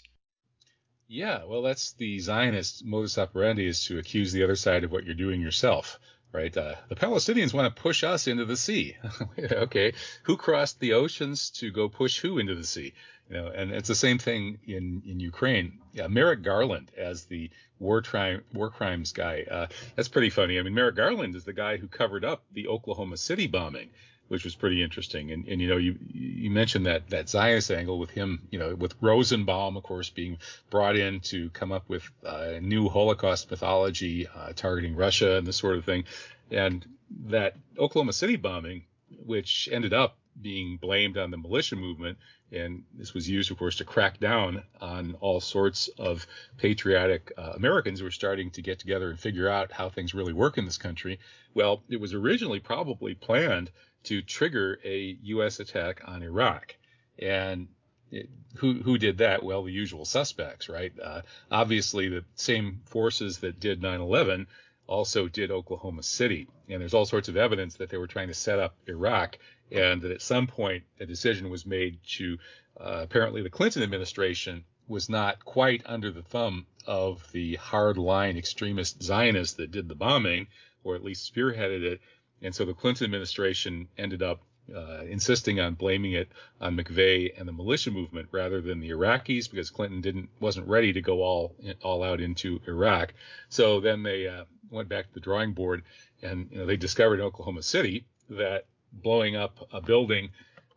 Yeah, 1.06 1.44
well, 1.44 1.62
that's 1.62 1.92
the 1.92 2.18
Zionist 2.18 2.84
modus 2.84 3.16
operandi 3.18 3.66
is 3.66 3.84
to 3.84 3.98
accuse 3.98 4.32
the 4.32 4.42
other 4.42 4.56
side 4.56 4.82
of 4.84 4.90
what 4.90 5.04
you're 5.04 5.14
doing 5.14 5.40
yourself, 5.40 5.98
right? 6.32 6.56
Uh, 6.56 6.74
the 6.88 6.96
Palestinians 6.96 7.54
want 7.54 7.74
to 7.74 7.82
push 7.82 8.04
us 8.04 8.26
into 8.26 8.44
the 8.44 8.56
sea. 8.56 8.96
okay, 9.38 9.92
who 10.24 10.36
crossed 10.36 10.80
the 10.80 10.94
oceans 10.94 11.50
to 11.50 11.70
go 11.70 11.88
push 11.88 12.18
who 12.18 12.38
into 12.38 12.54
the 12.54 12.64
sea? 12.64 12.92
You 13.30 13.36
know, 13.36 13.46
and 13.48 13.72
it's 13.72 13.88
the 13.88 13.94
same 13.94 14.18
thing 14.18 14.58
in 14.66 15.02
in 15.06 15.20
Ukraine. 15.20 15.80
Yeah, 15.92 16.06
Merrick 16.08 16.42
Garland 16.42 16.90
as 16.96 17.24
the 17.24 17.50
war 17.78 18.00
tri- 18.00 18.40
war 18.54 18.70
crimes 18.70 19.12
guy. 19.12 19.44
Uh, 19.50 19.66
that's 19.96 20.08
pretty 20.08 20.30
funny. 20.30 20.58
I 20.58 20.62
mean, 20.62 20.74
Merrick 20.74 20.96
Garland 20.96 21.34
is 21.34 21.44
the 21.44 21.52
guy 21.52 21.76
who 21.76 21.88
covered 21.88 22.24
up 22.24 22.44
the 22.52 22.68
Oklahoma 22.68 23.16
City 23.16 23.46
bombing, 23.46 23.90
which 24.28 24.44
was 24.44 24.54
pretty 24.54 24.82
interesting. 24.82 25.32
And 25.32 25.46
and 25.48 25.60
you 25.60 25.68
know, 25.68 25.76
you 25.76 25.96
you 26.12 26.50
mentioned 26.50 26.86
that 26.86 27.10
that 27.10 27.28
Zionist 27.28 27.70
angle 27.70 27.98
with 27.98 28.10
him, 28.10 28.46
you 28.50 28.58
know, 28.58 28.74
with 28.74 28.94
Rosenbaum, 29.00 29.76
of 29.76 29.82
course, 29.82 30.10
being 30.10 30.38
brought 30.70 30.96
in 30.96 31.20
to 31.20 31.50
come 31.50 31.72
up 31.72 31.88
with 31.88 32.08
uh, 32.24 32.54
new 32.60 32.88
Holocaust 32.88 33.50
mythology 33.50 34.28
uh, 34.28 34.52
targeting 34.54 34.96
Russia 34.96 35.36
and 35.36 35.46
this 35.46 35.56
sort 35.56 35.76
of 35.76 35.84
thing, 35.84 36.04
and 36.50 36.86
that 37.26 37.56
Oklahoma 37.78 38.12
City 38.12 38.36
bombing, 38.36 38.84
which 39.24 39.68
ended 39.72 39.92
up 39.92 40.16
being 40.40 40.76
blamed 40.76 41.18
on 41.18 41.30
the 41.30 41.36
militia 41.36 41.74
movement 41.74 42.16
and 42.50 42.84
this 42.94 43.12
was 43.12 43.28
used, 43.28 43.50
of 43.50 43.58
course, 43.58 43.76
to 43.76 43.84
crack 43.84 44.18
down 44.18 44.62
on 44.80 45.16
all 45.20 45.40
sorts 45.40 45.88
of 45.98 46.26
patriotic 46.56 47.32
uh, 47.36 47.52
Americans 47.54 47.98
who 47.98 48.04
were 48.04 48.10
starting 48.10 48.50
to 48.52 48.62
get 48.62 48.78
together 48.78 49.10
and 49.10 49.20
figure 49.20 49.48
out 49.48 49.72
how 49.72 49.88
things 49.88 50.14
really 50.14 50.32
work 50.32 50.56
in 50.56 50.64
this 50.64 50.78
country. 50.78 51.18
Well, 51.54 51.82
it 51.88 52.00
was 52.00 52.14
originally 52.14 52.60
probably 52.60 53.14
planned 53.14 53.70
to 54.04 54.22
trigger 54.22 54.78
a 54.84 55.18
U.S. 55.22 55.60
attack 55.60 56.02
on 56.04 56.22
Iraq. 56.22 56.76
And 57.18 57.68
it, 58.10 58.28
who 58.56 58.74
who 58.74 58.98
did 58.98 59.18
that? 59.18 59.42
Well, 59.42 59.62
the 59.64 59.72
usual 59.72 60.04
suspects, 60.04 60.68
right? 60.68 60.92
Uh, 61.02 61.22
obviously, 61.50 62.08
the 62.08 62.24
same 62.34 62.80
forces 62.86 63.38
that 63.38 63.60
did 63.60 63.82
9/11 63.82 64.46
also 64.86 65.28
did 65.28 65.50
Oklahoma 65.50 66.02
City, 66.02 66.48
and 66.68 66.80
there's 66.80 66.94
all 66.94 67.04
sorts 67.04 67.28
of 67.28 67.36
evidence 67.36 67.74
that 67.76 67.90
they 67.90 67.98
were 67.98 68.06
trying 68.06 68.28
to 68.28 68.34
set 68.34 68.58
up 68.58 68.74
Iraq 68.86 69.38
and 69.70 70.00
that 70.02 70.10
at 70.10 70.22
some 70.22 70.46
point 70.46 70.84
a 70.98 71.06
decision 71.06 71.50
was 71.50 71.66
made 71.66 71.98
to 72.04 72.38
uh, 72.80 73.00
apparently 73.02 73.42
the 73.42 73.50
Clinton 73.50 73.82
administration 73.82 74.64
was 74.86 75.08
not 75.10 75.44
quite 75.44 75.82
under 75.84 76.10
the 76.10 76.22
thumb 76.22 76.66
of 76.86 77.30
the 77.32 77.58
hardline 77.58 78.38
extremist 78.38 79.02
Zionists 79.02 79.56
that 79.56 79.70
did 79.70 79.88
the 79.88 79.94
bombing, 79.94 80.46
or 80.82 80.94
at 80.94 81.04
least 81.04 81.32
spearheaded 81.32 81.82
it. 81.82 82.00
And 82.42 82.54
so 82.54 82.64
the 82.64 82.74
Clinton 82.74 83.04
administration 83.04 83.88
ended 83.96 84.22
up 84.22 84.40
uh, 84.74 85.02
insisting 85.08 85.60
on 85.60 85.74
blaming 85.74 86.12
it 86.12 86.28
on 86.60 86.76
McVeigh 86.76 87.32
and 87.38 87.48
the 87.48 87.52
militia 87.52 87.90
movement 87.90 88.28
rather 88.32 88.60
than 88.60 88.80
the 88.80 88.90
Iraqis 88.90 89.50
because 89.50 89.70
Clinton 89.70 90.00
didn't 90.00 90.28
wasn't 90.40 90.68
ready 90.68 90.92
to 90.92 91.00
go 91.00 91.22
all 91.22 91.54
all 91.82 92.02
out 92.02 92.20
into 92.20 92.60
Iraq. 92.66 93.14
So 93.48 93.80
then 93.80 94.02
they 94.02 94.28
uh, 94.28 94.44
went 94.70 94.88
back 94.88 95.08
to 95.08 95.14
the 95.14 95.20
drawing 95.20 95.54
board 95.54 95.84
and 96.22 96.48
you 96.50 96.58
know, 96.58 96.66
they 96.66 96.76
discovered 96.76 97.20
in 97.20 97.26
Oklahoma 97.26 97.62
City 97.62 98.04
that 98.30 98.66
blowing 98.92 99.36
up 99.36 99.58
a 99.72 99.80
building 99.80 100.30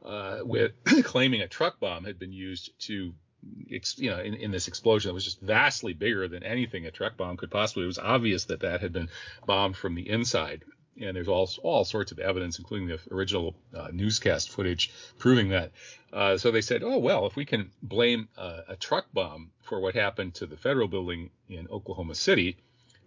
uh, 0.05 0.39
with 0.43 0.71
claiming 1.03 1.41
a 1.41 1.47
truck 1.47 1.79
bomb 1.79 2.05
had 2.05 2.17
been 2.17 2.33
used 2.33 2.71
to 2.87 3.13
you 3.67 4.09
know 4.09 4.19
in, 4.19 4.35
in 4.35 4.51
this 4.51 4.67
explosion 4.67 5.09
that 5.09 5.15
was 5.15 5.25
just 5.25 5.41
vastly 5.41 5.93
bigger 5.93 6.27
than 6.27 6.43
anything 6.43 6.85
a 6.85 6.91
truck 6.91 7.17
bomb 7.17 7.35
could 7.37 7.49
possibly 7.49 7.83
it 7.83 7.87
was 7.87 7.97
obvious 7.97 8.45
that 8.45 8.59
that 8.59 8.81
had 8.81 8.93
been 8.93 9.09
bombed 9.47 9.75
from 9.75 9.95
the 9.95 10.07
inside 10.07 10.63
and 10.99 11.15
there's 11.15 11.27
all 11.27 11.49
all 11.63 11.85
sorts 11.85 12.11
of 12.11 12.19
evidence 12.19 12.59
including 12.59 12.87
the 12.87 12.99
original 13.11 13.55
uh, 13.75 13.87
newscast 13.91 14.49
footage 14.49 14.91
proving 15.17 15.49
that 15.49 15.71
uh, 16.13 16.37
so 16.37 16.51
they 16.51 16.61
said 16.61 16.83
oh 16.83 16.97
well 16.97 17.25
if 17.25 17.35
we 17.35 17.45
can 17.45 17.71
blame 17.81 18.27
uh, 18.37 18.61
a 18.67 18.75
truck 18.75 19.05
bomb 19.13 19.51
for 19.61 19.79
what 19.79 19.95
happened 19.95 20.33
to 20.33 20.45
the 20.45 20.57
federal 20.57 20.87
building 20.87 21.29
in 21.49 21.67
Oklahoma 21.69 22.15
City 22.15 22.57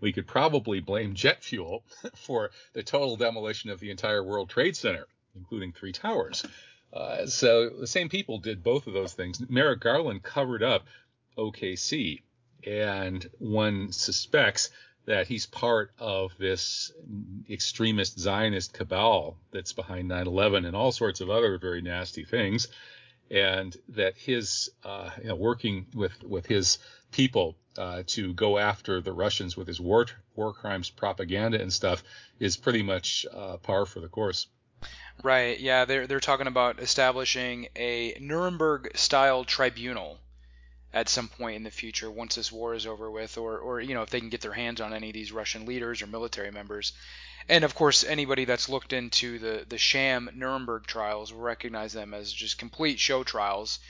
we 0.04 0.12
could 0.12 0.26
probably 0.26 0.80
blame 0.80 1.14
jet 1.14 1.42
fuel 1.42 1.82
for 2.14 2.50
the 2.74 2.82
total 2.82 3.16
demolition 3.16 3.70
of 3.70 3.80
the 3.80 3.90
entire 3.90 4.22
World 4.22 4.50
Trade 4.50 4.76
Center, 4.76 5.06
including 5.34 5.72
three 5.72 5.92
towers. 5.92 6.44
Uh, 6.92 7.26
so 7.26 7.70
the 7.70 7.86
same 7.86 8.10
people 8.10 8.38
did 8.38 8.62
both 8.62 8.86
of 8.86 8.92
those 8.92 9.14
things. 9.14 9.40
Merrick 9.48 9.80
Garland 9.80 10.22
covered 10.22 10.62
up 10.62 10.84
OKC, 11.38 12.20
and 12.66 13.28
one 13.38 13.92
suspects 13.92 14.70
that 15.06 15.26
he's 15.26 15.46
part 15.46 15.92
of 15.98 16.32
this 16.38 16.92
extremist 17.50 18.18
Zionist 18.18 18.72
cabal 18.72 19.36
that's 19.50 19.72
behind 19.72 20.10
9/11 20.10 20.66
and 20.66 20.74
all 20.74 20.92
sorts 20.92 21.20
of 21.20 21.30
other 21.30 21.58
very 21.58 21.82
nasty 21.82 22.24
things, 22.24 22.68
and 23.30 23.76
that 23.90 24.16
his 24.16 24.70
uh, 24.84 25.10
you 25.22 25.28
know, 25.28 25.36
working 25.36 25.86
with 25.94 26.22
with 26.22 26.46
his 26.46 26.78
people 27.10 27.56
uh, 27.76 28.02
to 28.06 28.32
go 28.34 28.58
after 28.58 29.00
the 29.00 29.12
Russians 29.12 29.56
with 29.56 29.68
his 29.68 29.80
war 29.80 30.06
war 30.34 30.52
crimes 30.52 30.90
propaganda 30.90 31.60
and 31.60 31.72
stuff 31.72 32.02
is 32.38 32.56
pretty 32.56 32.82
much 32.82 33.26
uh, 33.32 33.56
par 33.58 33.86
for 33.86 34.00
the 34.00 34.08
course. 34.08 34.46
Right. 35.22 35.58
Yeah. 35.58 35.84
They're 35.84 36.06
they're 36.06 36.20
talking 36.20 36.46
about 36.46 36.80
establishing 36.80 37.68
a 37.76 38.16
Nuremberg 38.20 38.96
style 38.96 39.44
tribunal 39.44 40.18
at 40.94 41.08
some 41.08 41.26
point 41.26 41.56
in 41.56 41.64
the 41.64 41.70
future 41.70 42.08
once 42.08 42.36
this 42.36 42.52
war 42.52 42.72
is 42.72 42.86
over 42.86 43.10
with, 43.10 43.36
or 43.36 43.58
or 43.58 43.80
you 43.80 43.94
know 43.94 44.02
if 44.02 44.10
they 44.10 44.20
can 44.20 44.30
get 44.30 44.40
their 44.40 44.52
hands 44.52 44.80
on 44.80 44.94
any 44.94 45.08
of 45.08 45.14
these 45.14 45.32
Russian 45.32 45.66
leaders 45.66 46.00
or 46.00 46.06
military 46.06 46.52
members. 46.52 46.92
And 47.48 47.64
of 47.64 47.74
course, 47.74 48.04
anybody 48.04 48.46
that's 48.46 48.68
looked 48.68 48.92
into 48.92 49.38
the 49.40 49.66
the 49.68 49.76
sham 49.76 50.30
Nuremberg 50.34 50.86
trials 50.86 51.32
will 51.32 51.40
recognize 51.40 51.92
them 51.92 52.14
as 52.14 52.32
just 52.32 52.58
complete 52.58 53.00
show 53.00 53.24
trials, 53.24 53.80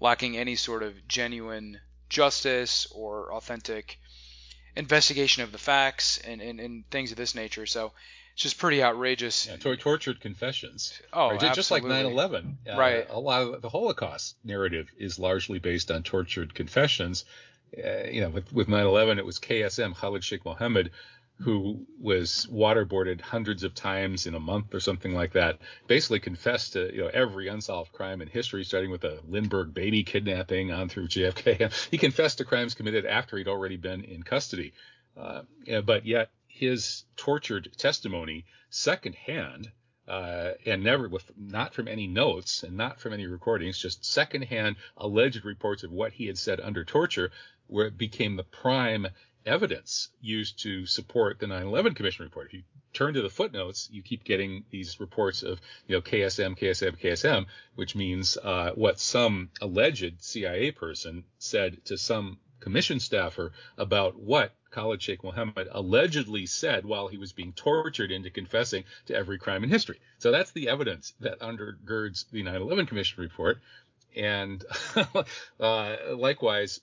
lacking 0.00 0.36
any 0.36 0.54
sort 0.54 0.82
of 0.82 1.08
genuine 1.08 1.80
justice 2.10 2.86
or 2.92 3.32
authentic 3.32 3.98
investigation 4.76 5.42
of 5.42 5.52
the 5.52 5.58
facts 5.58 6.18
and, 6.18 6.40
and, 6.40 6.60
and 6.60 6.88
things 6.90 7.10
of 7.10 7.16
this 7.16 7.34
nature. 7.34 7.66
So 7.66 7.92
it's 8.40 8.44
just 8.44 8.58
pretty 8.58 8.82
outrageous. 8.82 9.48
Yeah, 9.48 9.56
tor- 9.56 9.76
tortured 9.76 10.18
confessions. 10.18 10.98
Oh, 11.12 11.32
right? 11.32 11.54
Just 11.54 11.70
like 11.70 11.82
9/11. 11.82 12.54
Uh, 12.66 12.78
right. 12.78 13.06
A 13.10 13.20
lot 13.20 13.42
of 13.42 13.60
the 13.60 13.68
Holocaust 13.68 14.34
narrative 14.42 14.88
is 14.96 15.18
largely 15.18 15.58
based 15.58 15.90
on 15.90 16.02
tortured 16.02 16.54
confessions. 16.54 17.26
Uh, 17.76 18.04
you 18.10 18.22
know, 18.22 18.30
with, 18.30 18.50
with 18.50 18.66
9/11, 18.66 19.18
it 19.18 19.26
was 19.26 19.38
KSM 19.38 19.94
Khalid 19.94 20.24
Sheikh 20.24 20.46
Mohammed 20.46 20.90
who 21.40 21.86
was 21.98 22.46
waterboarded 22.50 23.20
hundreds 23.20 23.62
of 23.62 23.74
times 23.74 24.26
in 24.26 24.34
a 24.34 24.40
month 24.40 24.74
or 24.74 24.80
something 24.80 25.14
like 25.14 25.32
that, 25.32 25.58
basically 25.86 26.20
confessed 26.20 26.74
to 26.74 26.94
you 26.94 27.02
know 27.02 27.10
every 27.12 27.48
unsolved 27.48 27.92
crime 27.92 28.22
in 28.22 28.28
history, 28.28 28.64
starting 28.64 28.90
with 28.90 29.02
the 29.02 29.20
Lindbergh 29.28 29.74
baby 29.74 30.02
kidnapping 30.02 30.72
on 30.72 30.88
through 30.88 31.08
JFK. 31.08 31.72
he 31.90 31.98
confessed 31.98 32.38
to 32.38 32.44
crimes 32.46 32.74
committed 32.74 33.04
after 33.04 33.36
he'd 33.36 33.48
already 33.48 33.76
been 33.76 34.04
in 34.04 34.22
custody, 34.22 34.72
uh, 35.18 35.42
but 35.84 36.06
yet 36.06 36.30
his 36.60 37.04
tortured 37.16 37.72
testimony 37.78 38.44
secondhand 38.68 39.72
uh, 40.06 40.52
and 40.66 40.84
never 40.84 41.08
with 41.08 41.30
not 41.38 41.72
from 41.72 41.88
any 41.88 42.06
notes 42.06 42.62
and 42.62 42.76
not 42.76 43.00
from 43.00 43.14
any 43.14 43.26
recordings, 43.26 43.78
just 43.78 44.04
secondhand 44.04 44.76
alleged 44.98 45.42
reports 45.46 45.84
of 45.84 45.90
what 45.90 46.12
he 46.12 46.26
had 46.26 46.36
said 46.36 46.60
under 46.60 46.84
torture, 46.84 47.30
where 47.66 47.86
it 47.86 47.96
became 47.96 48.36
the 48.36 48.44
prime 48.44 49.06
evidence 49.46 50.10
used 50.20 50.60
to 50.62 50.84
support 50.84 51.38
the 51.38 51.46
9/11 51.46 51.96
Commission 51.96 52.24
report. 52.24 52.48
If 52.48 52.52
you 52.52 52.62
turn 52.92 53.14
to 53.14 53.22
the 53.22 53.30
footnotes, 53.30 53.88
you 53.90 54.02
keep 54.02 54.24
getting 54.24 54.64
these 54.68 55.00
reports 55.00 55.42
of 55.42 55.62
you 55.86 55.96
know 55.96 56.02
KSM, 56.02 56.58
KSM, 56.58 57.00
KSM, 57.00 57.46
which 57.74 57.96
means 57.96 58.36
uh, 58.36 58.72
what 58.74 59.00
some 59.00 59.48
alleged 59.62 60.22
CIA 60.22 60.72
person 60.72 61.24
said 61.38 61.82
to 61.86 61.96
some 61.96 62.38
commission 62.60 63.00
staffer 63.00 63.52
about 63.78 64.18
what 64.18 64.52
Khalid 64.70 65.02
Sheikh 65.02 65.24
Mohammed 65.24 65.68
allegedly 65.72 66.46
said 66.46 66.84
while 66.84 67.08
he 67.08 67.18
was 67.18 67.32
being 67.32 67.52
tortured 67.52 68.10
into 68.10 68.30
confessing 68.30 68.84
to 69.06 69.14
every 69.14 69.38
crime 69.38 69.64
in 69.64 69.70
history. 69.70 70.00
So 70.18 70.30
that's 70.30 70.52
the 70.52 70.68
evidence 70.68 71.14
that 71.20 71.40
undergirds 71.40 72.30
the 72.30 72.42
9/11 72.42 72.86
Commission 72.88 73.22
report. 73.22 73.60
And 74.16 74.64
uh, 75.60 75.96
likewise, 76.16 76.80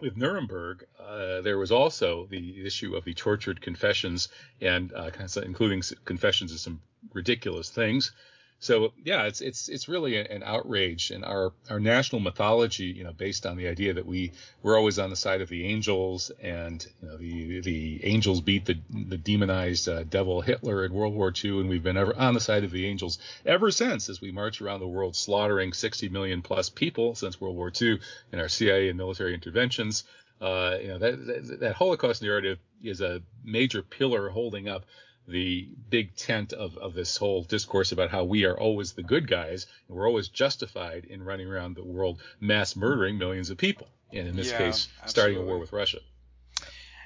with 0.00 0.16
Nuremberg, 0.16 0.86
uh, 0.98 1.40
there 1.40 1.58
was 1.58 1.72
also 1.72 2.26
the 2.26 2.64
issue 2.64 2.94
of 2.94 3.04
the 3.04 3.14
tortured 3.14 3.60
confessions, 3.60 4.28
and 4.60 4.92
uh, 4.92 5.10
including 5.44 5.82
confessions 6.04 6.52
of 6.52 6.60
some 6.60 6.80
ridiculous 7.12 7.70
things. 7.70 8.12
So 8.60 8.92
yeah, 9.04 9.24
it's 9.24 9.40
it's 9.40 9.68
it's 9.68 9.88
really 9.88 10.16
an 10.16 10.42
outrage 10.42 11.12
and 11.12 11.24
our 11.24 11.52
our 11.70 11.78
national 11.78 12.20
mythology, 12.20 12.86
you 12.86 13.04
know, 13.04 13.12
based 13.12 13.46
on 13.46 13.56
the 13.56 13.68
idea 13.68 13.94
that 13.94 14.04
we 14.04 14.32
we're 14.62 14.76
always 14.76 14.98
on 14.98 15.10
the 15.10 15.16
side 15.16 15.40
of 15.40 15.48
the 15.48 15.64
angels, 15.64 16.32
and 16.42 16.84
you 17.00 17.08
know 17.08 17.16
the 17.16 17.60
the 17.60 18.04
angels 18.04 18.40
beat 18.40 18.64
the 18.64 18.76
the 18.90 19.16
demonized 19.16 19.88
uh, 19.88 20.02
devil 20.02 20.40
Hitler 20.40 20.84
in 20.84 20.92
World 20.92 21.14
War 21.14 21.32
II, 21.32 21.60
and 21.60 21.68
we've 21.68 21.84
been 21.84 21.96
ever 21.96 22.16
on 22.16 22.34
the 22.34 22.40
side 22.40 22.64
of 22.64 22.72
the 22.72 22.84
angels 22.84 23.20
ever 23.46 23.70
since 23.70 24.08
as 24.08 24.20
we 24.20 24.32
march 24.32 24.60
around 24.60 24.80
the 24.80 24.88
world 24.88 25.14
slaughtering 25.14 25.72
60 25.72 26.08
million 26.08 26.42
plus 26.42 26.68
people 26.68 27.14
since 27.14 27.40
World 27.40 27.56
War 27.56 27.70
II 27.80 28.00
in 28.32 28.40
our 28.40 28.48
CIA 28.48 28.88
and 28.88 28.98
military 28.98 29.34
interventions. 29.34 30.02
Uh, 30.40 30.76
you 30.80 30.88
know 30.88 30.98
that, 30.98 31.26
that 31.26 31.60
that 31.60 31.74
Holocaust 31.76 32.22
narrative 32.22 32.58
is 32.82 33.00
a 33.00 33.22
major 33.44 33.82
pillar 33.82 34.28
holding 34.28 34.68
up 34.68 34.84
the 35.28 35.68
big 35.90 36.16
tent 36.16 36.52
of, 36.52 36.76
of 36.78 36.94
this 36.94 37.16
whole 37.16 37.42
discourse 37.42 37.92
about 37.92 38.10
how 38.10 38.24
we 38.24 38.44
are 38.44 38.58
always 38.58 38.92
the 38.92 39.02
good 39.02 39.28
guys 39.28 39.66
and 39.86 39.96
we're 39.96 40.06
always 40.06 40.28
justified 40.28 41.04
in 41.04 41.22
running 41.22 41.48
around 41.48 41.76
the 41.76 41.84
world 41.84 42.20
mass 42.40 42.74
murdering 42.74 43.18
millions 43.18 43.50
of 43.50 43.58
people. 43.58 43.86
And 44.12 44.26
in 44.26 44.36
this 44.36 44.50
yeah, 44.50 44.58
case, 44.58 44.88
absolutely. 45.02 45.10
starting 45.10 45.38
a 45.38 45.42
war 45.42 45.58
with 45.58 45.72
Russia. 45.72 45.98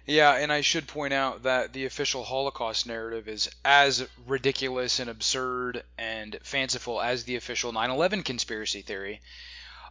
Yeah, 0.07 0.35
and 0.35 0.53
I 0.53 0.63
should 0.63 0.87
point 0.89 1.13
out 1.13 1.45
that 1.45 1.73
the 1.73 1.85
official 1.85 2.25
Holocaust 2.25 2.87
narrative 2.87 3.29
is 3.29 3.51
as 3.65 4.07
ridiculous 4.27 4.99
and 4.99 5.09
absurd 5.09 5.85
and 5.97 6.39
fanciful 6.43 7.01
as 7.01 7.25
the 7.25 7.37
official 7.37 7.73
9/11 7.73 8.25
conspiracy 8.25 8.83
theory. 8.83 9.21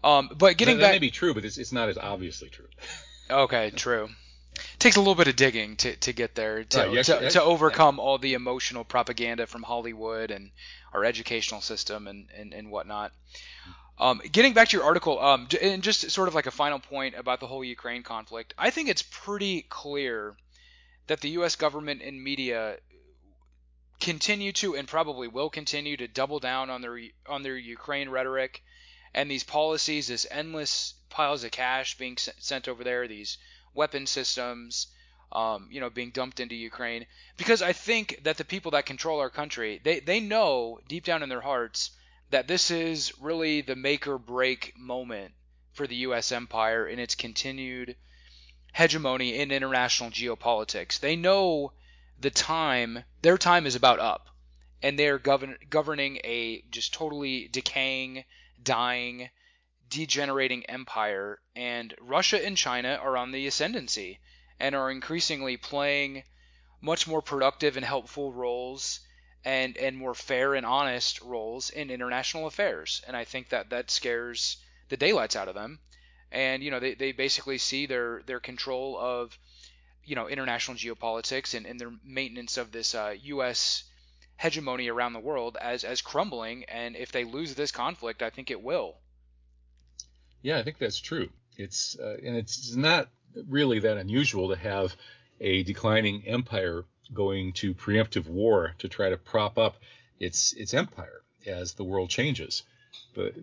Um, 0.04 0.30
but 0.38 0.58
getting 0.58 0.78
that, 0.78 0.82
that 0.82 0.88
back, 0.88 0.96
may 0.96 1.00
be 1.00 1.12
true, 1.12 1.34
but 1.34 1.46
it's, 1.46 1.58
it's 1.58 1.72
not 1.72 1.90
as 1.90 1.98
obviously 1.98 2.50
true. 2.50 2.68
okay, 3.30 3.72
true 3.72 4.10
takes 4.80 4.96
a 4.96 5.00
little 5.00 5.16
bit 5.16 5.28
of 5.28 5.36
digging 5.36 5.76
to, 5.78 5.96
to 5.98 6.14
get 6.14 6.36
there 6.36 6.64
to, 6.64 6.80
right, 6.80 7.06
to, 7.06 7.30
to, 7.30 7.42
overcome 7.42 8.00
all 8.00 8.18
the 8.18 8.34
emotional 8.34 8.84
propaganda 8.84 9.48
from 9.48 9.64
Hollywood 9.64 10.32
and 10.32 10.52
our 10.94 11.06
educational 11.06 11.62
system 11.62 12.08
and, 12.08 12.28
and, 12.38 12.54
and 12.54 12.72
whatnot. 12.72 13.12
Um, 14.00 14.22
getting 14.32 14.54
back 14.54 14.70
to 14.70 14.78
your 14.78 14.86
article, 14.86 15.20
um, 15.20 15.48
and 15.62 15.84
just 15.84 16.10
sort 16.10 16.28
of 16.28 16.36
like 16.36 16.48
a 16.48 16.52
final 16.52 16.80
point 16.80 17.16
about 17.16 17.40
the 17.40 17.48
whole 17.48 17.64
Ukraine 17.64 18.04
conflict, 18.04 18.54
I 18.58 18.72
think 18.72 18.90
it's 18.90 19.04
pretty 19.04 19.62
clear 19.62 20.36
that 21.08 21.22
the 21.22 21.30
U.S. 21.32 21.56
government 21.56 22.02
and 22.02 22.22
media 22.22 22.78
continue 24.00 24.52
to 24.54 24.76
and 24.76 24.88
probably 24.88 25.28
will 25.28 25.50
continue 25.50 25.96
to 25.98 26.08
double 26.08 26.40
down 26.40 26.72
on 26.72 26.82
their 26.82 27.00
on 27.28 27.44
their 27.44 27.56
Ukraine 27.56 28.10
rhetoric 28.10 28.64
and 29.14 29.30
these 29.30 29.44
policies, 29.44 30.08
this 30.08 30.26
endless 30.32 30.96
piles 31.10 31.44
of 31.44 31.52
cash 31.52 31.98
being 31.98 32.18
sent 32.18 32.68
over 32.68 32.84
there, 32.84 33.08
these 33.08 33.38
weapon 33.74 34.06
systems, 34.08 34.88
um, 35.32 35.68
you 35.72 35.80
know, 35.80 35.90
being 35.90 36.12
dumped 36.12 36.40
into 36.40 36.56
Ukraine. 36.56 37.06
Because 37.38 37.62
I 37.62 37.74
think 37.74 38.20
that 38.24 38.38
the 38.38 38.46
people 38.46 38.72
that 38.72 38.86
control 38.86 39.20
our 39.20 39.30
country, 39.30 39.80
they, 39.84 40.00
they 40.00 40.20
know 40.20 40.80
deep 40.88 41.06
down 41.06 41.24
in 41.24 41.30
their 41.30 41.42
hearts 41.42 41.92
that 42.32 42.48
this 42.48 42.72
is 42.72 43.14
really 43.20 43.62
the 43.62 43.76
make 43.76 44.08
or 44.08 44.18
break 44.18 44.74
moment 44.78 45.34
for 45.74 45.88
the 45.88 45.96
U.S. 46.08 46.32
empire 46.32 46.88
in 46.88 47.00
its 47.00 47.16
continued 47.16 47.96
hegemony 48.74 49.36
in 49.36 49.52
international 49.52 50.12
geopolitics. 50.12 51.00
They 51.00 51.16
know 51.16 51.74
the 52.20 52.30
time, 52.30 53.04
their 53.22 53.38
time 53.38 53.66
is 53.66 53.76
about 53.76 54.00
up. 54.00 54.28
And 54.84 54.98
they're 54.98 55.20
govern, 55.20 55.58
governing 55.70 56.18
a 56.24 56.64
just 56.72 56.94
totally 56.94 57.48
decaying, 57.48 58.24
dying, 58.64 59.30
degenerating 59.92 60.66
empire, 60.68 61.42
and 61.54 61.94
Russia 62.00 62.44
and 62.44 62.58
China 62.58 62.98
are 63.04 63.18
on 63.18 63.32
the 63.32 63.46
ascendancy 63.46 64.22
and 64.58 64.74
are 64.74 64.90
increasingly 64.90 65.58
playing 65.58 66.24
much 66.80 67.08
more 67.08 67.22
productive 67.22 67.76
and 67.76 67.86
helpful 67.86 68.32
roles 68.32 69.02
and 69.44 69.76
and 69.76 69.98
more 69.98 70.16
fair 70.16 70.56
and 70.56 70.66
honest 70.66 71.20
roles 71.20 71.70
in 71.70 71.92
international 71.92 72.48
affairs. 72.48 73.02
And 73.06 73.18
I 73.18 73.26
think 73.26 73.50
that 73.50 73.70
that 73.72 73.92
scares 73.92 74.58
the 74.88 74.96
daylights 74.96 75.36
out 75.36 75.50
of 75.50 75.56
them. 75.56 75.80
And 76.32 76.64
you 76.64 76.72
know 76.72 76.80
they, 76.80 76.94
they 76.94 77.12
basically 77.12 77.58
see 77.58 77.86
their 77.86 78.24
their 78.26 78.40
control 78.40 78.98
of 78.98 79.38
you 80.06 80.16
know 80.16 80.30
international 80.30 80.78
geopolitics 80.78 81.54
and, 81.54 81.66
and 81.66 81.78
their 81.78 81.92
maintenance 82.02 82.56
of 82.56 82.72
this 82.72 82.96
uh, 82.96 83.14
U.S. 83.24 83.84
hegemony 84.38 84.88
around 84.88 85.12
the 85.12 85.20
world 85.20 85.58
as 85.60 85.84
as 85.84 86.02
crumbling. 86.02 86.64
And 86.66 86.96
if 86.96 87.12
they 87.12 87.26
lose 87.26 87.56
this 87.56 87.72
conflict, 87.72 88.22
I 88.22 88.30
think 88.30 88.50
it 88.50 88.62
will. 88.62 89.02
Yeah, 90.42 90.58
I 90.58 90.64
think 90.64 90.78
that's 90.80 91.00
true. 91.00 91.30
It's 91.58 91.98
uh, 92.00 92.18
and 92.24 92.36
it's 92.36 92.76
not 92.76 93.10
really 93.48 93.80
that 93.80 93.98
unusual 93.98 94.50
to 94.50 94.56
have 94.56 94.96
a 95.40 95.64
declining 95.64 96.24
empire 96.28 96.86
going 97.14 97.54
to 97.54 97.74
preemptive 97.74 98.28
war 98.28 98.74
to 98.80 98.88
try 98.88 99.10
to 99.10 99.18
prop 99.18 99.58
up 99.58 99.78
its 100.20 100.54
its 100.54 100.74
empire 100.74 101.22
as 101.46 101.74
the 101.74 101.84
world 101.84 102.10
changes. 102.10 102.64
The 103.14 103.34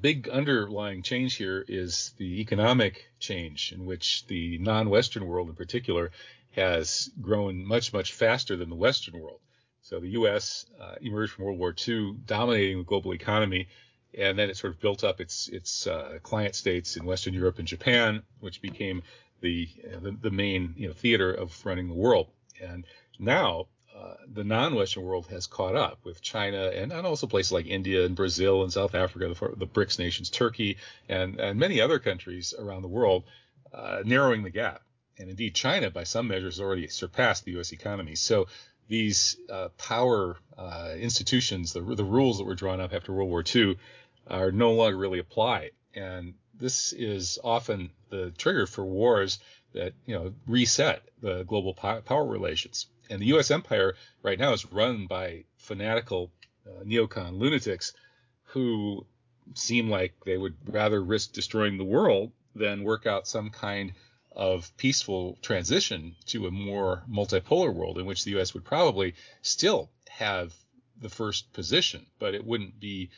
big 0.00 0.28
underlying 0.28 1.02
change 1.02 1.34
here 1.34 1.64
is 1.66 2.12
the 2.18 2.40
economic 2.40 3.10
change 3.18 3.72
in 3.72 3.84
which 3.86 4.26
the 4.26 4.58
non-Western 4.58 5.26
world 5.26 5.48
in 5.48 5.54
particular 5.54 6.10
has 6.52 7.10
grown 7.20 7.66
much 7.66 7.92
much 7.92 8.12
faster 8.12 8.56
than 8.56 8.68
the 8.68 8.76
Western 8.76 9.18
world. 9.20 9.40
So 9.82 10.00
the 10.00 10.10
U.S. 10.10 10.66
Uh, 10.80 10.94
emerged 11.00 11.32
from 11.32 11.44
World 11.44 11.58
War 11.58 11.74
II 11.86 12.16
dominating 12.24 12.78
the 12.78 12.84
global 12.84 13.12
economy 13.12 13.68
and 14.16 14.38
then 14.38 14.50
it 14.50 14.56
sort 14.56 14.72
of 14.72 14.80
built 14.80 15.04
up 15.04 15.20
its 15.20 15.48
its 15.48 15.86
uh, 15.86 16.18
client 16.22 16.54
states 16.54 16.96
in 16.96 17.04
Western 17.04 17.34
Europe 17.34 17.58
and 17.58 17.68
Japan, 17.68 18.22
which 18.40 18.62
became 18.62 19.02
the, 19.44 19.68
the, 20.00 20.16
the 20.22 20.30
main 20.30 20.74
you 20.76 20.88
know, 20.88 20.94
theater 20.94 21.32
of 21.32 21.54
running 21.66 21.86
the 21.86 21.94
world. 21.94 22.28
And 22.62 22.86
now 23.18 23.66
uh, 23.94 24.14
the 24.32 24.42
non-Western 24.42 25.04
world 25.04 25.26
has 25.26 25.46
caught 25.46 25.76
up 25.76 25.98
with 26.02 26.22
China 26.22 26.70
and, 26.74 26.90
and 26.90 27.06
also 27.06 27.26
places 27.26 27.52
like 27.52 27.66
India 27.66 28.06
and 28.06 28.16
Brazil 28.16 28.62
and 28.62 28.72
South 28.72 28.94
Africa, 28.94 29.28
the, 29.28 29.54
the 29.56 29.66
BRICS 29.66 29.98
nations, 29.98 30.30
Turkey, 30.30 30.78
and, 31.08 31.38
and 31.38 31.60
many 31.60 31.80
other 31.80 31.98
countries 31.98 32.54
around 32.58 32.82
the 32.82 32.88
world, 32.88 33.24
uh, 33.72 34.00
narrowing 34.04 34.42
the 34.42 34.50
gap. 34.50 34.82
And 35.18 35.28
indeed, 35.28 35.54
China, 35.54 35.90
by 35.90 36.04
some 36.04 36.26
measures, 36.26 36.58
already 36.58 36.88
surpassed 36.88 37.44
the 37.44 37.52
U.S. 37.52 37.72
economy. 37.72 38.14
So 38.14 38.48
these 38.88 39.36
uh, 39.50 39.68
power 39.78 40.36
uh, 40.58 40.94
institutions, 40.98 41.72
the, 41.72 41.82
the 41.82 42.04
rules 42.04 42.38
that 42.38 42.44
were 42.44 42.54
drawn 42.54 42.80
up 42.80 42.92
after 42.92 43.12
World 43.12 43.30
War 43.30 43.44
II, 43.54 43.76
are 44.26 44.50
no 44.50 44.72
longer 44.72 44.96
really 44.96 45.18
applied. 45.18 45.72
And 45.94 46.34
this 46.58 46.92
is 46.92 47.38
often 47.42 47.90
the 48.10 48.30
trigger 48.32 48.66
for 48.66 48.84
wars 48.84 49.38
that 49.72 49.92
you 50.06 50.14
know 50.14 50.32
reset 50.46 51.02
the 51.20 51.44
global 51.44 51.74
power 51.74 52.26
relations. 52.26 52.86
And 53.10 53.20
the 53.20 53.26
U.S. 53.26 53.50
empire 53.50 53.94
right 54.22 54.38
now 54.38 54.52
is 54.52 54.70
run 54.72 55.06
by 55.06 55.44
fanatical 55.56 56.30
uh, 56.66 56.84
neocon 56.84 57.38
lunatics 57.38 57.92
who 58.44 59.04
seem 59.54 59.90
like 59.90 60.14
they 60.24 60.38
would 60.38 60.56
rather 60.66 61.02
risk 61.02 61.32
destroying 61.32 61.76
the 61.76 61.84
world 61.84 62.32
than 62.54 62.84
work 62.84 63.06
out 63.06 63.28
some 63.28 63.50
kind 63.50 63.92
of 64.32 64.74
peaceful 64.76 65.38
transition 65.42 66.16
to 66.26 66.46
a 66.46 66.50
more 66.50 67.02
multipolar 67.10 67.72
world 67.72 67.98
in 67.98 68.06
which 68.06 68.24
the 68.24 68.32
U.S. 68.32 68.54
would 68.54 68.64
probably 68.64 69.14
still 69.42 69.90
have 70.08 70.54
the 71.00 71.08
first 71.08 71.52
position, 71.52 72.06
but 72.18 72.34
it 72.34 72.44
wouldn't 72.44 72.80
be 72.80 73.10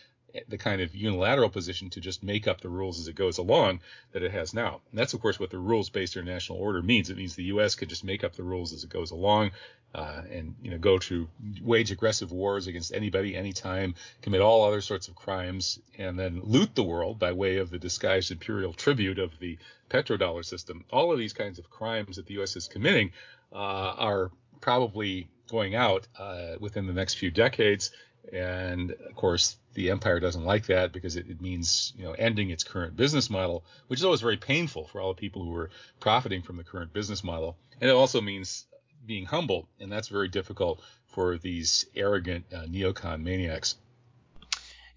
the 0.48 0.58
kind 0.58 0.80
of 0.80 0.94
unilateral 0.94 1.48
position 1.48 1.90
to 1.90 2.00
just 2.00 2.22
make 2.22 2.46
up 2.46 2.60
the 2.60 2.68
rules 2.68 3.00
as 3.00 3.08
it 3.08 3.14
goes 3.14 3.38
along 3.38 3.80
that 4.12 4.22
it 4.22 4.32
has 4.32 4.52
now. 4.52 4.80
And 4.90 4.98
that's, 4.98 5.14
of 5.14 5.20
course, 5.20 5.40
what 5.40 5.50
the 5.50 5.58
rules-based 5.58 6.16
international 6.16 6.58
order 6.58 6.82
means. 6.82 7.10
It 7.10 7.16
means 7.16 7.34
the 7.34 7.44
U.S. 7.44 7.74
could 7.74 7.88
just 7.88 8.04
make 8.04 8.24
up 8.24 8.34
the 8.34 8.42
rules 8.42 8.72
as 8.72 8.84
it 8.84 8.90
goes 8.90 9.10
along, 9.10 9.52
uh, 9.94 10.22
and 10.30 10.54
you 10.62 10.70
know 10.70 10.78
go 10.78 10.98
to 10.98 11.28
wage 11.62 11.90
aggressive 11.90 12.32
wars 12.32 12.66
against 12.66 12.92
anybody, 12.92 13.34
anytime, 13.34 13.94
commit 14.22 14.40
all 14.40 14.64
other 14.64 14.80
sorts 14.80 15.08
of 15.08 15.14
crimes, 15.14 15.78
and 15.96 16.18
then 16.18 16.40
loot 16.42 16.74
the 16.74 16.82
world 16.82 17.18
by 17.18 17.32
way 17.32 17.58
of 17.58 17.70
the 17.70 17.78
disguised 17.78 18.30
imperial 18.30 18.72
tribute 18.72 19.18
of 19.18 19.38
the 19.38 19.58
petrodollar 19.88 20.44
system. 20.44 20.84
All 20.90 21.12
of 21.12 21.18
these 21.18 21.32
kinds 21.32 21.58
of 21.58 21.70
crimes 21.70 22.16
that 22.16 22.26
the 22.26 22.34
U.S. 22.34 22.56
is 22.56 22.68
committing 22.68 23.12
uh, 23.52 23.56
are 23.56 24.30
probably 24.60 25.28
going 25.48 25.74
out 25.74 26.06
uh, 26.18 26.56
within 26.58 26.86
the 26.86 26.92
next 26.92 27.14
few 27.14 27.30
decades. 27.30 27.92
And 28.32 28.92
of 28.92 29.14
course, 29.14 29.56
the 29.74 29.90
empire 29.90 30.20
doesn't 30.20 30.44
like 30.44 30.66
that 30.66 30.92
because 30.92 31.16
it, 31.16 31.28
it, 31.28 31.40
means 31.40 31.92
you 31.96 32.04
know 32.04 32.12
ending 32.12 32.50
its 32.50 32.64
current 32.64 32.96
business 32.96 33.30
model, 33.30 33.64
which 33.86 34.00
is 34.00 34.04
always 34.04 34.20
very 34.20 34.36
painful 34.36 34.88
for 34.88 35.00
all 35.00 35.14
the 35.14 35.20
people 35.20 35.44
who 35.44 35.54
are 35.54 35.70
profiting 36.00 36.42
from 36.42 36.56
the 36.56 36.64
current 36.64 36.92
business 36.92 37.22
model. 37.22 37.56
And 37.80 37.90
it 37.90 37.94
also 37.94 38.20
means 38.20 38.66
being 39.06 39.26
humble, 39.26 39.68
and 39.78 39.90
that's 39.92 40.08
very 40.08 40.28
difficult 40.28 40.82
for 41.06 41.38
these 41.38 41.86
arrogant 41.94 42.46
uh, 42.52 42.64
neocon 42.64 43.22
maniacs. 43.22 43.76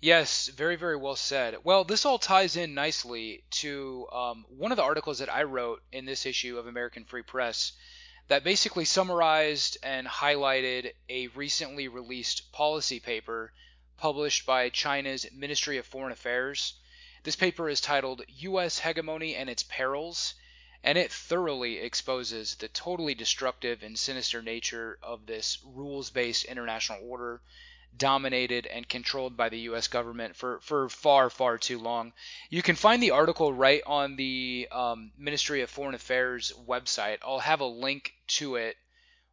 Yes, 0.02 0.48
very, 0.48 0.78
very 0.78 0.96
well 0.96 1.18
said. 1.18 1.58
Well, 1.64 1.84
this 1.84 2.06
all 2.06 2.20
ties 2.20 2.56
in 2.56 2.74
nicely 2.74 3.44
to 3.52 4.08
um, 4.14 4.46
one 4.48 4.72
of 4.72 4.78
the 4.78 4.84
articles 4.84 5.20
that 5.20 5.34
I 5.34 5.44
wrote 5.44 5.82
in 5.92 6.06
this 6.06 6.26
issue 6.26 6.58
of 6.58 6.68
American 6.68 7.04
Free 7.04 7.22
Press 7.22 7.74
that 8.30 8.44
basically 8.44 8.86
summarized 8.86 9.76
and 9.82 10.08
highlighted 10.08 10.94
a 11.10 11.28
recently 11.30 11.88
released 11.88 12.52
policy 12.52 13.00
paper 13.00 13.52
published 13.98 14.46
by 14.46 14.70
China's 14.70 15.26
Ministry 15.32 15.78
of 15.78 15.86
Foreign 15.86 16.12
Affairs. 16.12 16.76
This 17.24 17.36
paper 17.36 17.68
is 17.68 17.82
titled 17.82 18.22
U.S. 18.28 18.80
Hegemony 18.80 19.36
and 19.36 19.50
Its 19.50 19.64
Perils, 19.64 20.36
and 20.84 20.96
it 20.96 21.12
thoroughly 21.12 21.80
exposes 21.80 22.56
the 22.56 22.68
totally 22.68 23.16
destructive 23.16 23.82
and 23.82 23.98
sinister 23.98 24.44
nature 24.44 25.00
of 25.02 25.26
this 25.26 25.58
rules 25.66 26.12
based 26.12 26.46
international 26.46 27.00
order 27.04 27.42
dominated 27.98 28.66
and 28.66 28.88
controlled 28.88 29.36
by 29.36 29.50
the 29.50 29.60
U.S. 29.60 29.88
government 29.88 30.36
for, 30.36 30.60
for 30.62 30.90
far, 30.90 31.30
far 31.30 31.58
too 31.58 31.80
long. 31.80 32.14
You 32.50 32.62
can 32.62 32.76
find 32.76 33.02
the 33.02 33.12
article 33.12 33.54
right 33.54 33.82
on 33.86 34.16
the 34.16 34.68
um, 34.72 35.12
Ministry 35.18 35.62
of 35.62 35.70
Foreign 35.70 35.96
Affairs 35.96 36.54
website. 36.68 37.18
I'll 37.24 37.40
have 37.40 37.60
a 37.60 37.66
link 37.66 38.14
to 38.28 38.56
it 38.56 38.78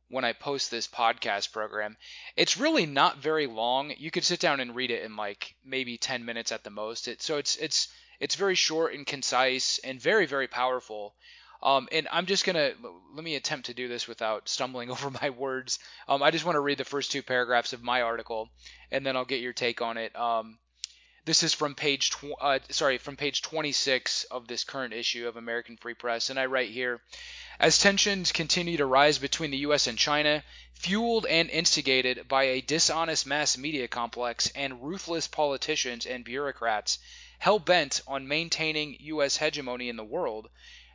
when 0.08 0.24
I 0.24 0.32
post 0.32 0.70
this 0.70 0.86
podcast 0.86 1.52
program. 1.52 1.96
It's 2.36 2.56
really 2.56 2.86
not 2.86 3.18
very 3.18 3.46
long. 3.46 3.92
You 3.96 4.10
could 4.10 4.24
sit 4.24 4.40
down 4.40 4.60
and 4.60 4.74
read 4.74 4.90
it 4.90 5.02
in 5.02 5.16
like 5.16 5.54
maybe 5.64 5.98
10 5.98 6.24
minutes 6.24 6.52
at 6.52 6.64
the 6.64 6.70
most. 6.70 7.08
It, 7.08 7.22
so 7.22 7.38
it's 7.38 7.56
it's 7.56 7.88
it's 8.20 8.34
very 8.34 8.54
short 8.54 8.94
and 8.94 9.06
concise 9.06 9.78
and 9.82 10.00
very 10.00 10.26
very 10.26 10.48
powerful. 10.48 11.14
Um, 11.62 11.88
and 11.90 12.06
I'm 12.12 12.26
just 12.26 12.44
gonna 12.44 12.72
let 13.14 13.24
me 13.24 13.34
attempt 13.34 13.66
to 13.66 13.74
do 13.74 13.88
this 13.88 14.06
without 14.06 14.48
stumbling 14.48 14.90
over 14.90 15.10
my 15.10 15.30
words. 15.30 15.78
Um, 16.08 16.22
I 16.22 16.30
just 16.30 16.44
want 16.44 16.56
to 16.56 16.60
read 16.60 16.78
the 16.78 16.84
first 16.84 17.12
two 17.12 17.22
paragraphs 17.22 17.72
of 17.72 17.82
my 17.82 18.02
article, 18.02 18.50
and 18.90 19.04
then 19.04 19.16
I'll 19.16 19.24
get 19.24 19.40
your 19.40 19.52
take 19.52 19.82
on 19.82 19.96
it. 19.96 20.14
Um, 20.16 20.58
this 21.24 21.42
is 21.42 21.52
from 21.52 21.74
page 21.74 22.10
tw- 22.10 22.40
uh, 22.40 22.60
sorry 22.70 22.98
from 22.98 23.16
page 23.16 23.42
26 23.42 24.24
of 24.24 24.46
this 24.46 24.62
current 24.62 24.94
issue 24.94 25.26
of 25.26 25.36
American 25.36 25.76
Free 25.76 25.94
Press, 25.94 26.30
and 26.30 26.38
I 26.38 26.46
write 26.46 26.70
here. 26.70 27.00
As 27.58 27.78
tensions 27.78 28.32
continue 28.32 28.76
to 28.76 28.86
rise 28.86 29.18
between 29.18 29.50
the 29.50 29.64
U.S. 29.68 29.86
and 29.86 29.98
China, 29.98 30.44
fueled 30.74 31.26
and 31.26 31.48
instigated 31.50 32.28
by 32.28 32.44
a 32.44 32.60
dishonest 32.60 33.26
mass 33.26 33.56
media 33.56 33.88
complex 33.88 34.52
and 34.54 34.82
ruthless 34.82 35.26
politicians 35.26 36.06
and 36.06 36.22
bureaucrats 36.22 36.98
hell 37.38 37.58
bent 37.58 38.00
on 38.06 38.28
maintaining 38.28 38.96
U.S. 39.00 39.36
hegemony 39.36 39.88
in 39.88 39.96
the 39.96 40.04
world, 40.04 40.48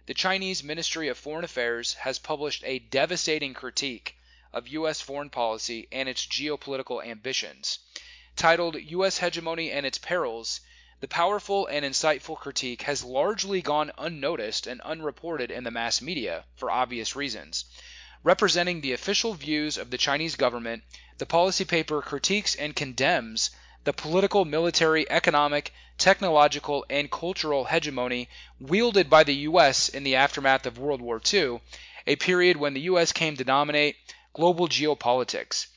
the 0.07 0.13
Chinese 0.15 0.63
Ministry 0.63 1.07
of 1.09 1.17
Foreign 1.17 1.43
Affairs 1.45 1.93
has 1.93 2.17
published 2.17 2.63
a 2.65 2.79
devastating 2.79 3.53
critique 3.53 4.17
of 4.51 4.67
U.S. 4.69 4.99
foreign 4.99 5.29
policy 5.29 5.87
and 5.91 6.09
its 6.09 6.25
geopolitical 6.25 7.05
ambitions. 7.05 7.79
Titled 8.35 8.75
U.S. 8.81 9.19
Hegemony 9.19 9.71
and 9.71 9.85
Its 9.85 9.99
Perils, 9.99 10.61
the 11.01 11.07
powerful 11.07 11.67
and 11.67 11.85
insightful 11.85 12.35
critique 12.37 12.81
has 12.83 13.03
largely 13.03 13.61
gone 13.61 13.91
unnoticed 13.97 14.65
and 14.65 14.81
unreported 14.81 15.51
in 15.51 15.63
the 15.63 15.71
mass 15.71 16.01
media, 16.01 16.45
for 16.55 16.71
obvious 16.71 17.15
reasons. 17.15 17.65
Representing 18.23 18.81
the 18.81 18.93
official 18.93 19.33
views 19.33 19.77
of 19.77 19.91
the 19.91 19.97
Chinese 19.97 20.35
government, 20.35 20.83
the 21.17 21.25
policy 21.25 21.65
paper 21.65 22.01
critiques 22.01 22.55
and 22.55 22.75
condemns 22.75 23.51
the 23.83 23.93
political, 23.93 24.45
military, 24.45 25.09
economic, 25.09 25.73
technological, 25.97 26.85
and 26.89 27.09
cultural 27.09 27.65
hegemony 27.65 28.29
wielded 28.59 29.09
by 29.09 29.23
the 29.23 29.33
U.S. 29.49 29.89
in 29.89 30.03
the 30.03 30.15
aftermath 30.15 30.65
of 30.65 30.77
World 30.77 31.01
War 31.01 31.21
II, 31.33 31.61
a 32.05 32.15
period 32.15 32.57
when 32.57 32.73
the 32.73 32.81
U.S. 32.81 33.11
came 33.11 33.35
to 33.37 33.43
dominate 33.43 33.95
global 34.33 34.67
geopolitics. 34.67 35.67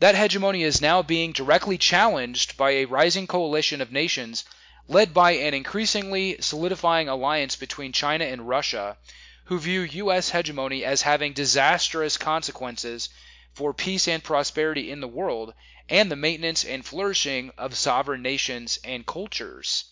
That 0.00 0.14
hegemony 0.14 0.62
is 0.62 0.80
now 0.80 1.02
being 1.02 1.32
directly 1.32 1.78
challenged 1.78 2.56
by 2.56 2.70
a 2.70 2.84
rising 2.84 3.26
coalition 3.26 3.80
of 3.80 3.90
nations 3.90 4.44
led 4.86 5.12
by 5.12 5.32
an 5.32 5.52
increasingly 5.52 6.36
solidifying 6.40 7.08
alliance 7.08 7.56
between 7.56 7.92
China 7.92 8.24
and 8.24 8.48
Russia, 8.48 8.96
who 9.44 9.58
view 9.58 9.82
U.S. 9.82 10.30
hegemony 10.30 10.84
as 10.84 11.02
having 11.02 11.32
disastrous 11.32 12.16
consequences 12.16 13.08
for 13.58 13.74
peace 13.74 14.06
and 14.06 14.22
prosperity 14.22 14.88
in 14.88 15.00
the 15.00 15.08
world 15.08 15.52
and 15.88 16.12
the 16.12 16.16
maintenance 16.16 16.64
and 16.64 16.86
flourishing 16.86 17.50
of 17.58 17.76
sovereign 17.76 18.22
nations 18.22 18.78
and 18.84 19.04
cultures. 19.04 19.84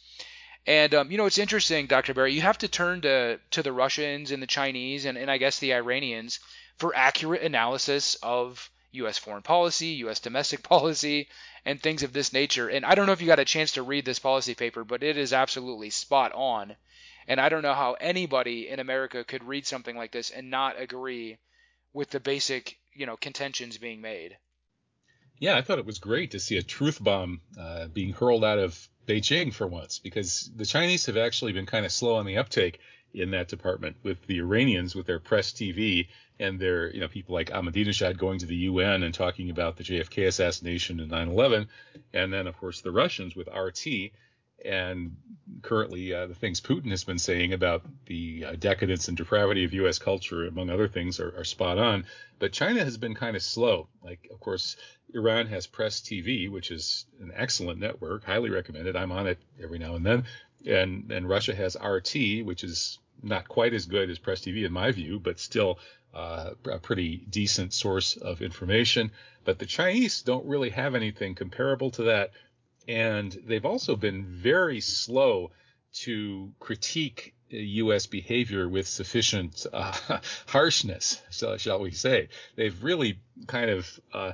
And 0.67 0.95
um, 0.95 1.11
you 1.11 1.19
know, 1.19 1.27
it's 1.27 1.37
interesting, 1.37 1.89
Dr. 1.89 2.15
Barrett. 2.15 2.33
You 2.33 2.43
have 2.43 2.59
to 2.59 2.69
turn 2.69 3.01
to 3.01 3.41
to 3.51 3.63
the 3.65 3.73
Russians 3.73 4.31
and 4.31 4.41
the 4.41 4.47
Chinese 4.47 5.05
and, 5.05 5.19
and 5.19 5.29
I 5.29 5.39
guess 5.39 5.59
the 5.59 5.75
Iranians 5.75 6.39
for 6.79 6.95
accurate 6.95 7.43
analysis 7.43 8.17
of 8.23 8.71
U.S. 8.93 9.19
foreign 9.19 9.43
policy, 9.43 9.89
U.S. 10.05 10.21
domestic 10.21 10.63
policy, 10.75 11.29
and 11.65 11.83
things 11.83 12.05
of 12.05 12.13
this 12.13 12.33
nature. 12.33 12.69
And 12.69 12.87
I 12.87 12.95
don't 12.95 13.07
know 13.07 13.13
if 13.13 13.21
you 13.21 13.27
got 13.27 13.41
a 13.41 13.45
chance 13.45 13.73
to 13.73 13.83
read 13.83 14.05
this 14.05 14.21
policy 14.21 14.55
paper, 14.55 14.85
but 14.85 15.03
it 15.03 15.17
is 15.17 15.33
absolutely 15.33 15.91
spot 15.91 16.31
on. 16.35 16.77
And 17.27 17.41
I 17.41 17.49
don't 17.49 17.63
know 17.63 17.75
how 17.75 17.95
anybody 17.95 18.69
in 18.69 18.79
America 18.79 19.25
could 19.25 19.43
read 19.43 19.67
something 19.67 19.97
like 19.97 20.13
this 20.13 20.31
and 20.31 20.51
not 20.51 20.81
agree 20.81 21.39
with 21.93 22.11
the 22.11 22.21
basic, 22.21 22.79
you 22.97 23.07
know, 23.07 23.17
contentions 23.17 23.79
being 23.79 24.01
made. 24.01 24.37
Yeah, 25.39 25.57
I 25.57 25.63
thought 25.63 25.79
it 25.79 25.87
was 25.87 25.99
great 25.99 26.31
to 26.31 26.41
see 26.41 26.57
a 26.57 26.63
truth 26.63 27.03
bomb 27.03 27.41
uh, 27.61 27.89
being 27.89 28.13
hurled 28.13 28.45
out 28.45 28.59
of 28.59 28.89
Beijing 29.07 29.53
for 29.53 29.67
once, 29.67 29.99
because 29.99 30.51
the 30.57 30.65
Chinese 30.65 31.07
have 31.07 31.17
actually 31.17 31.53
been 31.53 31.67
kind 31.67 31.85
of 31.85 31.93
slow 31.93 32.17
on 32.17 32.27
the 32.27 32.39
uptake 32.39 32.81
in 33.13 33.31
that 33.31 33.49
department 33.49 33.97
with 34.03 34.27
the 34.27 34.39
Iranians 34.39 34.95
with 34.95 35.07
their 35.07 35.21
press 35.21 35.53
TV 35.53 36.09
and 36.39 36.59
their, 36.59 36.93
you 36.93 37.01
know, 37.01 37.09
people 37.09 37.35
like 37.35 37.51
Ahmadinejad 37.51 38.19
going 38.19 38.39
to 38.41 38.47
the 38.47 38.57
UN 38.57 39.03
and 39.03 39.15
talking 39.15 39.51
about 39.51 39.77
the 39.77 39.85
JFK 39.85 40.27
assassination 40.27 41.01
and 41.01 41.11
9/11, 41.11 41.69
and 42.13 42.33
then 42.33 42.47
of 42.47 42.57
course 42.59 42.81
the 42.81 42.91
Russians 42.91 43.37
with 43.37 43.49
RT 43.49 44.13
and 44.65 45.17
currently 45.63 46.13
uh, 46.13 46.27
the 46.27 46.35
things 46.35 46.61
Putin 46.61 46.91
has 46.91 47.05
been 47.05 47.19
saying 47.19 47.53
about 47.53 47.83
the 48.07 48.45
uh, 48.45 48.53
decadence 48.59 49.09
and 49.09 49.17
depravity 49.17 49.65
of 49.65 49.73
U.S. 49.75 49.99
culture, 49.99 50.47
among 50.47 50.71
other 50.71 50.89
things, 50.89 51.21
are, 51.21 51.37
are, 51.39 51.45
spot 51.45 51.79
on. 51.79 52.05
But 52.39 52.53
China 52.53 52.85
has 52.85 52.97
been 52.97 53.15
kind 53.15 53.37
of 53.37 53.43
slow. 53.43 53.89
Like, 54.03 54.29
of 54.33 54.41
course, 54.41 54.77
Iran 55.15 55.47
has 55.47 55.67
Press 55.67 56.01
TV, 56.01 56.51
which 56.51 56.71
is 56.71 57.07
an 57.21 57.33
excellent 57.35 57.81
network, 57.81 58.25
highly 58.25 58.51
recommended. 58.51 58.97
I'm 58.97 59.13
on 59.13 59.27
it 59.27 59.39
every 59.63 59.79
now 59.79 59.95
and 59.95 60.05
then. 60.05 60.25
And 60.67 61.11
and 61.13 61.29
Russia 61.29 61.55
has 61.55 61.77
RT, 61.77 62.45
which 62.45 62.65
is 62.65 62.99
not 63.23 63.49
quite 63.49 63.73
as 63.73 63.87
good 63.87 64.11
as 64.11 64.19
Press 64.19 64.41
TV 64.41 64.65
in 64.65 64.73
my 64.73 64.91
view, 64.91 65.21
but 65.21 65.39
still 65.39 65.79
uh, 66.15 66.51
a 66.71 66.79
pretty 66.79 67.19
decent 67.29 67.73
source 67.73 68.17
of 68.17 68.43
information. 68.43 69.11
But 69.45 69.59
the 69.59 69.67
Chinese 69.67 70.23
don't 70.23 70.47
really 70.47 70.71
have 70.71 70.95
anything 70.95 71.35
comparable 71.35 71.91
to 71.93 72.05
that. 72.05 72.31
And 72.89 73.33
they've 73.47 73.65
also 73.65 73.97
been 73.97 74.25
very 74.25 74.81
slow 74.81 75.51
to 75.93 76.53
critique 76.61 77.35
U.S. 77.51 78.07
behavior 78.07 78.69
with 78.69 78.89
sufficient 78.89 79.67
uh, 79.73 80.19
harshness, 80.47 81.23
so, 81.31 81.57
shall 81.57 81.81
we 81.81 81.93
say. 81.93 82.29
They've 82.57 82.83
really 82.83 83.21
kind 83.47 83.71
of 83.71 84.01
uh, 84.13 84.33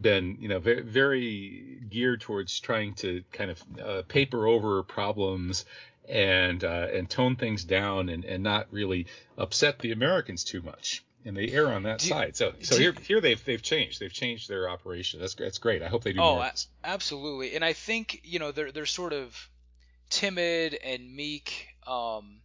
been, 0.00 0.38
you 0.40 0.48
know, 0.48 0.58
very, 0.60 0.82
very, 0.82 1.78
geared 1.90 2.20
towards 2.22 2.58
trying 2.60 2.94
to 2.94 3.22
kind 3.32 3.50
of 3.50 3.62
uh, 3.82 4.02
paper 4.08 4.46
over 4.46 4.82
problems 4.82 5.64
and 6.08 6.62
uh, 6.64 6.88
and 6.92 7.08
tone 7.08 7.36
things 7.36 7.64
down 7.64 8.08
and, 8.08 8.24
and 8.24 8.42
not 8.42 8.66
really 8.70 9.06
upset 9.38 9.78
the 9.78 9.92
Americans 9.92 10.44
too 10.44 10.62
much. 10.62 11.02
And 11.26 11.36
they 11.36 11.48
err 11.48 11.68
on 11.68 11.84
that 11.84 12.00
do 12.00 12.08
side. 12.08 12.36
So 12.36 12.52
so 12.60 12.76
here 12.76 12.92
here 13.02 13.20
they've 13.20 13.42
they've 13.44 13.62
changed. 13.62 14.00
They've 14.00 14.12
changed 14.12 14.48
their 14.48 14.68
operation. 14.68 15.20
That's 15.20 15.34
that's 15.34 15.58
great. 15.58 15.82
I 15.82 15.88
hope 15.88 16.04
they 16.04 16.12
do 16.12 16.20
oh, 16.20 16.36
more. 16.36 16.50
absolutely. 16.82 17.54
And 17.54 17.64
I 17.64 17.72
think 17.72 18.20
you 18.24 18.38
know 18.38 18.52
they're 18.52 18.72
they're 18.72 18.86
sort 18.86 19.12
of 19.12 19.36
timid 20.10 20.78
and 20.84 21.14
meek. 21.14 21.68
Um, 21.86 22.40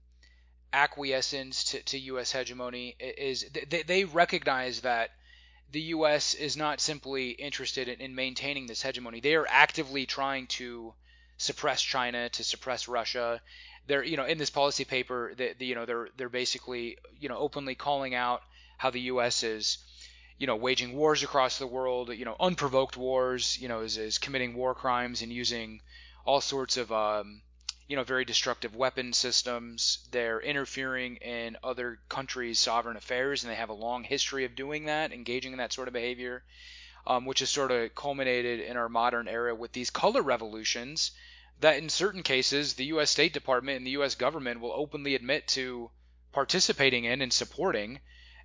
acquiescence 0.71 1.63
to, 1.63 1.81
to 1.81 1.97
U.S. 1.97 2.31
hegemony 2.31 2.95
is 2.99 3.45
they, 3.69 3.83
they 3.83 4.03
recognize 4.03 4.81
that 4.81 5.09
the 5.71 5.81
U.S. 5.81 6.33
is 6.33 6.57
not 6.57 6.79
simply 6.79 7.29
interested 7.31 7.87
in, 7.87 7.99
in, 7.99 8.15
maintaining 8.15 8.67
this 8.67 8.81
hegemony. 8.81 9.19
They 9.19 9.35
are 9.35 9.47
actively 9.49 10.05
trying 10.05 10.47
to 10.47 10.93
suppress 11.37 11.81
China, 11.81 12.29
to 12.29 12.43
suppress 12.43 12.87
Russia. 12.87 13.41
They're, 13.87 14.03
you 14.03 14.17
know, 14.17 14.25
in 14.25 14.37
this 14.37 14.49
policy 14.49 14.85
paper, 14.85 15.33
that 15.37 15.61
you 15.61 15.75
know, 15.75 15.85
they're 15.85 16.09
they're 16.17 16.29
basically, 16.29 16.97
you 17.19 17.29
know, 17.29 17.37
openly 17.37 17.75
calling 17.75 18.15
out 18.15 18.41
how 18.79 18.89
the 18.89 19.01
U.S. 19.11 19.43
is, 19.43 19.77
you 20.37 20.47
know, 20.47 20.55
waging 20.55 20.95
wars 20.95 21.21
across 21.21 21.59
the 21.59 21.67
world, 21.67 22.09
you 22.13 22.25
know, 22.25 22.37
unprovoked 22.39 22.95
wars, 22.95 23.57
you 23.61 23.67
know, 23.67 23.81
is, 23.81 23.97
is 23.97 24.17
committing 24.17 24.55
war 24.55 24.73
crimes 24.73 25.21
and 25.21 25.31
using 25.31 25.81
all 26.25 26.39
sorts 26.41 26.77
of 26.77 26.89
um, 26.91 27.41
you 27.89 27.97
know, 27.97 28.03
very 28.03 28.23
destructive 28.23 28.75
weapon 28.75 29.11
systems. 29.11 30.07
They're 30.11 30.39
interfering 30.39 31.17
in 31.17 31.57
other 31.61 31.99
countries' 32.07 32.59
sovereign 32.59 32.95
affairs, 32.95 33.43
and 33.43 33.51
they 33.51 33.57
have 33.57 33.69
a 33.69 33.73
long 33.73 34.05
history 34.05 34.45
of 34.45 34.55
doing 34.55 34.85
that, 34.85 35.11
engaging 35.11 35.51
in 35.51 35.57
that 35.57 35.73
sort 35.73 35.89
of 35.89 35.93
behavior, 35.93 36.43
um, 37.05 37.25
which 37.25 37.39
has 37.39 37.49
sort 37.49 37.71
of 37.71 37.93
culminated 37.95 38.61
in 38.61 38.77
our 38.77 38.87
modern 38.87 39.27
era 39.27 39.53
with 39.53 39.73
these 39.73 39.89
color 39.89 40.21
revolutions 40.21 41.11
that, 41.59 41.77
in 41.77 41.89
certain 41.89 42.23
cases, 42.23 42.75
the 42.75 42.85
U.S. 42.85 43.09
State 43.09 43.33
Department 43.33 43.77
and 43.77 43.85
the 43.87 43.97
U.S. 43.99 44.15
government 44.15 44.61
will 44.61 44.71
openly 44.71 45.15
admit 45.15 45.47
to 45.49 45.89
participating 46.31 47.03
in 47.03 47.21
and 47.21 47.33
supporting. 47.33 47.99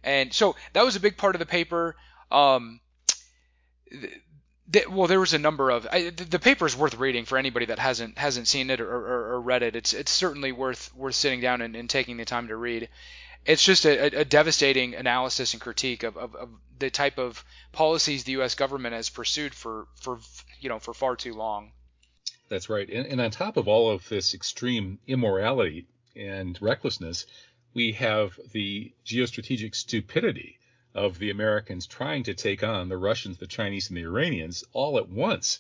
And 0.05 0.33
so 0.33 0.55
that 0.75 0.85
was 0.85 0.97
a 0.97 1.01
big 1.01 1.17
part 1.17 1.35
of 1.35 1.39
the 1.39 1.47
paper. 1.47 1.97
Um, 2.31 2.81
well, 4.89 5.07
there 5.07 5.21
was 5.21 5.35
a 5.35 5.39
number 5.39 5.71
of 5.71 5.87
I, 5.91 6.11
the 6.11 6.39
paper 6.39 6.67
is 6.67 6.77
worth 6.77 6.97
reading 6.97 7.25
for 7.25 7.39
anybody 7.39 7.67
that 7.67 7.79
hasn't 7.79 8.19
hasn't 8.19 8.49
seen 8.49 8.71
it 8.71 8.81
or, 8.81 8.91
or, 8.91 9.35
or 9.35 9.41
read 9.41 9.63
it. 9.63 9.77
It's 9.77 9.93
it's 9.93 10.11
certainly 10.11 10.53
worth 10.53 10.95
worth 10.95 11.15
sitting 11.15 11.41
down 11.41 11.61
and, 11.61 11.77
and 11.77 11.89
taking 11.89 12.17
the 12.17 12.25
time 12.25 12.49
to 12.49 12.57
read. 12.57 12.89
It's 13.47 13.65
just 13.65 13.85
a, 13.85 14.21
a 14.21 14.25
devastating 14.25 14.95
analysis 14.95 15.53
and 15.53 15.61
critique 15.61 16.03
of, 16.03 16.17
of, 16.17 16.35
of, 16.35 16.49
the 16.79 16.89
type 16.89 17.19
of 17.19 17.45
policies 17.73 18.25
the 18.25 18.33
U.S. 18.33 18.55
government 18.55 18.95
has 18.95 19.11
pursued 19.11 19.55
for 19.55 19.87
for 20.01 20.19
you 20.61 20.69
know 20.69 20.79
for 20.79 20.95
far 20.95 21.15
too 21.15 21.35
long. 21.35 21.73
That's 22.49 22.69
right, 22.69 22.89
and, 22.89 23.07
and 23.07 23.21
on 23.21 23.31
top 23.31 23.57
of 23.57 23.69
all 23.69 23.91
of 23.91 24.09
this 24.09 24.35
extreme 24.35 24.99
immorality 25.07 25.87
and 26.17 26.61
recklessness, 26.61 27.27
we 27.75 27.93
have 27.93 28.39
the 28.53 28.93
geostrategic 29.05 29.75
stupidity 29.75 30.59
of 30.95 31.19
the 31.19 31.31
Americans 31.31 31.87
trying 31.87 32.23
to 32.23 32.35
take 32.35 32.63
on 32.63 32.89
the 32.89 32.97
Russians, 32.97 33.39
the 33.39 33.49
Chinese, 33.49 33.89
and 33.89 33.97
the 33.97 34.05
Iranians 34.05 34.65
all 34.73 34.97
at 34.97 35.09
once. 35.09 35.59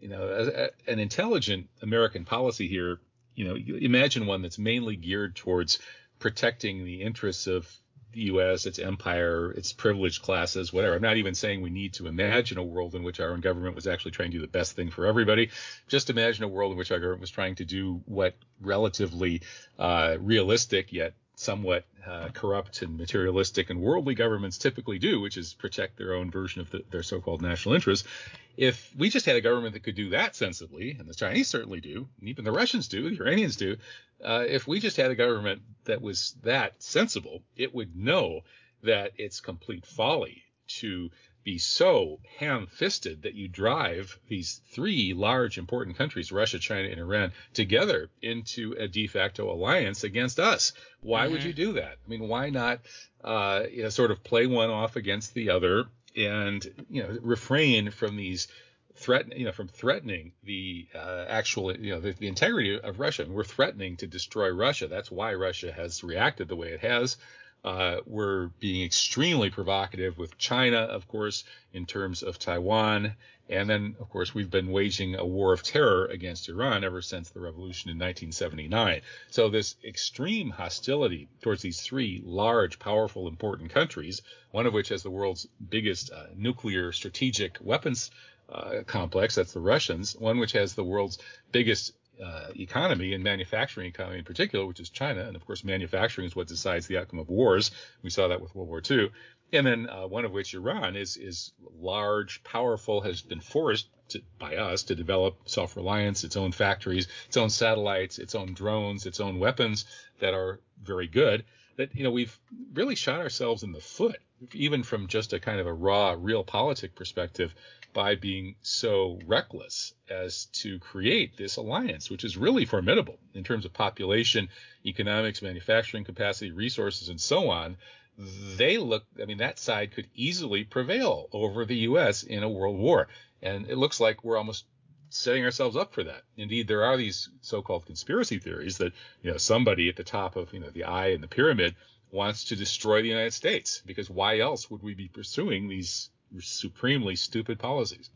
You 0.00 0.08
know, 0.08 0.70
an 0.86 0.98
intelligent 0.98 1.68
American 1.80 2.26
policy 2.26 2.68
here. 2.68 3.00
You 3.34 3.48
know, 3.48 3.56
imagine 3.56 4.26
one 4.26 4.42
that's 4.42 4.58
mainly 4.58 4.96
geared 4.96 5.34
towards 5.34 5.78
protecting 6.18 6.84
the 6.84 7.02
interests 7.02 7.46
of 7.46 7.70
the 8.12 8.22
U.S., 8.22 8.64
its 8.64 8.78
empire, 8.78 9.50
its 9.52 9.72
privileged 9.72 10.22
classes, 10.22 10.72
whatever. 10.72 10.94
I'm 10.94 11.02
not 11.02 11.18
even 11.18 11.34
saying 11.34 11.60
we 11.60 11.70
need 11.70 11.94
to 11.94 12.06
imagine 12.06 12.56
a 12.56 12.62
world 12.62 12.94
in 12.94 13.02
which 13.02 13.20
our 13.20 13.30
own 13.32 13.40
government 13.40 13.74
was 13.74 13.86
actually 13.86 14.12
trying 14.12 14.30
to 14.30 14.38
do 14.38 14.40
the 14.42 14.46
best 14.46 14.72
thing 14.72 14.90
for 14.90 15.06
everybody. 15.06 15.50
Just 15.88 16.08
imagine 16.08 16.44
a 16.44 16.48
world 16.48 16.72
in 16.72 16.78
which 16.78 16.90
our 16.90 16.98
government 16.98 17.20
was 17.20 17.30
trying 17.30 17.56
to 17.56 17.64
do 17.64 18.02
what 18.06 18.34
relatively 18.60 19.42
uh, 19.78 20.16
realistic 20.20 20.92
yet 20.92 21.14
somewhat 21.36 21.84
uh, 22.06 22.28
corrupt 22.32 22.82
and 22.82 22.96
materialistic 22.96 23.70
and 23.70 23.80
worldly 23.80 24.14
governments 24.14 24.58
typically 24.58 24.98
do, 24.98 25.20
which 25.20 25.36
is 25.36 25.54
protect 25.54 25.98
their 25.98 26.14
own 26.14 26.30
version 26.30 26.62
of 26.62 26.70
the, 26.70 26.82
their 26.90 27.02
so-called 27.02 27.42
national 27.42 27.74
interests. 27.74 28.08
If 28.56 28.90
we 28.96 29.10
just 29.10 29.26
had 29.26 29.36
a 29.36 29.42
government 29.42 29.74
that 29.74 29.82
could 29.82 29.96
do 29.96 30.10
that 30.10 30.34
sensibly, 30.34 30.96
and 30.98 31.06
the 31.06 31.14
Chinese 31.14 31.48
certainly 31.48 31.80
do, 31.80 32.08
and 32.20 32.28
even 32.30 32.44
the 32.44 32.52
Russians 32.52 32.88
do, 32.88 33.10
the 33.10 33.22
Iranians 33.22 33.56
do, 33.56 33.76
uh, 34.24 34.44
if 34.48 34.66
we 34.66 34.80
just 34.80 34.96
had 34.96 35.10
a 35.10 35.14
government 35.14 35.60
that 35.84 36.00
was 36.00 36.34
that 36.42 36.82
sensible, 36.82 37.42
it 37.54 37.74
would 37.74 37.94
know 37.94 38.40
that 38.82 39.12
it's 39.18 39.40
complete 39.40 39.84
folly 39.84 40.42
to 40.68 41.10
be 41.46 41.58
so 41.58 42.18
ham-fisted 42.40 43.22
that 43.22 43.34
you 43.34 43.46
drive 43.46 44.18
these 44.26 44.60
three 44.72 45.14
large 45.14 45.58
important 45.58 45.96
countries, 45.96 46.32
Russia, 46.32 46.58
China, 46.58 46.88
and 46.88 46.98
Iran, 46.98 47.32
together 47.54 48.10
into 48.20 48.74
a 48.76 48.88
de 48.88 49.06
facto 49.06 49.48
alliance 49.48 50.02
against 50.02 50.40
us. 50.40 50.72
Why 51.02 51.22
mm-hmm. 51.22 51.32
would 51.32 51.44
you 51.44 51.52
do 51.52 51.74
that? 51.74 51.98
I 52.04 52.08
mean, 52.08 52.26
why 52.26 52.50
not, 52.50 52.80
uh, 53.22 53.62
you 53.70 53.84
know, 53.84 53.90
sort 53.90 54.10
of 54.10 54.24
play 54.24 54.48
one 54.48 54.70
off 54.70 54.96
against 54.96 55.34
the 55.34 55.50
other 55.50 55.84
and, 56.16 56.66
you 56.90 57.04
know, 57.04 57.16
refrain 57.22 57.92
from 57.92 58.16
these 58.16 58.48
threaten, 58.96 59.30
you 59.38 59.44
know, 59.44 59.52
from 59.52 59.68
threatening 59.68 60.32
the 60.42 60.88
uh, 60.96 61.26
actual, 61.28 61.76
you 61.76 61.92
know, 61.92 62.00
the, 62.00 62.10
the 62.10 62.26
integrity 62.26 62.76
of 62.80 62.98
Russia. 62.98 63.22
And 63.22 63.32
we're 63.32 63.44
threatening 63.44 63.98
to 63.98 64.08
destroy 64.08 64.48
Russia. 64.48 64.88
That's 64.88 65.12
why 65.12 65.34
Russia 65.34 65.70
has 65.70 66.02
reacted 66.02 66.48
the 66.48 66.56
way 66.56 66.70
it 66.70 66.80
has. 66.80 67.18
Uh, 67.66 68.00
we're 68.06 68.46
being 68.60 68.84
extremely 68.84 69.50
provocative 69.50 70.16
with 70.16 70.38
China, 70.38 70.78
of 70.78 71.08
course, 71.08 71.42
in 71.72 71.84
terms 71.84 72.22
of 72.22 72.38
Taiwan. 72.38 73.14
And 73.48 73.68
then, 73.68 73.96
of 73.98 74.08
course, 74.08 74.32
we've 74.32 74.50
been 74.50 74.70
waging 74.70 75.16
a 75.16 75.26
war 75.26 75.52
of 75.52 75.64
terror 75.64 76.06
against 76.06 76.48
Iran 76.48 76.84
ever 76.84 77.02
since 77.02 77.30
the 77.30 77.40
revolution 77.40 77.90
in 77.90 77.96
1979. 77.96 79.02
So 79.30 79.48
this 79.48 79.74
extreme 79.84 80.50
hostility 80.50 81.28
towards 81.42 81.60
these 81.62 81.80
three 81.80 82.22
large, 82.24 82.78
powerful, 82.78 83.26
important 83.26 83.70
countries, 83.70 84.22
one 84.52 84.66
of 84.66 84.72
which 84.72 84.90
has 84.90 85.02
the 85.02 85.10
world's 85.10 85.48
biggest 85.68 86.12
uh, 86.12 86.26
nuclear 86.36 86.92
strategic 86.92 87.58
weapons 87.60 88.12
uh, 88.48 88.82
complex, 88.86 89.34
that's 89.34 89.52
the 89.52 89.60
Russians, 89.60 90.14
one 90.14 90.38
which 90.38 90.52
has 90.52 90.74
the 90.74 90.84
world's 90.84 91.18
biggest 91.50 91.92
uh, 92.22 92.48
economy 92.56 93.12
and 93.14 93.22
manufacturing 93.22 93.86
economy 93.86 94.18
in 94.18 94.24
particular, 94.24 94.66
which 94.66 94.80
is 94.80 94.90
China. 94.90 95.22
And 95.22 95.36
of 95.36 95.46
course, 95.46 95.64
manufacturing 95.64 96.26
is 96.26 96.36
what 96.36 96.48
decides 96.48 96.86
the 96.86 96.98
outcome 96.98 97.18
of 97.18 97.28
wars. 97.28 97.70
We 98.02 98.10
saw 98.10 98.28
that 98.28 98.40
with 98.40 98.54
World 98.54 98.68
War 98.68 98.82
II. 98.88 99.10
And 99.52 99.66
then 99.66 99.88
uh, 99.88 100.06
one 100.06 100.24
of 100.24 100.32
which 100.32 100.54
Iran 100.54 100.96
is 100.96 101.16
is 101.16 101.52
large, 101.78 102.42
powerful, 102.42 103.00
has 103.02 103.22
been 103.22 103.40
forced 103.40 103.88
to, 104.08 104.22
by 104.38 104.56
us 104.56 104.84
to 104.84 104.94
develop 104.94 105.48
self-reliance, 105.48 106.24
its 106.24 106.36
own 106.36 106.52
factories, 106.52 107.06
its 107.26 107.36
own 107.36 107.50
satellites, 107.50 108.18
its 108.18 108.34
own 108.34 108.54
drones, 108.54 109.06
its 109.06 109.20
own 109.20 109.38
weapons 109.38 109.84
that 110.18 110.34
are 110.34 110.60
very 110.82 111.06
good. 111.06 111.44
That 111.76 111.94
you 111.94 112.02
know 112.02 112.10
we've 112.10 112.36
really 112.74 112.96
shot 112.96 113.20
ourselves 113.20 113.62
in 113.62 113.72
the 113.72 113.80
foot, 113.80 114.18
even 114.52 114.82
from 114.82 115.06
just 115.06 115.32
a 115.32 115.38
kind 115.38 115.60
of 115.60 115.66
a 115.66 115.72
raw, 115.72 116.16
realpolitik 116.16 116.94
perspective, 116.94 117.54
by 117.96 118.14
being 118.14 118.54
so 118.60 119.18
reckless 119.24 119.94
as 120.10 120.44
to 120.52 120.78
create 120.80 121.34
this 121.38 121.56
alliance, 121.56 122.10
which 122.10 122.24
is 122.24 122.36
really 122.36 122.66
formidable 122.66 123.18
in 123.32 123.42
terms 123.42 123.64
of 123.64 123.72
population, 123.72 124.50
economics, 124.84 125.40
manufacturing 125.40 126.04
capacity, 126.04 126.50
resources, 126.50 127.08
and 127.08 127.18
so 127.18 127.48
on. 127.48 127.78
They 128.18 128.76
look, 128.76 129.06
I 129.18 129.24
mean, 129.24 129.38
that 129.38 129.58
side 129.58 129.94
could 129.94 130.08
easily 130.14 130.62
prevail 130.62 131.30
over 131.32 131.64
the 131.64 131.88
U.S. 131.88 132.22
in 132.22 132.42
a 132.42 132.50
world 132.50 132.78
war. 132.78 133.08
And 133.40 133.66
it 133.66 133.78
looks 133.78 133.98
like 133.98 134.22
we're 134.22 134.36
almost 134.36 134.66
setting 135.08 135.46
ourselves 135.46 135.74
up 135.74 135.94
for 135.94 136.04
that. 136.04 136.24
Indeed, 136.36 136.68
there 136.68 136.84
are 136.84 136.98
these 136.98 137.30
so-called 137.40 137.86
conspiracy 137.86 138.38
theories 138.38 138.76
that, 138.76 138.92
you 139.22 139.30
know, 139.30 139.38
somebody 139.38 139.88
at 139.88 139.96
the 139.96 140.04
top 140.04 140.36
of, 140.36 140.52
you 140.52 140.60
know, 140.60 140.68
the 140.68 140.84
eye 140.84 141.08
in 141.08 141.22
the 141.22 141.28
pyramid 141.28 141.74
wants 142.10 142.44
to 142.44 142.56
destroy 142.56 143.00
the 143.00 143.08
United 143.08 143.32
States 143.32 143.82
because 143.86 144.10
why 144.10 144.40
else 144.40 144.70
would 144.70 144.82
we 144.82 144.92
be 144.92 145.08
pursuing 145.08 145.66
these 145.66 146.10
supremely 146.40 147.16
stupid 147.16 147.58
policies. 147.58 148.10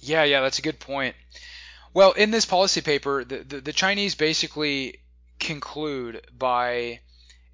Yeah, 0.00 0.24
yeah, 0.24 0.40
that's 0.40 0.58
a 0.58 0.62
good 0.62 0.80
point. 0.80 1.16
Well, 1.94 2.12
in 2.12 2.30
this 2.30 2.44
policy 2.44 2.80
paper, 2.80 3.24
the, 3.24 3.38
the, 3.38 3.60
the 3.60 3.72
Chinese 3.72 4.14
basically 4.14 5.00
conclude 5.38 6.26
by 6.36 7.00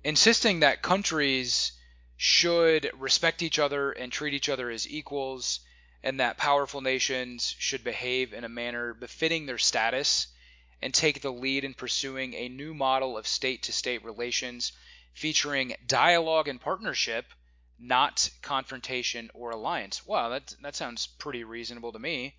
insisting 0.02 0.60
that 0.60 0.82
countries 0.82 1.72
should 2.16 2.90
respect 2.98 3.42
each 3.42 3.58
other 3.58 3.92
and 3.92 4.12
treat 4.12 4.34
each 4.34 4.48
other 4.48 4.70
as 4.70 4.88
equals, 4.88 5.60
and 6.02 6.20
that 6.20 6.36
powerful 6.36 6.80
nations 6.80 7.54
should 7.58 7.82
behave 7.82 8.32
in 8.32 8.44
a 8.44 8.48
manner 8.48 8.94
befitting 8.94 9.46
their 9.46 9.58
status 9.58 10.28
and 10.82 10.92
take 10.92 11.22
the 11.22 11.32
lead 11.32 11.64
in 11.64 11.74
pursuing 11.74 12.34
a 12.34 12.48
new 12.48 12.74
model 12.74 13.16
of 13.16 13.26
state 13.26 13.62
to 13.62 13.72
state 13.72 14.04
relations 14.04 14.72
featuring 15.14 15.74
dialogue 15.86 16.48
and 16.48 16.60
partnership, 16.60 17.24
not 17.84 18.30
confrontation 18.42 19.30
or 19.34 19.50
alliance. 19.50 20.06
Wow, 20.06 20.30
that 20.30 20.54
that 20.62 20.74
sounds 20.74 21.06
pretty 21.06 21.44
reasonable 21.44 21.92
to 21.92 21.98
me. 21.98 22.34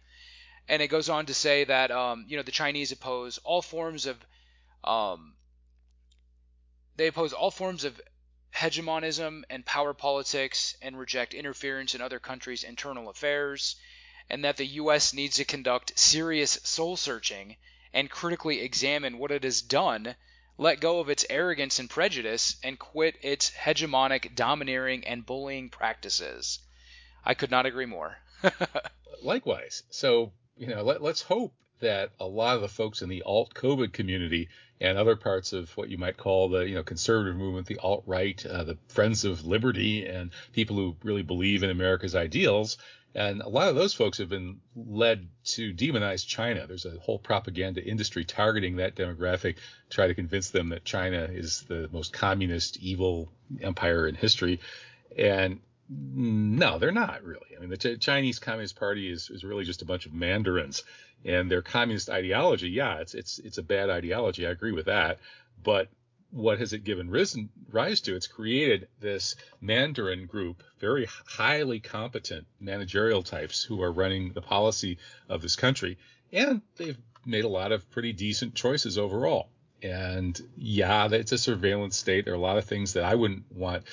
And 0.67 0.81
it 0.81 0.87
goes 0.87 1.09
on 1.09 1.27
to 1.27 1.33
say 1.33 1.63
that 1.65 1.91
um, 1.91 2.25
you 2.27 2.37
know 2.37 2.43
the 2.43 2.51
Chinese 2.51 2.91
oppose 2.91 3.37
all 3.39 3.61
forms 3.61 4.07
of 4.07 4.17
um, 4.83 5.35
they 6.95 7.07
oppose 7.07 7.33
all 7.33 7.51
forms 7.51 7.83
of 7.83 8.01
hegemonism 8.51 9.45
and 9.49 9.65
power 9.65 9.93
politics 9.93 10.77
and 10.81 10.97
reject 10.97 11.33
interference 11.33 11.93
in 11.93 12.01
other 12.01 12.19
countries' 12.19 12.63
internal 12.63 13.09
affairs, 13.09 13.75
and 14.29 14.45
that 14.45 14.57
the 14.57 14.65
U.S. 14.65 15.13
needs 15.13 15.35
to 15.35 15.45
conduct 15.45 15.99
serious 15.99 16.53
soul 16.63 16.97
searching 16.97 17.57
and 17.93 18.09
critically 18.09 18.61
examine 18.61 19.17
what 19.17 19.31
it 19.31 19.43
has 19.43 19.61
done, 19.61 20.15
let 20.57 20.79
go 20.79 20.99
of 20.99 21.09
its 21.09 21.25
arrogance 21.29 21.79
and 21.79 21.89
prejudice, 21.89 22.55
and 22.63 22.79
quit 22.79 23.15
its 23.21 23.51
hegemonic, 23.51 24.35
domineering, 24.35 25.05
and 25.05 25.25
bullying 25.25 25.69
practices. 25.69 26.59
I 27.23 27.33
could 27.33 27.51
not 27.51 27.65
agree 27.65 27.85
more. 27.85 28.17
Likewise. 29.23 29.83
So, 29.89 30.31
you 30.57 30.67
know, 30.67 30.83
let, 30.83 31.01
let's 31.01 31.21
hope 31.21 31.53
that 31.79 32.11
a 32.19 32.25
lot 32.25 32.55
of 32.55 32.61
the 32.61 32.67
folks 32.67 33.01
in 33.01 33.09
the 33.09 33.23
alt 33.23 33.53
COVID 33.53 33.91
community 33.91 34.49
and 34.79 34.97
other 34.97 35.15
parts 35.15 35.53
of 35.53 35.75
what 35.77 35.89
you 35.89 35.97
might 35.97 36.17
call 36.17 36.49
the 36.49 36.67
you 36.67 36.75
know 36.75 36.83
conservative 36.83 37.35
movement, 37.35 37.67
the 37.67 37.79
alt 37.79 38.03
right, 38.05 38.45
uh, 38.45 38.63
the 38.63 38.77
Friends 38.87 39.25
of 39.25 39.45
Liberty, 39.45 40.05
and 40.05 40.31
people 40.53 40.75
who 40.75 40.95
really 41.03 41.23
believe 41.23 41.63
in 41.63 41.69
America's 41.69 42.15
ideals. 42.15 42.77
And 43.15 43.41
a 43.41 43.47
lot 43.47 43.69
of 43.69 43.75
those 43.75 43.93
folks 43.93 44.17
have 44.17 44.27
been 44.27 44.59
led 44.75 45.29
to 45.45 45.73
demonize 45.73 46.27
China. 46.27 46.67
There's 46.67 46.85
a 46.85 46.99
whole 46.99 47.17
propaganda 47.17 47.81
industry 47.81 48.25
targeting 48.25 48.75
that 48.75 48.95
demographic, 48.95 49.55
try 49.89 50.07
to 50.07 50.13
convince 50.13 50.49
them 50.49 50.69
that 50.69 50.83
China 50.83 51.29
is 51.31 51.61
the 51.61 51.89
most 51.93 52.11
communist, 52.11 52.77
evil 52.81 53.31
empire 53.61 54.05
in 54.05 54.15
history. 54.15 54.59
And 55.17 55.61
no, 55.89 56.77
they're 56.77 56.91
not 56.91 57.23
really. 57.23 57.55
I 57.55 57.61
mean, 57.61 57.69
the 57.69 57.77
Ch- 57.77 58.01
Chinese 58.01 58.39
Communist 58.39 58.75
Party 58.77 59.09
is, 59.09 59.29
is 59.29 59.45
really 59.45 59.63
just 59.63 59.81
a 59.81 59.85
bunch 59.85 60.05
of 60.05 60.13
mandarins, 60.13 60.83
and 61.23 61.49
their 61.49 61.61
communist 61.61 62.09
ideology, 62.09 62.69
yeah, 62.69 62.97
it's 62.97 63.13
it's 63.13 63.39
it's 63.39 63.59
a 63.59 63.63
bad 63.63 63.89
ideology. 63.89 64.47
I 64.47 64.49
agree 64.49 64.71
with 64.71 64.87
that, 64.87 65.19
but 65.63 65.89
what 66.35 66.59
has 66.59 66.73
it 66.73 66.83
given 66.83 67.09
risen, 67.09 67.49
rise 67.71 68.01
to? 68.01 68.13
It's 68.13 68.27
created 68.27 68.89
this 68.99 69.37
Mandarin 69.61 70.25
group, 70.25 70.63
very 70.79 71.07
highly 71.25 71.79
competent 71.79 72.45
managerial 72.59 73.23
types 73.23 73.63
who 73.63 73.81
are 73.81 73.91
running 73.91 74.33
the 74.33 74.41
policy 74.41 74.97
of 75.29 75.41
this 75.41 75.55
country, 75.55 75.97
and 76.33 76.61
they've 76.75 76.97
made 77.25 77.45
a 77.45 77.49
lot 77.49 77.71
of 77.71 77.89
pretty 77.89 78.11
decent 78.11 78.53
choices 78.53 78.97
overall. 78.97 79.47
And 79.81 80.39
yeah, 80.57 81.07
it's 81.09 81.31
a 81.31 81.37
surveillance 81.37 81.95
state. 81.95 82.25
There 82.25 82.33
are 82.33 82.37
a 82.37 82.39
lot 82.39 82.57
of 82.57 82.65
things 82.65 82.93
that 82.93 83.05
I 83.05 83.15
wouldn't 83.15 83.49
want 83.49 83.83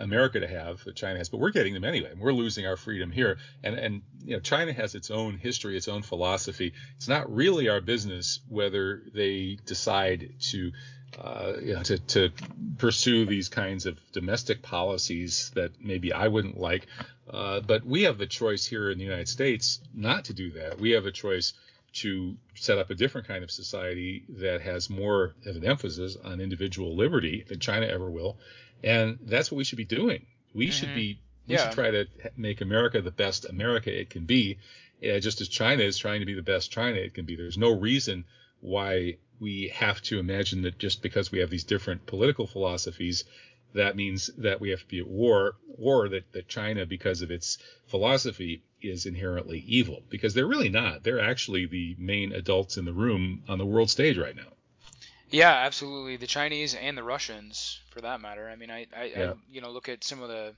America 0.00 0.40
to 0.40 0.48
have 0.48 0.82
that 0.84 0.96
China 0.96 1.18
has, 1.18 1.28
but 1.28 1.38
we're 1.38 1.50
getting 1.50 1.74
them 1.74 1.84
anyway. 1.84 2.12
We're 2.18 2.32
losing 2.32 2.66
our 2.66 2.76
freedom 2.76 3.12
here, 3.12 3.38
and 3.62 3.76
and 3.76 4.02
you 4.24 4.34
know 4.34 4.40
China 4.40 4.72
has 4.72 4.96
its 4.96 5.12
own 5.12 5.38
history, 5.38 5.76
its 5.76 5.88
own 5.88 6.02
philosophy. 6.02 6.72
It's 6.96 7.08
not 7.08 7.32
really 7.32 7.68
our 7.68 7.80
business 7.80 8.40
whether 8.48 9.02
they 9.14 9.58
decide 9.64 10.34
to 10.50 10.72
uh, 11.20 11.54
you 11.62 11.74
know, 11.74 11.82
to, 11.82 11.98
to 11.98 12.30
pursue 12.78 13.26
these 13.26 13.48
kinds 13.48 13.86
of 13.86 13.98
domestic 14.12 14.62
policies 14.62 15.50
that 15.54 15.72
maybe 15.80 16.12
I 16.12 16.28
wouldn't 16.28 16.58
like. 16.58 16.86
Uh, 17.28 17.60
but 17.60 17.84
we 17.84 18.02
have 18.02 18.18
the 18.18 18.26
choice 18.26 18.66
here 18.66 18.90
in 18.90 18.98
the 18.98 19.04
United 19.04 19.28
States 19.28 19.80
not 19.94 20.26
to 20.26 20.34
do 20.34 20.50
that. 20.52 20.78
We 20.78 20.90
have 20.90 21.06
a 21.06 21.12
choice 21.12 21.54
to 21.94 22.36
set 22.54 22.78
up 22.78 22.90
a 22.90 22.94
different 22.94 23.26
kind 23.26 23.44
of 23.44 23.50
society 23.50 24.24
that 24.28 24.60
has 24.60 24.90
more 24.90 25.34
of 25.46 25.56
an 25.56 25.64
emphasis 25.64 26.16
on 26.24 26.40
individual 26.40 26.96
liberty 26.96 27.44
than 27.48 27.60
China 27.60 27.86
ever 27.86 28.10
will. 28.10 28.36
And 28.82 29.18
that's 29.22 29.50
what 29.50 29.58
we 29.58 29.64
should 29.64 29.78
be 29.78 29.84
doing. 29.84 30.26
We 30.52 30.66
mm-hmm. 30.66 30.72
should 30.72 30.94
be, 30.94 31.20
we 31.46 31.54
yeah. 31.54 31.64
should 31.64 31.72
try 31.72 31.90
to 31.90 32.06
make 32.36 32.60
America 32.60 33.00
the 33.00 33.12
best 33.12 33.48
America 33.48 33.96
it 33.96 34.10
can 34.10 34.24
be, 34.24 34.58
uh, 35.02 35.20
just 35.20 35.40
as 35.40 35.48
China 35.48 35.82
is 35.82 35.96
trying 35.96 36.20
to 36.20 36.26
be 36.26 36.34
the 36.34 36.42
best 36.42 36.72
China 36.72 36.96
it 36.96 37.14
can 37.14 37.24
be. 37.24 37.36
There's 37.36 37.58
no 37.58 37.70
reason 37.70 38.24
why 38.60 39.18
we 39.40 39.68
have 39.74 40.00
to 40.02 40.18
imagine 40.18 40.62
that 40.62 40.78
just 40.78 41.02
because 41.02 41.32
we 41.32 41.40
have 41.40 41.50
these 41.50 41.64
different 41.64 42.06
political 42.06 42.46
philosophies, 42.46 43.24
that 43.74 43.96
means 43.96 44.30
that 44.38 44.60
we 44.60 44.70
have 44.70 44.80
to 44.80 44.86
be 44.86 45.00
at 45.00 45.08
war, 45.08 45.56
or 45.78 46.08
that, 46.08 46.32
that 46.32 46.48
China, 46.48 46.86
because 46.86 47.22
of 47.22 47.30
its 47.30 47.58
philosophy, 47.86 48.62
is 48.80 49.06
inherently 49.06 49.64
evil. 49.66 50.02
Because 50.08 50.34
they're 50.34 50.46
really 50.46 50.68
not. 50.68 51.02
They're 51.02 51.20
actually 51.20 51.66
the 51.66 51.96
main 51.98 52.32
adults 52.32 52.76
in 52.76 52.84
the 52.84 52.92
room 52.92 53.42
on 53.48 53.58
the 53.58 53.66
world 53.66 53.90
stage 53.90 54.16
right 54.16 54.36
now. 54.36 54.52
Yeah, 55.30 55.50
absolutely. 55.50 56.16
The 56.16 56.28
Chinese 56.28 56.74
and 56.74 56.96
the 56.96 57.02
Russians, 57.02 57.80
for 57.90 58.00
that 58.02 58.20
matter. 58.20 58.48
I 58.48 58.56
mean, 58.56 58.70
I, 58.70 58.86
I, 58.96 59.04
yeah. 59.04 59.30
I 59.30 59.34
you 59.50 59.60
know, 59.60 59.70
look 59.70 59.88
at 59.88 60.04
some 60.04 60.22
of 60.22 60.28
the 60.28 60.54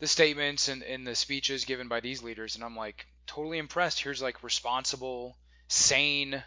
the 0.00 0.06
statements 0.06 0.68
and, 0.68 0.84
and 0.84 1.04
the 1.04 1.16
speeches 1.16 1.64
given 1.64 1.88
by 1.88 1.98
these 1.98 2.22
leaders, 2.22 2.54
and 2.54 2.62
I'm 2.62 2.76
like 2.76 3.06
totally 3.26 3.58
impressed. 3.58 4.00
Here's 4.00 4.22
like 4.22 4.44
responsible, 4.44 5.36
sane 5.66 6.40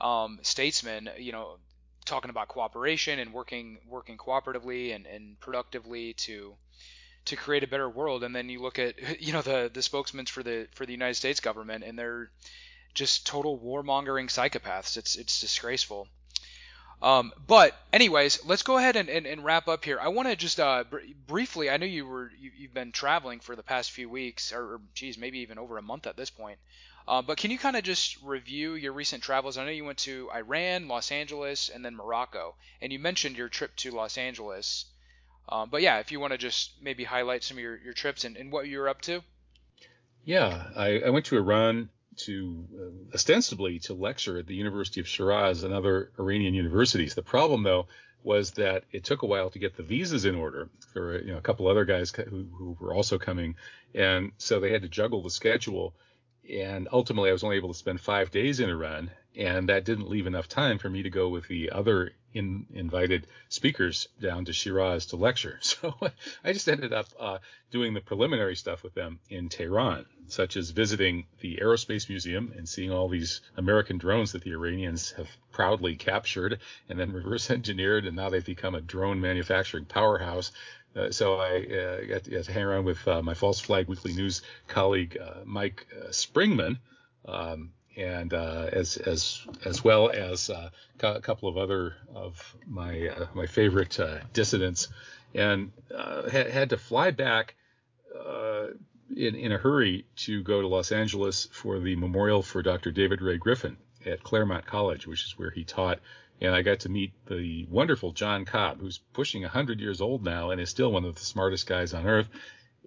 um, 0.00 0.38
statesmen, 0.42 1.10
you 1.18 1.32
know, 1.32 1.56
talking 2.04 2.30
about 2.30 2.48
cooperation 2.48 3.18
and 3.18 3.32
working 3.32 3.78
working 3.88 4.16
cooperatively 4.16 4.94
and, 4.94 5.06
and 5.06 5.38
productively 5.40 6.12
to 6.14 6.54
to 7.26 7.36
create 7.36 7.62
a 7.62 7.66
better 7.66 7.88
world. 7.88 8.22
And 8.22 8.34
then 8.34 8.48
you 8.48 8.60
look 8.60 8.78
at 8.78 9.20
you 9.20 9.32
know 9.32 9.42
the 9.42 9.70
the 9.72 9.82
spokesmen 9.82 10.26
for 10.26 10.42
the 10.42 10.68
for 10.72 10.86
the 10.86 10.92
United 10.92 11.14
States 11.14 11.40
government, 11.40 11.84
and 11.84 11.98
they're 11.98 12.30
just 12.94 13.26
total 13.26 13.58
warmongering 13.58 14.28
psychopaths. 14.28 14.96
It's 14.96 15.16
it's 15.16 15.40
disgraceful. 15.40 16.08
Um, 17.02 17.32
but 17.46 17.76
anyways, 17.92 18.46
let's 18.46 18.62
go 18.62 18.78
ahead 18.78 18.96
and, 18.96 19.10
and, 19.10 19.26
and 19.26 19.44
wrap 19.44 19.68
up 19.68 19.84
here. 19.84 19.98
I 20.00 20.08
want 20.08 20.28
to 20.28 20.36
just 20.36 20.58
uh, 20.58 20.84
br- 20.88 21.00
briefly. 21.26 21.68
I 21.68 21.76
know 21.76 21.84
you 21.84 22.06
were 22.06 22.30
you, 22.38 22.50
have 22.62 22.72
been 22.72 22.92
traveling 22.92 23.40
for 23.40 23.54
the 23.54 23.62
past 23.62 23.90
few 23.90 24.08
weeks, 24.08 24.52
or, 24.54 24.74
or 24.74 24.80
geez, 24.94 25.18
maybe 25.18 25.40
even 25.40 25.58
over 25.58 25.76
a 25.76 25.82
month 25.82 26.06
at 26.06 26.16
this 26.16 26.30
point. 26.30 26.58
Uh, 27.06 27.20
but 27.20 27.36
can 27.36 27.50
you 27.50 27.58
kind 27.58 27.76
of 27.76 27.84
just 27.84 28.16
review 28.22 28.74
your 28.74 28.92
recent 28.92 29.22
travels? 29.22 29.58
I 29.58 29.64
know 29.64 29.70
you 29.70 29.84
went 29.84 29.98
to 29.98 30.30
Iran, 30.34 30.88
Los 30.88 31.12
Angeles, 31.12 31.68
and 31.68 31.84
then 31.84 31.94
Morocco, 31.94 32.54
and 32.80 32.92
you 32.92 32.98
mentioned 32.98 33.36
your 33.36 33.48
trip 33.48 33.76
to 33.76 33.90
Los 33.90 34.16
Angeles. 34.16 34.86
Um, 35.48 35.68
but 35.68 35.82
yeah, 35.82 35.98
if 35.98 36.10
you 36.12 36.20
want 36.20 36.32
to 36.32 36.38
just 36.38 36.72
maybe 36.80 37.04
highlight 37.04 37.44
some 37.44 37.58
of 37.58 37.62
your, 37.62 37.76
your 37.76 37.92
trips 37.92 38.24
and, 38.24 38.36
and 38.36 38.50
what 38.50 38.66
you 38.66 38.78
were 38.78 38.88
up 38.88 39.02
to. 39.02 39.22
Yeah, 40.24 40.68
I, 40.74 41.00
I 41.00 41.10
went 41.10 41.26
to 41.26 41.36
Iran 41.36 41.90
to 42.16 42.64
uh, 42.74 43.14
ostensibly 43.14 43.80
to 43.80 43.92
lecture 43.92 44.38
at 44.38 44.46
the 44.46 44.54
University 44.54 45.00
of 45.00 45.08
Shiraz 45.08 45.64
and 45.64 45.74
other 45.74 46.10
Iranian 46.18 46.54
universities. 46.54 47.14
The 47.14 47.22
problem, 47.22 47.62
though, 47.62 47.88
was 48.22 48.52
that 48.52 48.84
it 48.90 49.04
took 49.04 49.20
a 49.20 49.26
while 49.26 49.50
to 49.50 49.58
get 49.58 49.76
the 49.76 49.82
visas 49.82 50.24
in 50.24 50.34
order 50.34 50.70
for 50.94 51.20
you 51.20 51.32
know 51.32 51.36
a 51.36 51.42
couple 51.42 51.68
other 51.68 51.84
guys 51.84 52.10
who, 52.10 52.46
who 52.56 52.76
were 52.80 52.94
also 52.94 53.18
coming, 53.18 53.56
and 53.94 54.32
so 54.38 54.60
they 54.60 54.72
had 54.72 54.80
to 54.82 54.88
juggle 54.88 55.22
the 55.22 55.28
schedule 55.28 55.94
and 56.50 56.88
ultimately 56.92 57.30
I 57.30 57.32
was 57.32 57.44
only 57.44 57.56
able 57.56 57.72
to 57.72 57.78
spend 57.78 58.00
five 58.00 58.30
days 58.30 58.60
in 58.60 58.68
Iran, 58.68 59.10
and 59.36 59.68
that 59.68 59.84
didn't 59.84 60.10
leave 60.10 60.26
enough 60.26 60.48
time 60.48 60.78
for 60.78 60.88
me 60.88 61.02
to 61.02 61.10
go 61.10 61.28
with 61.28 61.48
the 61.48 61.70
other 61.70 62.12
in, 62.34 62.66
invited 62.74 63.26
speakers 63.48 64.08
down 64.20 64.44
to 64.44 64.52
Shiraz 64.52 65.06
to 65.06 65.16
lecture. 65.16 65.58
So 65.74 65.94
I 66.44 66.52
just 66.52 66.68
ended 66.68 66.92
up 66.92 67.06
uh, 67.18 67.38
doing 67.70 67.94
the 67.94 68.00
preliminary 68.00 68.56
stuff 68.56 68.82
with 68.82 68.94
them 68.94 69.18
in 69.30 69.48
Tehran, 69.48 70.06
such 70.28 70.56
as 70.56 70.70
visiting 70.70 71.26
the 71.40 71.58
Aerospace 71.60 72.08
Museum 72.08 72.52
and 72.56 72.68
seeing 72.68 72.90
all 72.90 73.08
these 73.08 73.40
American 73.56 73.98
drones 73.98 74.32
that 74.32 74.42
the 74.42 74.52
Iranians 74.52 75.12
have 75.12 75.28
proudly 75.52 75.96
captured 75.96 76.60
and 76.88 76.98
then 76.98 77.12
reverse 77.12 77.50
engineered, 77.50 78.06
and 78.06 78.16
now 78.16 78.30
they've 78.30 78.44
become 78.44 78.74
a 78.74 78.80
drone 78.80 79.20
manufacturing 79.20 79.84
powerhouse. 79.84 80.52
Uh, 80.96 81.10
so 81.10 81.36
I 81.36 81.56
uh, 81.56 82.06
got, 82.06 82.24
to, 82.24 82.30
got, 82.30 82.44
to, 82.44 82.52
hang 82.52 82.62
around 82.62 82.84
with 82.84 83.06
uh, 83.08 83.20
my 83.22 83.34
False 83.34 83.60
Flag 83.60 83.88
Weekly 83.88 84.12
News 84.12 84.42
colleague 84.68 85.18
uh, 85.20 85.40
Mike 85.44 85.86
uh, 85.92 86.08
Springmann, 86.08 86.78
um, 87.26 87.72
and 87.96 88.32
uh, 88.32 88.68
as 88.72 88.96
as 88.96 89.40
as 89.64 89.82
well 89.82 90.10
as 90.10 90.50
a 90.50 90.70
couple 91.20 91.48
of 91.48 91.56
other 91.56 91.94
of 92.14 92.56
my 92.66 93.10
my 93.34 93.46
favorite 93.46 93.98
dissidents, 94.32 94.88
and 95.34 95.72
had, 96.30 96.50
had 96.50 96.70
to 96.70 96.76
fly 96.76 97.10
back 97.10 97.54
in 99.16 99.34
in 99.34 99.52
a 99.52 99.58
hurry 99.58 100.04
to 100.16 100.42
go 100.42 100.60
to 100.60 100.68
Los 100.68 100.92
Angeles 100.92 101.48
for 101.52 101.78
the 101.80 101.96
memorial 101.96 102.42
for 102.42 102.62
Dr. 102.62 102.92
David 102.92 103.20
Ray 103.20 103.36
Griffin 103.36 103.76
at 104.06 104.22
Claremont 104.22 104.66
College, 104.66 105.06
which 105.06 105.24
is 105.24 105.38
where 105.38 105.50
he 105.50 105.64
taught 105.64 105.98
and 106.44 106.54
I 106.54 106.62
got 106.62 106.80
to 106.80 106.88
meet 106.88 107.12
the 107.26 107.66
wonderful 107.70 108.12
John 108.12 108.44
Cobb, 108.44 108.80
who's 108.80 108.98
pushing 109.12 109.42
100 109.42 109.80
years 109.80 110.00
old 110.00 110.24
now 110.24 110.50
and 110.50 110.60
is 110.60 110.70
still 110.70 110.92
one 110.92 111.04
of 111.04 111.14
the 111.14 111.24
smartest 111.24 111.66
guys 111.66 111.94
on 111.94 112.06
earth. 112.06 112.28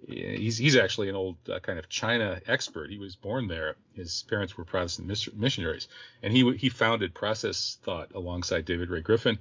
He's 0.06 0.56
he's 0.56 0.76
actually 0.76 1.08
an 1.08 1.16
old 1.16 1.36
uh, 1.52 1.58
kind 1.58 1.78
of 1.78 1.88
China 1.88 2.40
expert. 2.46 2.88
He 2.88 2.98
was 2.98 3.16
born 3.16 3.48
there. 3.48 3.74
His 3.94 4.24
parents 4.28 4.56
were 4.56 4.64
Protestant 4.64 5.08
missionaries, 5.36 5.88
and 6.22 6.32
he 6.32 6.56
he 6.56 6.68
founded 6.68 7.14
Process 7.14 7.78
Thought 7.82 8.12
alongside 8.14 8.64
David 8.64 8.90
Ray 8.90 9.00
Griffin. 9.00 9.38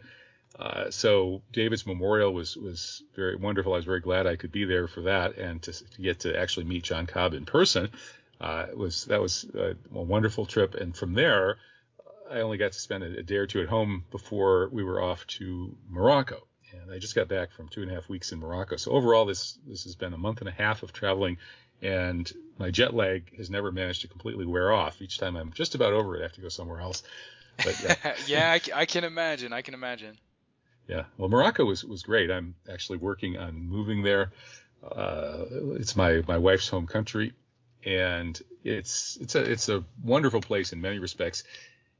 Uh, 0.57 0.89
so 0.89 1.43
David's 1.53 1.85
memorial 1.85 2.33
was 2.33 2.57
was 2.57 3.03
very 3.15 3.35
wonderful. 3.35 3.73
I 3.73 3.77
was 3.77 3.85
very 3.85 3.99
glad 3.99 4.25
I 4.25 4.35
could 4.35 4.51
be 4.51 4.65
there 4.65 4.87
for 4.87 5.01
that 5.01 5.37
and 5.37 5.61
to, 5.61 5.71
to 5.71 6.01
get 6.01 6.21
to 6.21 6.35
actually 6.35 6.65
meet 6.65 6.83
John 6.83 7.05
Cobb 7.05 7.35
in 7.35 7.45
person. 7.45 7.91
Uh, 8.41 8.65
was 8.75 9.05
that 9.05 9.21
was 9.21 9.45
a, 9.53 9.75
a 9.93 10.01
wonderful 10.01 10.47
trip, 10.47 10.73
and 10.73 10.95
from 10.95 11.13
there 11.13 11.57
I 12.31 12.41
only 12.41 12.57
got 12.57 12.73
to 12.73 12.79
spend 12.79 13.03
a, 13.03 13.19
a, 13.19 13.23
day 13.23 13.35
or 13.35 13.47
two 13.47 13.61
at 13.61 13.67
home 13.67 14.03
before 14.11 14.69
we 14.71 14.83
were 14.83 15.01
off 15.01 15.25
to 15.27 15.75
Morocco. 15.89 16.47
and 16.73 16.91
I 16.91 16.99
just 16.99 17.15
got 17.15 17.27
back 17.27 17.51
from 17.51 17.67
two 17.67 17.81
and 17.81 17.91
a 17.91 17.95
half 17.95 18.09
weeks 18.09 18.31
in 18.31 18.39
Morocco. 18.39 18.77
So 18.77 18.91
overall, 18.91 19.25
this 19.25 19.57
this 19.65 19.83
has 19.83 19.95
been 19.95 20.13
a 20.13 20.17
month 20.17 20.39
and 20.39 20.49
a 20.49 20.51
half 20.51 20.83
of 20.83 20.93
traveling, 20.93 21.37
and 21.81 22.31
my 22.57 22.71
jet 22.71 22.93
lag 22.93 23.35
has 23.37 23.49
never 23.49 23.71
managed 23.71 24.01
to 24.01 24.07
completely 24.07 24.45
wear 24.45 24.71
off. 24.71 25.01
Each 25.01 25.17
time 25.17 25.35
I'm 25.35 25.53
just 25.53 25.75
about 25.75 25.93
over 25.93 26.15
it, 26.15 26.19
I 26.19 26.23
have 26.23 26.33
to 26.33 26.41
go 26.41 26.49
somewhere 26.49 26.79
else. 26.79 27.03
But 27.63 27.81
yeah, 27.83 28.13
yeah 28.27 28.51
I, 28.51 28.81
I 28.81 28.85
can 28.85 29.03
imagine. 29.03 29.53
I 29.53 29.61
can 29.61 29.73
imagine. 29.73 30.17
Yeah, 30.87 31.03
well, 31.17 31.29
Morocco 31.29 31.65
was 31.65 31.83
was 31.83 32.03
great. 32.03 32.31
I'm 32.31 32.55
actually 32.71 32.97
working 32.97 33.37
on 33.37 33.67
moving 33.67 34.03
there. 34.03 34.31
Uh, 34.83 35.45
it's 35.75 35.95
my 35.95 36.23
my 36.27 36.37
wife's 36.37 36.69
home 36.69 36.87
country, 36.87 37.33
and 37.83 38.39
it's 38.63 39.17
it's 39.21 39.35
a 39.35 39.41
it's 39.41 39.69
a 39.69 39.83
wonderful 40.03 40.41
place 40.41 40.73
in 40.73 40.81
many 40.81 40.99
respects. 40.99 41.43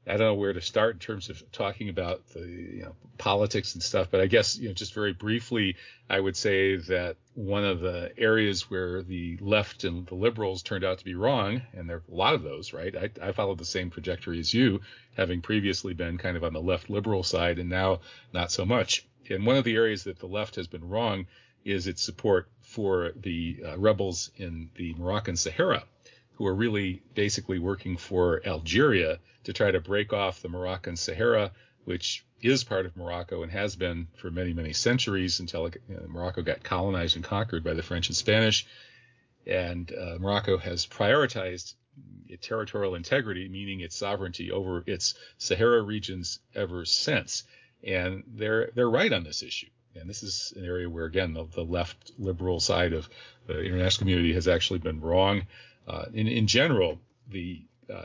I 0.06 0.12
don't 0.12 0.20
know 0.20 0.34
where 0.34 0.54
to 0.54 0.60
start 0.60 0.94
in 0.94 0.98
terms 1.00 1.28
of 1.28 1.42
talking 1.52 1.88
about 1.90 2.26
the 2.28 2.40
you 2.40 2.82
know, 2.82 2.94
politics 3.18 3.74
and 3.74 3.82
stuff, 3.82 4.08
but 4.10 4.20
I 4.20 4.26
guess 4.26 4.56
you 4.56 4.68
know 4.68 4.74
just 4.74 4.94
very 4.94 5.12
briefly, 5.12 5.76
I 6.08 6.18
would 6.18 6.36
say 6.36 6.76
that 6.76 7.16
one 7.34 7.64
of 7.64 7.80
the 7.80 8.12
areas 8.16 8.70
where 8.70 9.02
the 9.02 9.36
left 9.40 9.84
and 9.84 10.06
the 10.06 10.14
liberals 10.14 10.62
turned 10.62 10.84
out 10.84 10.98
to 10.98 11.04
be 11.04 11.14
wrong, 11.14 11.62
and 11.74 11.88
there 11.88 11.96
are 11.98 12.02
a 12.10 12.14
lot 12.14 12.34
of 12.34 12.42
those, 12.42 12.72
right? 12.72 12.94
I, 12.96 13.10
I 13.20 13.32
followed 13.32 13.58
the 13.58 13.66
same 13.66 13.90
trajectory 13.90 14.40
as 14.40 14.54
you, 14.54 14.80
having 15.16 15.42
previously 15.42 15.92
been 15.92 16.16
kind 16.16 16.36
of 16.36 16.44
on 16.44 16.54
the 16.54 16.62
left 16.62 16.88
liberal 16.88 17.22
side, 17.22 17.58
and 17.58 17.68
now 17.68 18.00
not 18.32 18.50
so 18.50 18.64
much. 18.64 19.06
And 19.28 19.44
one 19.44 19.56
of 19.56 19.64
the 19.64 19.76
areas 19.76 20.04
that 20.04 20.18
the 20.18 20.26
left 20.26 20.56
has 20.56 20.66
been 20.66 20.88
wrong 20.88 21.26
is 21.64 21.86
its 21.86 22.02
support 22.02 22.48
for 22.62 23.12
the 23.14 23.60
uh, 23.66 23.78
rebels 23.78 24.30
in 24.36 24.70
the 24.76 24.94
Moroccan 24.94 25.36
Sahara 25.36 25.84
who 26.38 26.46
are 26.46 26.54
really 26.54 27.02
basically 27.14 27.58
working 27.58 27.96
for 27.96 28.40
Algeria 28.46 29.18
to 29.42 29.52
try 29.52 29.72
to 29.72 29.80
break 29.80 30.12
off 30.12 30.40
the 30.40 30.48
Moroccan 30.48 30.96
Sahara, 30.96 31.50
which 31.84 32.24
is 32.40 32.62
part 32.62 32.86
of 32.86 32.96
Morocco 32.96 33.42
and 33.42 33.50
has 33.50 33.74
been 33.74 34.06
for 34.14 34.30
many, 34.30 34.52
many 34.52 34.72
centuries 34.72 35.40
until 35.40 35.68
you 35.88 35.96
know, 35.96 36.06
Morocco 36.06 36.42
got 36.42 36.62
colonized 36.62 37.16
and 37.16 37.24
conquered 37.24 37.64
by 37.64 37.74
the 37.74 37.82
French 37.82 38.08
and 38.08 38.16
Spanish. 38.16 38.68
And 39.48 39.92
uh, 39.92 40.18
Morocco 40.20 40.58
has 40.58 40.86
prioritized 40.86 41.74
territorial 42.40 42.94
integrity, 42.94 43.48
meaning 43.48 43.80
its 43.80 43.96
sovereignty 43.96 44.52
over 44.52 44.84
its 44.86 45.14
Sahara 45.38 45.82
regions 45.82 46.38
ever 46.54 46.84
since. 46.84 47.42
And 47.82 48.22
they're 48.28 48.70
they're 48.76 48.88
right 48.88 49.12
on 49.12 49.24
this 49.24 49.42
issue. 49.42 49.70
And 49.96 50.08
this 50.08 50.22
is 50.22 50.52
an 50.54 50.64
area 50.64 50.88
where, 50.88 51.06
again, 51.06 51.32
the, 51.32 51.46
the 51.52 51.64
left 51.64 52.12
liberal 52.16 52.60
side 52.60 52.92
of 52.92 53.08
the 53.48 53.60
international 53.60 54.04
community 54.04 54.34
has 54.34 54.46
actually 54.46 54.78
been 54.78 55.00
wrong. 55.00 55.46
Uh, 55.88 56.04
in, 56.12 56.28
in 56.28 56.46
general, 56.46 57.00
the 57.30 57.62
uh, 57.92 58.02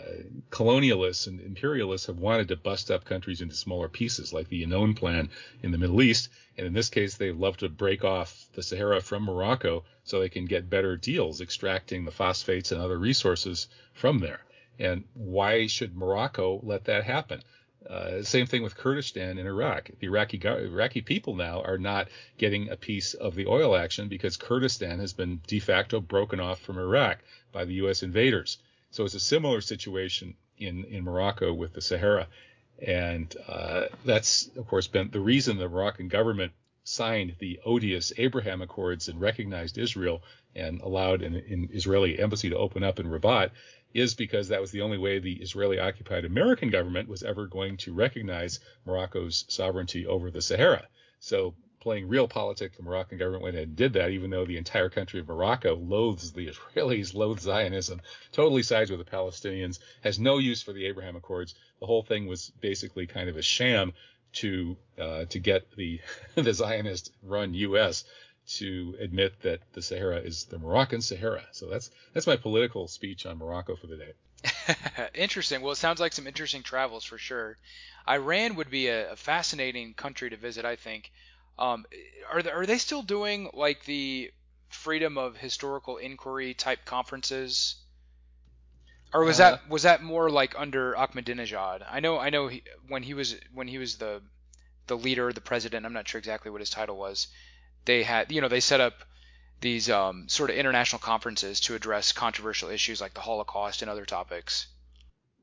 colonialists 0.49 1.27
and 1.27 1.41
imperialists 1.41 2.07
have 2.07 2.17
wanted 2.17 2.47
to 2.47 2.55
bust 2.55 2.89
up 2.89 3.03
countries 3.03 3.41
into 3.41 3.53
smaller 3.53 3.89
pieces, 3.89 4.31
like 4.31 4.47
the 4.47 4.63
Yinon 4.63 4.95
Plan 4.95 5.29
in 5.61 5.71
the 5.71 5.77
Middle 5.77 6.01
East. 6.01 6.29
And 6.57 6.65
in 6.65 6.71
this 6.71 6.87
case, 6.89 7.15
they 7.17 7.31
love 7.31 7.57
to 7.57 7.67
break 7.67 8.05
off 8.05 8.45
the 8.53 8.63
Sahara 8.63 9.01
from 9.01 9.23
Morocco 9.23 9.83
so 10.05 10.19
they 10.19 10.29
can 10.29 10.45
get 10.45 10.69
better 10.69 10.95
deals, 10.95 11.41
extracting 11.41 12.05
the 12.05 12.11
phosphates 12.11 12.71
and 12.71 12.79
other 12.79 12.97
resources 12.97 13.67
from 13.93 14.19
there. 14.19 14.39
And 14.79 15.03
why 15.13 15.67
should 15.67 15.95
Morocco 15.95 16.61
let 16.63 16.85
that 16.85 17.03
happen? 17.03 17.43
Uh, 17.89 18.23
same 18.23 18.45
thing 18.45 18.63
with 18.63 18.77
Kurdistan 18.77 19.37
in 19.37 19.45
Iraq. 19.45 19.89
The 19.99 20.07
Iraqi 20.07 20.39
Iraqi 20.43 21.01
people 21.01 21.35
now 21.35 21.61
are 21.61 21.77
not 21.77 22.07
getting 22.37 22.69
a 22.69 22.77
piece 22.77 23.13
of 23.13 23.35
the 23.35 23.47
oil 23.47 23.75
action 23.75 24.07
because 24.07 24.37
Kurdistan 24.37 24.99
has 24.99 25.13
been 25.13 25.41
de 25.47 25.59
facto 25.59 25.99
broken 25.99 26.39
off 26.39 26.61
from 26.61 26.77
Iraq 26.77 27.19
by 27.51 27.65
the 27.65 27.73
U.S. 27.75 28.03
invaders. 28.03 28.57
So 28.91 29.03
it's 29.03 29.15
a 29.15 29.19
similar 29.19 29.61
situation 29.61 30.35
in 30.57 30.85
in 30.85 31.03
Morocco 31.03 31.53
with 31.53 31.73
the 31.73 31.81
Sahara, 31.81 32.27
and 32.85 33.35
uh, 33.47 33.85
that's 34.05 34.49
of 34.55 34.67
course 34.67 34.87
been 34.87 35.09
the 35.11 35.19
reason 35.19 35.57
the 35.57 35.67
Moroccan 35.67 36.07
government 36.07 36.53
signed 36.83 37.35
the 37.39 37.59
odious 37.65 38.11
Abraham 38.17 38.61
Accords 38.61 39.07
and 39.07 39.19
recognized 39.19 39.77
Israel 39.77 40.21
and 40.55 40.81
allowed 40.81 41.21
an, 41.21 41.35
an 41.35 41.69
Israeli 41.71 42.19
embassy 42.19 42.49
to 42.49 42.57
open 42.57 42.83
up 42.83 42.99
in 42.99 43.07
Rabat 43.07 43.51
is 43.93 44.15
because 44.15 44.47
that 44.47 44.61
was 44.61 44.71
the 44.71 44.81
only 44.81 44.97
way 44.97 45.19
the 45.19 45.33
Israeli 45.33 45.79
occupied 45.79 46.25
American 46.25 46.69
government 46.69 47.07
was 47.07 47.23
ever 47.23 47.45
going 47.47 47.77
to 47.77 47.93
recognize 47.93 48.59
Morocco's 48.85 49.45
sovereignty 49.47 50.05
over 50.05 50.31
the 50.31 50.41
Sahara. 50.41 50.87
So 51.19 51.53
playing 51.79 52.07
real 52.07 52.27
politics, 52.27 52.77
the 52.77 52.83
Moroccan 52.83 53.17
government 53.17 53.43
went 53.43 53.57
and 53.57 53.75
did 53.75 53.93
that, 53.93 54.11
even 54.11 54.29
though 54.29 54.45
the 54.45 54.57
entire 54.57 54.89
country 54.89 55.19
of 55.19 55.27
Morocco 55.27 55.75
loathes 55.75 56.31
the 56.31 56.47
Israelis, 56.47 57.13
loathes 57.13 57.43
Zionism, 57.43 58.01
totally 58.31 58.63
sides 58.63 58.89
with 58.89 58.99
the 58.99 59.11
Palestinians, 59.11 59.79
has 60.01 60.19
no 60.19 60.37
use 60.37 60.61
for 60.63 60.73
the 60.73 60.85
Abraham 60.85 61.15
Accords. 61.15 61.55
The 61.79 61.85
whole 61.85 62.03
thing 62.03 62.25
was 62.25 62.51
basically 62.61 63.05
kind 63.05 63.29
of 63.29 63.37
a 63.37 63.41
sham 63.41 63.93
to 64.33 64.75
uh, 64.97 65.25
to 65.25 65.39
get 65.39 65.69
the 65.75 65.99
the 66.35 66.53
Zionist 66.53 67.11
run 67.21 67.53
U.S 67.53 68.05
to 68.45 68.95
admit 68.99 69.41
that 69.41 69.61
the 69.73 69.81
Sahara 69.81 70.17
is 70.17 70.45
the 70.45 70.59
Moroccan 70.59 71.01
Sahara. 71.01 71.43
So 71.51 71.67
that's 71.67 71.89
that's 72.13 72.27
my 72.27 72.35
political 72.35 72.87
speech 72.87 73.25
on 73.25 73.37
Morocco 73.37 73.75
for 73.75 73.87
the 73.87 73.97
day. 73.97 74.13
interesting. 75.13 75.61
Well, 75.61 75.71
it 75.71 75.77
sounds 75.77 75.99
like 75.99 76.13
some 76.13 76.27
interesting 76.27 76.63
travels 76.63 77.03
for 77.03 77.17
sure. 77.17 77.57
Iran 78.07 78.55
would 78.55 78.69
be 78.69 78.87
a, 78.87 79.11
a 79.13 79.15
fascinating 79.15 79.93
country 79.93 80.29
to 80.29 80.37
visit, 80.37 80.65
I 80.65 80.75
think. 80.75 81.11
Um, 81.57 81.85
are 82.31 82.41
they, 82.41 82.51
are 82.51 82.65
they 82.65 82.77
still 82.77 83.03
doing 83.03 83.49
like 83.53 83.85
the 83.85 84.31
freedom 84.69 85.17
of 85.17 85.37
historical 85.37 85.97
inquiry 85.97 86.53
type 86.53 86.83
conferences? 86.83 87.75
Or 89.13 89.23
was 89.23 89.39
uh, 89.39 89.51
that 89.51 89.69
was 89.69 89.83
that 89.83 90.01
more 90.03 90.29
like 90.29 90.55
under 90.57 90.93
Ahmadinejad? 90.93 91.85
I 91.89 91.99
know 92.01 92.19
I 92.19 92.29
know 92.29 92.47
he, 92.47 92.63
when 92.87 93.03
he 93.03 93.13
was 93.13 93.35
when 93.53 93.67
he 93.67 93.77
was 93.77 93.97
the 93.97 94.21
the 94.87 94.97
leader, 94.97 95.31
the 95.31 95.39
president. 95.39 95.85
I'm 95.85 95.93
not 95.93 96.07
sure 96.07 96.19
exactly 96.19 96.51
what 96.51 96.59
his 96.59 96.69
title 96.69 96.97
was 96.97 97.27
they 97.85 98.03
had, 98.03 98.31
you 98.31 98.41
know, 98.41 98.47
they 98.47 98.59
set 98.59 98.81
up 98.81 98.93
these 99.61 99.89
um, 99.89 100.27
sort 100.27 100.49
of 100.49 100.57
international 100.57 100.99
conferences 100.99 101.59
to 101.61 101.75
address 101.75 102.11
controversial 102.11 102.69
issues 102.69 102.99
like 103.01 103.13
the 103.13 103.21
Holocaust 103.21 103.81
and 103.81 103.89
other 103.89 104.05
topics. 104.05 104.67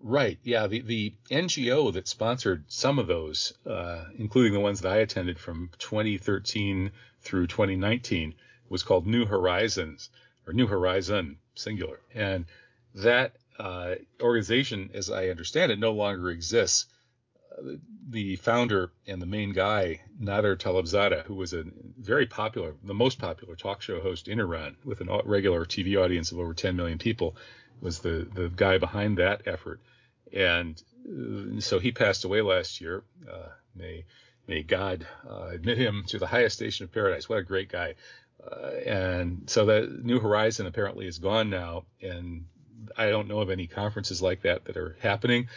Right. 0.02 0.38
Yeah. 0.42 0.66
The 0.66 0.80
the 0.80 1.14
NGO 1.30 1.92
that 1.92 2.08
sponsored 2.08 2.64
some 2.68 2.98
of 2.98 3.06
those, 3.06 3.52
uh, 3.66 4.04
including 4.16 4.54
the 4.54 4.60
ones 4.60 4.80
that 4.80 4.92
I 4.92 4.98
attended 4.98 5.38
from 5.38 5.70
2013 5.78 6.90
through 7.20 7.46
2019, 7.46 8.34
was 8.68 8.82
called 8.82 9.06
New 9.06 9.26
Horizons 9.26 10.08
or 10.46 10.54
New 10.54 10.66
Horizon 10.66 11.38
singular, 11.54 12.00
and 12.14 12.46
that 12.94 13.36
uh, 13.58 13.96
organization, 14.22 14.90
as 14.94 15.10
I 15.10 15.28
understand 15.28 15.70
it, 15.70 15.78
no 15.78 15.92
longer 15.92 16.30
exists 16.30 16.86
the 18.08 18.36
founder 18.36 18.92
and 19.06 19.20
the 19.20 19.26
main 19.26 19.52
guy, 19.52 20.00
Nader 20.20 20.56
Talebzadeh, 20.56 21.24
who 21.24 21.34
was 21.34 21.52
a 21.52 21.64
very 21.98 22.26
popular, 22.26 22.74
the 22.82 22.94
most 22.94 23.18
popular 23.18 23.54
talk 23.56 23.82
show 23.82 24.00
host 24.00 24.28
in 24.28 24.40
Iran 24.40 24.76
with 24.84 25.00
a 25.00 25.22
regular 25.24 25.64
TV 25.64 26.02
audience 26.02 26.32
of 26.32 26.38
over 26.38 26.54
10 26.54 26.76
million 26.76 26.98
people, 26.98 27.36
was 27.80 28.00
the, 28.00 28.28
the 28.34 28.48
guy 28.48 28.78
behind 28.78 29.18
that 29.18 29.42
effort. 29.46 29.80
And 30.32 30.82
uh, 31.06 31.60
so 31.60 31.78
he 31.78 31.92
passed 31.92 32.24
away 32.24 32.42
last 32.42 32.80
year. 32.80 33.04
Uh, 33.30 33.48
may, 33.74 34.04
may 34.46 34.62
God 34.62 35.06
uh, 35.28 35.48
admit 35.52 35.78
him 35.78 36.04
to 36.08 36.18
the 36.18 36.26
highest 36.26 36.56
station 36.56 36.84
of 36.84 36.92
paradise. 36.92 37.28
What 37.28 37.38
a 37.38 37.42
great 37.42 37.70
guy. 37.70 37.94
Uh, 38.44 38.70
and 38.86 39.42
so 39.46 39.66
that 39.66 40.04
New 40.04 40.18
Horizon 40.18 40.66
apparently 40.66 41.06
is 41.06 41.18
gone 41.18 41.50
now. 41.50 41.84
And 42.02 42.46
I 42.96 43.10
don't 43.10 43.28
know 43.28 43.40
of 43.40 43.50
any 43.50 43.66
conferences 43.66 44.22
like 44.22 44.42
that 44.42 44.64
that 44.64 44.76
are 44.76 44.96
happening. 45.00 45.48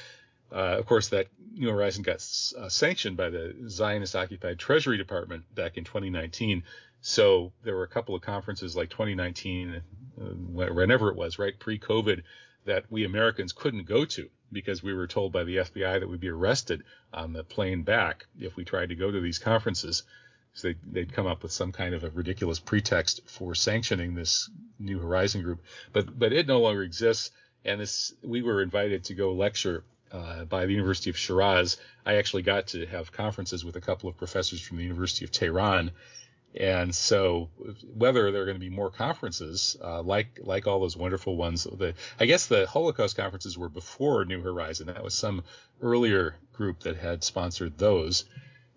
Uh, 0.53 0.77
of 0.77 0.85
course, 0.85 1.09
that 1.09 1.27
New 1.55 1.69
Horizon 1.69 2.03
got 2.03 2.15
uh, 2.57 2.69
sanctioned 2.69 3.17
by 3.17 3.29
the 3.29 3.55
Zionist 3.67 4.15
occupied 4.15 4.59
Treasury 4.59 4.97
Department 4.97 5.43
back 5.55 5.77
in 5.77 5.83
2019. 5.83 6.63
So 7.01 7.51
there 7.63 7.75
were 7.75 7.83
a 7.83 7.87
couple 7.87 8.13
of 8.13 8.21
conferences 8.21 8.75
like 8.75 8.89
2019, 8.89 9.81
uh, 10.21 10.23
whenever 10.23 11.09
it 11.09 11.15
was, 11.15 11.39
right, 11.39 11.57
pre 11.57 11.79
COVID, 11.79 12.21
that 12.65 12.85
we 12.91 13.03
Americans 13.03 13.51
couldn't 13.51 13.85
go 13.87 14.05
to 14.05 14.29
because 14.51 14.83
we 14.83 14.93
were 14.93 15.07
told 15.07 15.31
by 15.31 15.43
the 15.43 15.57
FBI 15.57 15.99
that 15.99 16.07
we'd 16.07 16.19
be 16.19 16.29
arrested 16.29 16.83
on 17.11 17.33
the 17.33 17.43
plane 17.43 17.81
back 17.81 18.27
if 18.39 18.55
we 18.55 18.63
tried 18.63 18.89
to 18.89 18.95
go 18.95 19.09
to 19.09 19.19
these 19.19 19.39
conferences. 19.39 20.03
So 20.53 20.67
they'd, 20.67 20.77
they'd 20.85 21.13
come 21.13 21.25
up 21.25 21.41
with 21.41 21.51
some 21.51 21.71
kind 21.71 21.95
of 21.95 22.03
a 22.03 22.11
ridiculous 22.11 22.59
pretext 22.59 23.21
for 23.25 23.55
sanctioning 23.55 24.13
this 24.13 24.51
New 24.77 24.99
Horizon 24.99 25.41
group. 25.41 25.63
But 25.91 26.17
but 26.17 26.31
it 26.31 26.45
no 26.45 26.59
longer 26.59 26.83
exists. 26.83 27.31
And 27.65 27.81
this 27.81 28.13
we 28.23 28.43
were 28.43 28.61
invited 28.61 29.05
to 29.05 29.15
go 29.15 29.33
lecture 29.33 29.83
uh, 30.13 30.45
by 30.45 30.65
the 30.65 30.71
University 30.71 31.09
of 31.09 31.17
Shiraz. 31.17 31.77
I 32.05 32.15
actually 32.15 32.43
got 32.43 32.67
to 32.67 32.85
have 32.85 33.11
conferences 33.11 33.65
with 33.65 33.75
a 33.75 33.81
couple 33.81 34.09
of 34.09 34.17
professors 34.17 34.61
from 34.61 34.77
the 34.77 34.83
University 34.83 35.25
of 35.25 35.31
Tehran. 35.31 35.91
And 36.55 36.93
so, 36.93 37.49
whether 37.95 38.31
there 38.31 38.43
are 38.43 38.45
going 38.45 38.57
to 38.57 38.63
be 38.63 38.69
more 38.69 38.91
conferences, 38.91 39.75
uh, 39.83 40.03
like 40.03 40.39
like 40.43 40.67
all 40.67 40.79
those 40.79 40.95
wonderful 40.95 41.35
ones, 41.35 41.63
the 41.63 41.95
I 42.19 42.27
guess 42.27 42.45
the 42.45 42.67
Holocaust 42.67 43.17
conferences 43.17 43.57
were 43.57 43.69
before 43.69 44.23
New 44.25 44.41
Horizon. 44.41 44.85
That 44.87 45.03
was 45.03 45.15
some 45.15 45.43
earlier 45.81 46.35
group 46.53 46.81
that 46.81 46.97
had 46.97 47.23
sponsored 47.23 47.79
those. 47.79 48.25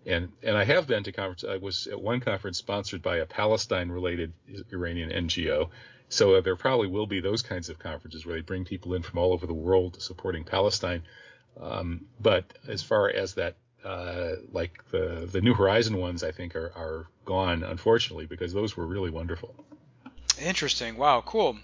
And 0.07 0.31
and 0.41 0.57
I 0.57 0.63
have 0.63 0.87
been 0.87 1.03
to 1.03 1.11
conference. 1.11 1.43
I 1.43 1.57
was 1.57 1.85
at 1.85 2.01
one 2.01 2.19
conference 2.19 2.57
sponsored 2.57 3.03
by 3.03 3.17
a 3.17 3.27
Palestine-related 3.27 4.33
Iranian 4.71 5.27
NGO, 5.27 5.69
so 6.09 6.41
there 6.41 6.55
probably 6.55 6.87
will 6.87 7.05
be 7.05 7.19
those 7.19 7.43
kinds 7.43 7.69
of 7.69 7.77
conferences 7.77 8.25
where 8.25 8.35
they 8.35 8.41
bring 8.41 8.65
people 8.65 8.95
in 8.95 9.03
from 9.03 9.19
all 9.19 9.33
over 9.33 9.45
the 9.45 9.53
world 9.53 10.01
supporting 10.01 10.43
Palestine. 10.43 11.03
Um, 11.59 12.05
but 12.19 12.45
as 12.67 12.83
far 12.83 13.09
as 13.09 13.35
that 13.35 13.55
uh, 13.83 14.35
like 14.51 14.89
the 14.91 15.27
the 15.31 15.41
New 15.41 15.53
Horizon 15.53 15.97
ones, 15.97 16.23
I 16.23 16.31
think 16.31 16.55
are 16.55 16.71
are 16.75 17.07
gone 17.25 17.63
unfortunately 17.63 18.25
because 18.25 18.53
those 18.53 18.75
were 18.75 18.85
really 18.85 19.09
wonderful. 19.09 19.55
Interesting. 20.39 20.97
Wow. 20.97 21.21
Cool. 21.25 21.57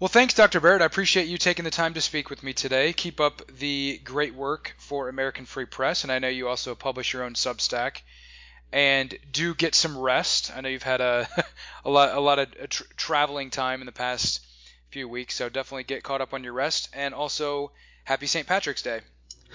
Well, 0.00 0.08
thanks, 0.08 0.34
Dr. 0.34 0.60
Barrett. 0.60 0.82
I 0.82 0.86
appreciate 0.86 1.28
you 1.28 1.38
taking 1.38 1.64
the 1.64 1.70
time 1.70 1.94
to 1.94 2.00
speak 2.00 2.28
with 2.28 2.42
me 2.42 2.52
today. 2.52 2.92
Keep 2.92 3.20
up 3.20 3.42
the 3.58 4.00
great 4.02 4.34
work 4.34 4.74
for 4.78 5.08
American 5.08 5.44
Free 5.44 5.66
Press, 5.66 6.02
and 6.02 6.12
I 6.12 6.18
know 6.18 6.28
you 6.28 6.48
also 6.48 6.74
publish 6.74 7.12
your 7.12 7.22
own 7.22 7.34
Substack. 7.34 8.02
And 8.72 9.16
do 9.30 9.54
get 9.54 9.76
some 9.76 9.96
rest. 9.96 10.50
I 10.54 10.60
know 10.60 10.68
you've 10.68 10.82
had 10.82 11.00
a 11.00 11.28
a 11.84 11.90
lot 11.90 12.14
a 12.14 12.20
lot 12.20 12.40
of 12.40 12.48
uh, 12.60 12.66
tra- 12.68 12.86
traveling 12.96 13.50
time 13.50 13.80
in 13.80 13.86
the 13.86 13.92
past 13.92 14.44
few 14.90 15.08
weeks, 15.08 15.36
so 15.36 15.48
definitely 15.48 15.84
get 15.84 16.02
caught 16.02 16.20
up 16.20 16.34
on 16.34 16.42
your 16.42 16.54
rest. 16.54 16.88
And 16.92 17.14
also, 17.14 17.70
happy 18.04 18.26
St. 18.26 18.46
Patrick's 18.46 18.82
Day. 18.82 19.00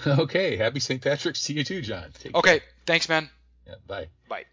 Okay, 0.06 0.56
happy 0.56 0.80
St. 0.80 1.02
Patrick's 1.02 1.44
to 1.44 1.52
you 1.52 1.62
too, 1.62 1.82
John. 1.82 2.06
Take 2.18 2.34
okay, 2.34 2.60
care. 2.60 2.68
thanks, 2.86 3.06
man. 3.06 3.28
Yeah, 3.66 3.74
bye. 3.86 4.06
Bye. 4.30 4.44